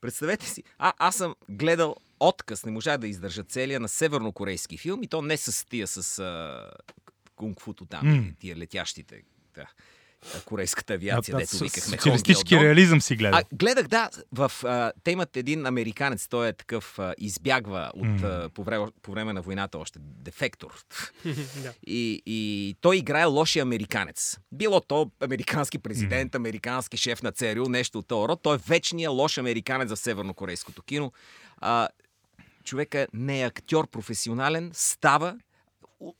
Представете 0.01 0.45
си, 0.45 0.63
а, 0.77 0.93
аз 0.97 1.15
съм 1.15 1.35
гледал 1.49 1.95
отказ, 2.19 2.65
не 2.65 2.71
можа 2.71 2.97
да 2.97 3.07
издържа 3.07 3.43
целия 3.43 3.79
на 3.79 3.87
севернокорейски 3.89 4.77
филм 4.77 5.03
и 5.03 5.07
то 5.07 5.21
не 5.21 5.37
с 5.37 5.65
тия 5.65 5.87
с 5.87 6.19
а, 6.19 6.69
кунг-футо 7.35 7.85
там, 7.85 8.07
или 8.15 8.33
тия 8.33 8.55
летящите. 8.55 9.21
Да. 9.55 9.65
Корейската 10.45 10.93
авиация, 10.93 11.35
А, 11.35 11.37
дето 11.37 11.57
викахме. 11.57 11.97
Социалистически 11.97 12.59
реализъм 12.59 13.01
си 13.01 13.15
гледа. 13.15 13.37
А, 13.37 13.55
гледах, 13.55 13.87
да, 13.87 14.09
в, 14.31 14.51
а, 14.63 14.91
те 15.03 15.11
имат 15.11 15.37
един 15.37 15.65
американец, 15.65 16.27
той 16.27 16.47
е 16.47 16.53
такъв, 16.53 16.99
а, 16.99 17.15
избягва 17.17 17.91
от, 17.95 18.07
М. 18.07 18.19
а, 18.23 18.49
по, 18.49 18.63
време, 18.63 18.87
по 19.01 19.11
време 19.11 19.33
на 19.33 19.41
войната 19.41 19.77
още, 19.77 19.99
дефектор. 20.01 20.83
да. 21.63 21.73
И, 21.87 22.21
и 22.25 22.75
той 22.81 22.97
играе 22.97 23.25
лошия 23.25 23.61
американец. 23.61 24.37
Било 24.51 24.81
то 24.81 25.11
американски 25.19 25.77
президент, 25.79 26.35
американски 26.35 26.97
шеф 26.97 27.23
на 27.23 27.31
ЦРУ, 27.31 27.69
нещо 27.69 27.99
от 27.99 28.07
този 28.07 28.27
род. 28.27 28.39
Той 28.43 28.55
е 28.55 28.59
вечният 28.67 29.13
лош 29.13 29.37
американец 29.37 29.89
за 29.89 29.95
севернокорейското 29.95 30.83
кино. 30.83 31.11
А, 31.57 31.87
човека 32.63 33.07
не 33.13 33.41
е 33.41 33.45
актьор 33.45 33.87
професионален, 33.87 34.71
става 34.73 35.37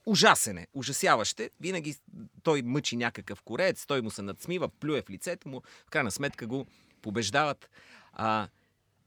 ужасен 0.05 0.57
е, 0.57 0.67
ужасяваще. 0.73 1.49
Винаги 1.59 1.95
той 2.43 2.61
мъчи 2.61 2.95
някакъв 2.95 3.41
кореец, 3.41 3.85
той 3.85 4.01
му 4.01 4.11
се 4.11 4.21
надсмива, 4.21 4.69
плюе 4.69 5.01
в 5.01 5.09
лицето 5.09 5.49
му, 5.49 5.61
в 5.87 5.89
крайна 5.89 6.11
сметка 6.11 6.47
го 6.47 6.65
побеждават. 7.01 7.69
А, 8.13 8.47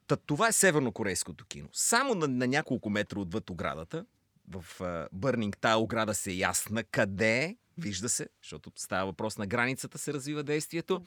та, 0.06 0.16
това 0.16 0.48
е 0.48 0.52
севернокорейското 0.52 1.46
кино. 1.46 1.68
Само 1.72 2.14
на, 2.14 2.28
на 2.28 2.46
няколко 2.46 2.90
метра 2.90 3.18
отвъд 3.18 3.50
оградата, 3.50 4.06
в 4.48 4.64
Бърнинг 5.12 5.58
тая 5.58 5.78
ограда 5.78 6.14
се 6.14 6.30
е 6.30 6.34
ясна 6.34 6.84
къде 6.84 7.44
е, 7.44 7.56
вижда 7.78 8.08
се, 8.08 8.28
защото 8.42 8.72
става 8.76 9.06
въпрос 9.06 9.38
на 9.38 9.46
границата 9.46 9.98
се 9.98 10.12
развива 10.12 10.42
действието. 10.42 11.02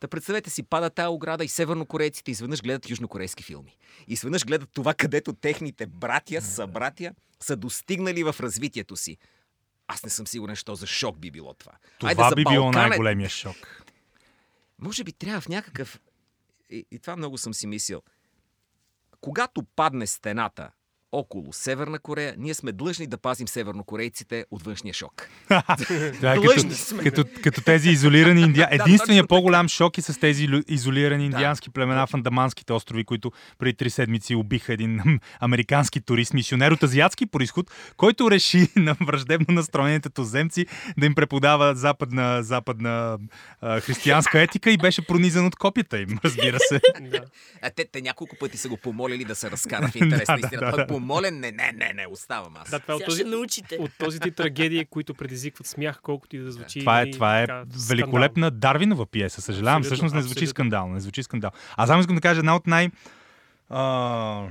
Та 0.00 0.08
представете 0.08 0.50
си, 0.50 0.62
пада 0.62 0.90
тая 0.90 1.10
ограда 1.10 1.44
и 1.44 1.48
севернокорейците 1.48 2.30
изведнъж 2.30 2.62
гледат 2.62 2.90
южнокорейски 2.90 3.42
филми. 3.42 3.76
И 4.08 4.12
изведнъж 4.12 4.44
гледат 4.46 4.70
това, 4.72 4.94
където 4.94 5.32
техните 5.32 5.86
братя, 5.86 6.42
събратя, 6.42 7.14
са 7.40 7.56
достигнали 7.56 8.22
в 8.24 8.36
развитието 8.40 8.96
си. 8.96 9.18
Аз 9.88 10.04
не 10.04 10.10
съм 10.10 10.26
сигурен, 10.26 10.56
що 10.56 10.74
за 10.74 10.86
шок 10.86 11.18
би 11.18 11.30
било 11.30 11.54
това. 11.54 11.72
Това 11.98 12.10
Айде 12.10 12.34
би 12.34 12.44
било 12.44 12.72
Балкана- 12.72 12.88
най-големия 12.88 13.28
шок. 13.28 13.84
Може 14.78 15.04
би 15.04 15.12
трябва 15.12 15.40
в 15.40 15.48
някакъв... 15.48 16.00
И, 16.70 16.86
и 16.90 16.98
това 16.98 17.16
много 17.16 17.38
съм 17.38 17.54
си 17.54 17.66
мислил. 17.66 18.02
Когато 19.20 19.62
падне 19.62 20.06
стената 20.06 20.70
около 21.12 21.52
Северна 21.52 21.98
Корея, 21.98 22.34
ние 22.38 22.54
сме 22.54 22.72
длъжни 22.72 23.06
да 23.06 23.18
пазим 23.18 23.48
севернокорейците 23.48 24.44
от 24.50 24.62
външния 24.62 24.94
шок. 24.94 25.28
Длъжни 26.20 26.62
като, 26.62 26.74
сме. 26.76 27.02
като, 27.02 27.24
като 27.42 27.60
тези 27.60 27.90
изолирани 27.90 28.40
индиански. 28.42 28.76
Да, 28.76 28.82
Единственият 28.84 29.28
по-голям 29.28 29.68
шок 29.68 29.98
е 29.98 30.02
с 30.02 30.20
тези 30.20 30.48
изолирани 30.68 31.18
Да. 31.20 31.24
индиански 31.26 31.70
племена 31.70 32.06
в 32.06 32.14
Андаманските 32.14 32.72
острови, 32.72 33.04
които 33.04 33.32
преди 33.58 33.76
три 33.76 33.90
седмици 33.90 34.34
убиха 34.34 34.72
един 34.72 35.00
американски 35.40 36.00
турист, 36.00 36.34
мисионер 36.34 36.72
от 36.72 36.82
азиатски 36.82 37.26
происход, 37.26 37.70
който 37.96 38.30
реши 38.30 38.68
на 38.76 38.96
враждебно 39.00 39.54
настроените 39.54 40.10
туземци 40.10 40.66
да 40.98 41.06
им 41.06 41.14
преподава 41.14 41.74
западна, 41.74 42.42
западна 42.42 43.18
а, 43.60 43.80
християнска 43.80 44.40
етика 44.40 44.70
и 44.70 44.76
беше 44.76 45.06
пронизан 45.06 45.46
от 45.46 45.56
копията 45.56 45.98
им, 45.98 46.18
разбира 46.24 46.58
се. 46.60 46.80
да. 47.00 47.20
А 47.62 47.70
те, 47.70 47.84
те 47.92 48.00
няколко 48.02 48.36
пъти 48.40 48.56
са 48.56 48.68
го 48.68 48.76
помолили 48.76 49.24
да 49.24 49.34
се 49.34 49.50
разкара 49.50 49.88
в 49.88 49.96
интерес 49.96 50.26
Да, 50.26 50.32
на 50.32 50.38
да, 50.38 50.46
истината. 50.46 50.66
да, 50.66 50.70
Той 50.70 50.80
да. 50.84 50.86
Помолен, 51.00 51.40
не, 51.40 51.52
не, 51.52 51.72
не, 51.72 51.92
не, 51.92 52.06
оставам 52.06 52.56
аз. 52.56 52.70
да, 52.70 52.80
това 52.80 52.94
е 52.94 52.96
от 52.96 53.04
този, 53.04 53.24
научите. 53.24 53.76
от 53.80 53.90
този 53.98 54.20
ти 54.20 54.30
трагедии, 54.30 54.84
които 54.84 55.14
предизвикват 55.14 55.66
смях, 55.66 56.00
колкото 56.02 56.36
и 56.36 56.38
да 56.38 56.52
звучи. 56.52 56.80
Това 56.80 57.00
е, 57.00 57.10
това 57.10 57.40
е 57.40 57.46
така, 57.46 57.64
великолепна 57.88 58.50
Дарвинова 58.50 59.06
пиеса. 59.06 59.40
Съжалявам, 59.40 59.80
Абсолютно, 59.80 59.94
всъщност 59.94 60.14
не 60.14 60.22
звучи 60.22 60.32
абсолютно. 60.32 60.50
скандално. 60.50 60.94
Не 60.94 61.00
звучи 61.00 61.22
скандал. 61.22 61.50
А 61.76 61.86
само 61.86 62.00
искам 62.00 62.16
да 62.16 62.22
кажа 62.22 62.38
една 62.38 62.56
от 62.56 62.66
най... 62.66 62.90
А, 63.68 64.48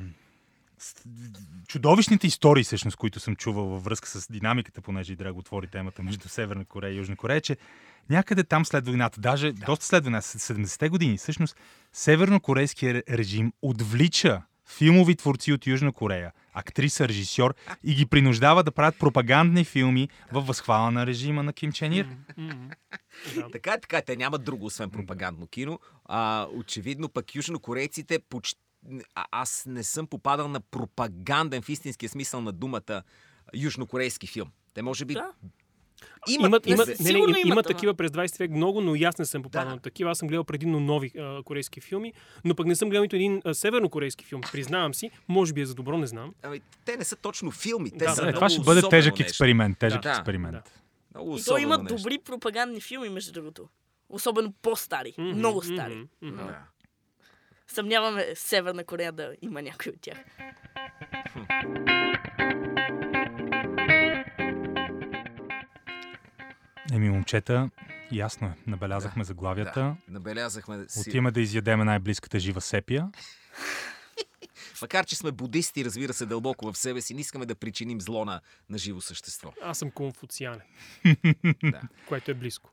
чудовищните 1.67 2.27
истории, 2.27 2.63
всъщност, 2.63 2.97
които 2.97 3.19
съм 3.19 3.35
чувал 3.35 3.65
във 3.65 3.83
връзка 3.83 4.07
с 4.07 4.31
динамиката, 4.31 4.81
понеже 4.81 5.13
и 5.13 5.15
Драго 5.15 5.39
отвори 5.39 5.67
темата 5.67 6.03
между 6.03 6.29
Северна 6.29 6.65
Корея 6.65 6.93
и 6.93 6.97
Южна 6.97 7.15
Корея, 7.15 7.41
че 7.41 7.57
някъде 8.09 8.43
там 8.43 8.65
след 8.65 8.85
войната, 8.85 9.21
даже 9.21 9.51
доста 9.51 9.85
след 9.85 10.03
войната, 10.03 10.27
70-те 10.27 10.89
години, 10.89 11.17
всъщност, 11.17 11.55
севернокорейския 11.93 13.03
режим 13.09 13.53
отвлича 13.61 14.41
филмови 14.69 15.15
творци 15.15 15.53
от 15.53 15.67
Южна 15.67 15.91
Корея, 15.91 16.31
актриса, 16.53 17.07
режисьор 17.07 17.55
и 17.83 17.95
ги 17.95 18.05
принуждава 18.05 18.63
да 18.63 18.71
правят 18.71 18.99
пропагандни 18.99 19.65
филми 19.65 20.09
във 20.31 20.47
възхвала 20.47 20.91
на 20.91 21.05
режима 21.05 21.43
на 21.43 21.53
Ким 21.53 21.71
Чен 21.71 21.93
Ир. 21.93 22.07
Така 23.51 23.73
е, 23.73 23.79
така 23.79 23.97
е. 23.97 24.01
Те 24.01 24.15
нямат 24.15 24.43
друго, 24.43 24.65
освен 24.65 24.89
пропагандно 24.89 25.47
кино. 25.47 25.79
А, 26.05 26.47
очевидно 26.53 27.09
пък 27.09 27.35
южнокорейците 27.35 28.19
почти... 28.19 28.61
А, 29.15 29.25
аз 29.31 29.63
не 29.67 29.83
съм 29.83 30.07
попадал 30.07 30.47
на 30.47 30.59
пропаганден 30.59 31.61
в 31.61 31.69
истинския 31.69 32.09
смисъл 32.09 32.41
на 32.41 32.51
думата 32.51 33.03
южнокорейски 33.55 34.27
филм. 34.27 34.51
Те 34.73 34.81
може 34.81 35.05
би... 35.05 35.13
Да. 35.13 35.31
Имат, 36.27 36.47
Имат, 36.47 36.65
не 36.65 36.71
имат, 36.73 36.87
не, 36.89 36.95
не, 37.03 37.09
им, 37.11 37.25
има 37.25 37.39
имат, 37.39 37.51
ама. 37.51 37.63
такива 37.65 37.93
през 37.93 38.11
20 38.11 38.39
век 38.39 38.51
много, 38.51 38.81
но 38.81 38.95
и 38.95 39.03
аз 39.03 39.17
не 39.17 39.25
съм 39.25 39.43
попадал 39.43 39.65
Да. 39.65 39.71
на 39.71 39.79
такива. 39.79 40.11
Аз 40.11 40.17
съм 40.17 40.27
гледал 40.27 40.43
предимно 40.43 40.79
нови 40.79 41.11
а, 41.11 41.43
корейски 41.43 41.81
филми, 41.81 42.13
но 42.45 42.55
пък 42.55 42.65
не 42.65 42.75
съм 42.75 42.89
гледал 42.89 43.03
нито 43.03 43.15
един 43.15 43.41
а, 43.45 43.53
севернокорейски 43.53 44.25
филм. 44.25 44.41
Признавам 44.43 44.93
си, 44.93 45.11
може 45.27 45.53
би 45.53 45.61
е 45.61 45.65
за 45.65 45.75
добро, 45.75 45.97
не 45.97 46.07
знам. 46.07 46.33
Ами, 46.43 46.61
те 46.85 46.97
не 46.97 47.03
са 47.03 47.15
точно 47.15 47.51
филми. 47.51 47.91
Те 47.91 47.97
Да, 47.97 48.09
са 48.09 48.15
да, 48.15 48.21
Е, 48.21 48.25
много 48.25 48.35
това 48.35 48.49
ще 48.49 48.61
бъде 48.61 48.81
тежък 48.81 49.11
нещо. 49.11 49.23
експеримент. 49.23 49.77
Тежък 49.79 50.01
Да, 50.01 50.09
експеримент. 50.11 50.53
да. 50.53 50.61
Много 51.15 51.37
И 51.37 51.43
то 51.43 51.57
има 51.57 51.77
нещо. 51.77 51.95
добри 51.95 52.17
пропагандни 52.19 52.81
филми, 52.81 53.09
между 53.09 53.31
другото. 53.33 53.67
Особено 54.09 54.53
по-стари. 54.53 55.13
Мгм, 55.17 55.29
Много 55.29 55.61
стари. 55.63 55.95
мгм, 55.95 56.07
мгм. 56.23 56.35
Да. 56.37 56.57
Съмняваме 57.67 58.25
Северна 58.35 58.83
Корея 58.83 59.11
да 59.11 59.31
има 59.41 59.61
някой 59.61 59.91
от 59.91 60.01
тях. 60.01 60.17
Еми, 66.93 67.09
момчета, 67.09 67.69
ясно 68.11 68.47
е. 68.47 68.53
Набелязахме 68.67 69.23
заглавията. 69.23 69.79
Да. 69.81 69.95
Набелязахме. 70.07 70.85
Отиваме 70.99 71.31
да 71.31 71.41
изядеме 71.41 71.83
най-близката 71.83 72.39
жива 72.39 72.61
сепия. 72.61 73.09
Макар, 74.81 75.05
че 75.05 75.15
сме 75.15 75.31
будисти, 75.31 75.85
разбира 75.85 76.13
се, 76.13 76.25
дълбоко 76.25 76.71
в 76.71 76.77
себе 76.77 77.01
си, 77.01 77.13
не 77.13 77.21
искаме 77.21 77.45
да 77.45 77.55
причиним 77.55 78.01
зло 78.01 78.25
на, 78.25 78.41
на 78.69 78.77
живо 78.77 79.01
същество. 79.01 79.53
Аз 79.63 79.77
съм 79.77 79.91
конфуцианен. 79.91 80.61
Да. 81.63 81.81
Което 82.07 82.31
е 82.31 82.33
близко. 82.33 82.69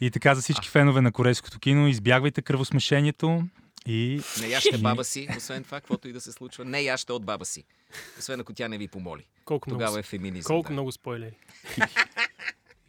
И 0.00 0.10
така 0.10 0.34
за 0.34 0.42
всички 0.42 0.68
фенове 0.68 1.00
на 1.00 1.12
корейското 1.12 1.58
кино, 1.58 1.88
избягвайте 1.88 2.42
кръвосмешението 2.42 3.44
и 3.86 4.22
Не 4.40 4.48
яще 4.48 4.78
баба 4.78 5.04
си, 5.04 5.28
освен 5.36 5.64
това, 5.64 5.80
каквото 5.80 6.08
и 6.08 6.12
да 6.12 6.20
се 6.20 6.32
случва. 6.32 6.64
Не 6.64 6.82
яще 6.82 7.12
от 7.12 7.24
баба 7.24 7.44
си. 7.44 7.64
Освен 8.18 8.40
ако 8.40 8.52
тя 8.52 8.68
не 8.68 8.78
ви 8.78 8.88
помоли. 8.88 9.26
Колко 9.44 9.70
Тогава 9.70 9.90
много, 9.90 9.98
е 9.98 10.02
феминизъм. 10.02 10.48
колко 10.48 10.68
да. 10.68 10.72
много 10.72 10.92
спойлери. 10.92 11.36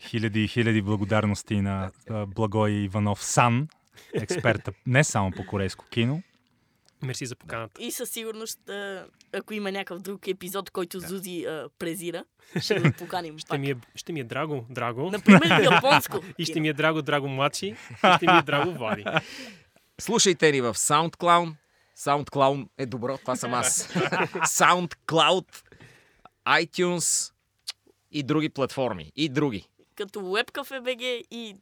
Хиляди 0.03 0.43
и 0.43 0.47
хиляди 0.47 0.81
благодарности 0.81 1.61
на 1.61 1.91
Благой 2.27 2.71
Иванов 2.71 3.23
Сан, 3.23 3.67
експерта 4.13 4.71
не 4.85 5.03
само 5.03 5.31
по 5.31 5.45
корейско 5.45 5.85
кино. 5.89 6.23
Мерси 7.03 7.25
за 7.25 7.35
поканата. 7.35 7.81
И 7.81 7.91
със 7.91 8.09
сигурност, 8.09 8.59
ако 9.33 9.53
има 9.53 9.71
някакъв 9.71 10.01
друг 10.01 10.27
епизод, 10.27 10.69
който 10.69 10.99
Зузи 10.99 11.45
а, 11.45 11.69
презира, 11.79 12.23
ще 12.61 12.79
го 12.79 12.91
поканим 12.97 13.39
Ще 13.39 13.49
пак. 13.49 13.59
ми, 13.59 13.69
е, 13.69 13.75
ще 13.95 14.13
ми 14.13 14.19
е 14.19 14.23
драго, 14.23 14.65
драго. 14.69 15.11
Например, 15.11 15.61
японско. 15.71 16.19
И 16.37 16.45
ще 16.45 16.59
ми 16.59 16.67
е 16.67 16.73
драго, 16.73 17.01
драго 17.01 17.27
младши. 17.27 17.65
И 17.65 18.15
ще 18.17 18.31
ми 18.31 18.37
е 18.37 18.41
драго 18.41 18.71
Влади. 18.71 19.05
Слушайте 20.01 20.51
ни 20.51 20.61
в 20.61 20.73
SoundCloud. 20.73 21.55
SoundCloud 21.97 22.67
е 22.77 22.85
добро, 22.85 23.17
това 23.17 23.35
съм 23.35 23.53
аз. 23.53 23.93
SoundCloud, 24.33 25.63
iTunes 26.47 27.33
и 28.11 28.23
други 28.23 28.49
платформи. 28.49 29.11
И 29.15 29.29
други. 29.29 29.67
Като 29.95 30.19
Webcafe 30.19 30.81
BG 30.81 31.01
и 31.31 31.55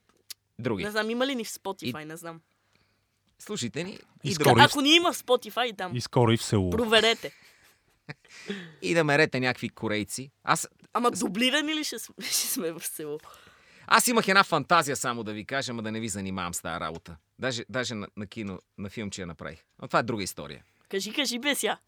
Други. 0.59 0.83
не 0.83 0.91
знам, 0.91 1.09
има 1.09 1.27
ли 1.27 1.35
ни 1.35 1.45
в 1.45 1.49
Spotify, 1.49 2.03
не 2.03 2.17
знам. 2.17 2.41
Слушайте 3.39 3.83
ни 3.83 3.91
И 3.91 3.99
и, 4.23 4.33
скоро 4.33 4.59
и- 4.59 4.61
Ако 4.61 4.81
ни 4.81 4.95
има 4.95 5.13
в 5.13 5.17
Spotify, 5.17 5.77
там 5.77 5.95
И 5.95 6.01
скоро 6.01 6.31
и 6.31 6.37
в 6.37 6.43
село. 6.43 6.69
проверете. 6.69 7.31
И 8.81 8.93
да 8.93 9.03
мерете 9.03 9.39
някакви 9.39 9.69
корейци. 9.69 10.31
Аз, 10.43 10.67
Ама 10.93 11.11
дублирани 11.11 11.75
ли 11.75 11.83
ще, 11.83 11.99
сме- 11.99 12.15
ще 12.21 12.47
сме 12.47 12.71
в 12.71 12.81
село? 12.81 13.19
аз 13.87 14.07
имах 14.07 14.27
една 14.27 14.43
фантазия 14.43 14.95
само 14.95 15.23
да 15.23 15.33
ви 15.33 15.45
кажа, 15.45 15.71
ама 15.71 15.83
да 15.83 15.91
не 15.91 15.99
ви 15.99 16.09
занимавам 16.09 16.53
с 16.53 16.61
тази 16.61 16.79
работа. 16.79 17.17
Даже, 17.39 17.65
даже 17.69 17.95
на, 17.95 18.07
на 18.17 18.27
кино, 18.27 18.59
на 18.77 18.89
филмче 18.89 19.21
я 19.21 19.27
направих. 19.27 19.59
Но 19.81 19.87
това 19.87 19.99
е 19.99 20.03
друга 20.03 20.23
история. 20.23 20.63
Кажи, 20.89 21.13
кажи 21.13 21.39
без 21.39 21.63
я. 21.63 21.79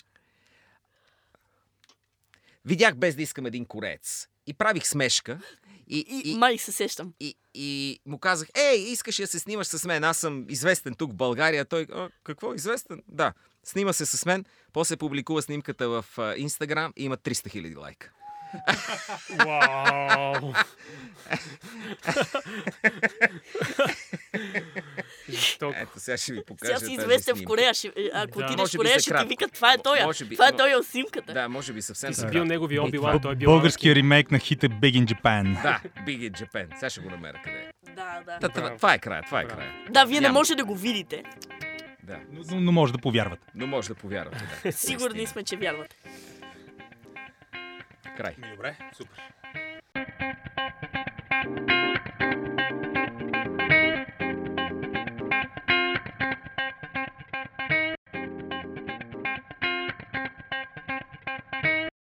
Видях 2.66 2.96
без 2.96 3.16
да 3.16 3.22
искам 3.22 3.46
един 3.46 3.66
кореец. 3.66 4.28
И 4.48 4.54
правих 4.54 4.88
смешка. 4.88 5.40
И, 5.88 5.98
И, 5.98 6.32
и, 6.32 6.38
май 6.38 6.58
се 6.58 6.72
сещам. 6.72 7.14
и, 7.20 7.36
и 7.54 8.00
му 8.06 8.20
казах, 8.20 8.48
ей, 8.58 8.78
искаш 8.80 9.16
да 9.18 9.28
се 9.28 9.40
снимаш 9.40 9.68
с 9.68 9.86
мен? 9.86 10.04
Аз 10.04 10.18
съм 10.18 10.46
известен 10.50 10.96
тук 10.96 11.12
в 11.12 11.16
България. 11.16 11.66
Той, 11.66 11.88
а, 11.94 12.10
какво 12.24 12.54
известен? 12.54 13.04
Да, 13.08 13.34
снима 13.64 13.94
се 13.94 14.06
с 14.06 14.26
мен, 14.26 14.46
после 14.74 14.98
публикува 14.98 15.42
снимката 15.42 15.90
в 15.90 16.06
Инстаграм 16.38 16.94
и 16.98 17.04
има 17.04 17.18
300 17.18 17.50
хиляди 17.52 17.76
лайка. 17.76 18.12
Вау! 19.30 20.54
Жестоко. 25.34 25.74
Ето, 25.78 25.92
сега 25.98 26.18
ще 26.18 26.34
ви 26.34 26.44
покажа. 26.44 26.78
Сега 26.78 26.88
си 26.88 26.94
известен 26.94 27.36
в. 27.36 27.44
Корея. 27.44 27.74
Ще, 27.74 27.92
ако 28.14 28.40
Да. 28.40 28.46
отидеш 28.46 28.74
в 28.74 28.78
Корея, 28.78 29.00
ще 29.00 29.14
ти 29.14 29.26
викат, 29.26 29.54
това 29.54 29.74
е 29.74 29.78
той. 29.78 30.00
Това 30.32 30.48
е 30.48 30.52
той 30.52 30.76
от 30.76 30.88
снимката. 30.88 31.34
Да, 31.34 31.50
може 31.50 31.74
би 31.74 31.82
съвсем 31.82 32.10
Ти 32.10 32.14
си 32.14 32.22
бил 32.22 32.32
кратко. 32.32 32.46
неговия 32.46 32.76
И 32.76 32.80
Оби 32.80 33.00
той 33.22 33.32
е 33.32 33.36
бил 33.36 33.50
Българския 33.50 33.96
ремейк 33.96 34.32
на 34.32 34.40
хита 34.40 34.70
Big 34.70 35.04
in 35.04 35.06
Japan. 35.06 35.62
Да, 35.64 35.80
Big 36.02 36.32
in 36.32 36.46
Japan. 36.46 36.76
Сега 36.76 36.90
ще 36.90 37.02
го 37.02 37.10
намеря 37.10 37.38
къде 37.44 37.58
е. 37.58 37.92
Да, 37.96 38.22
да. 38.26 38.40
Та, 38.40 38.50
това, 38.76 38.94
е 38.94 39.00
края, 39.00 39.24
това 39.26 39.42
е 39.42 39.48
края. 39.48 39.72
Да, 39.90 40.06
вие 40.06 40.22
не 40.22 40.30
може 40.30 40.56
да 40.56 40.66
го 40.66 40.76
видите. 40.76 41.24
Да, 42.04 42.20
Но, 42.32 42.60
но 42.60 42.72
може 42.72 42.94
да 42.94 43.00
повярвате. 43.00 43.48
но 43.56 43.68
може 43.68 43.88
да 43.88 43.96
повярвате. 43.96 44.44
Да. 44.64 44.72
Сигурни 44.72 45.28
сме, 45.28 45.44
че 45.44 45.58
вярвате. 45.58 45.96
Край. 48.18 48.36
Добре, 48.52 48.76
супер. 48.98 49.20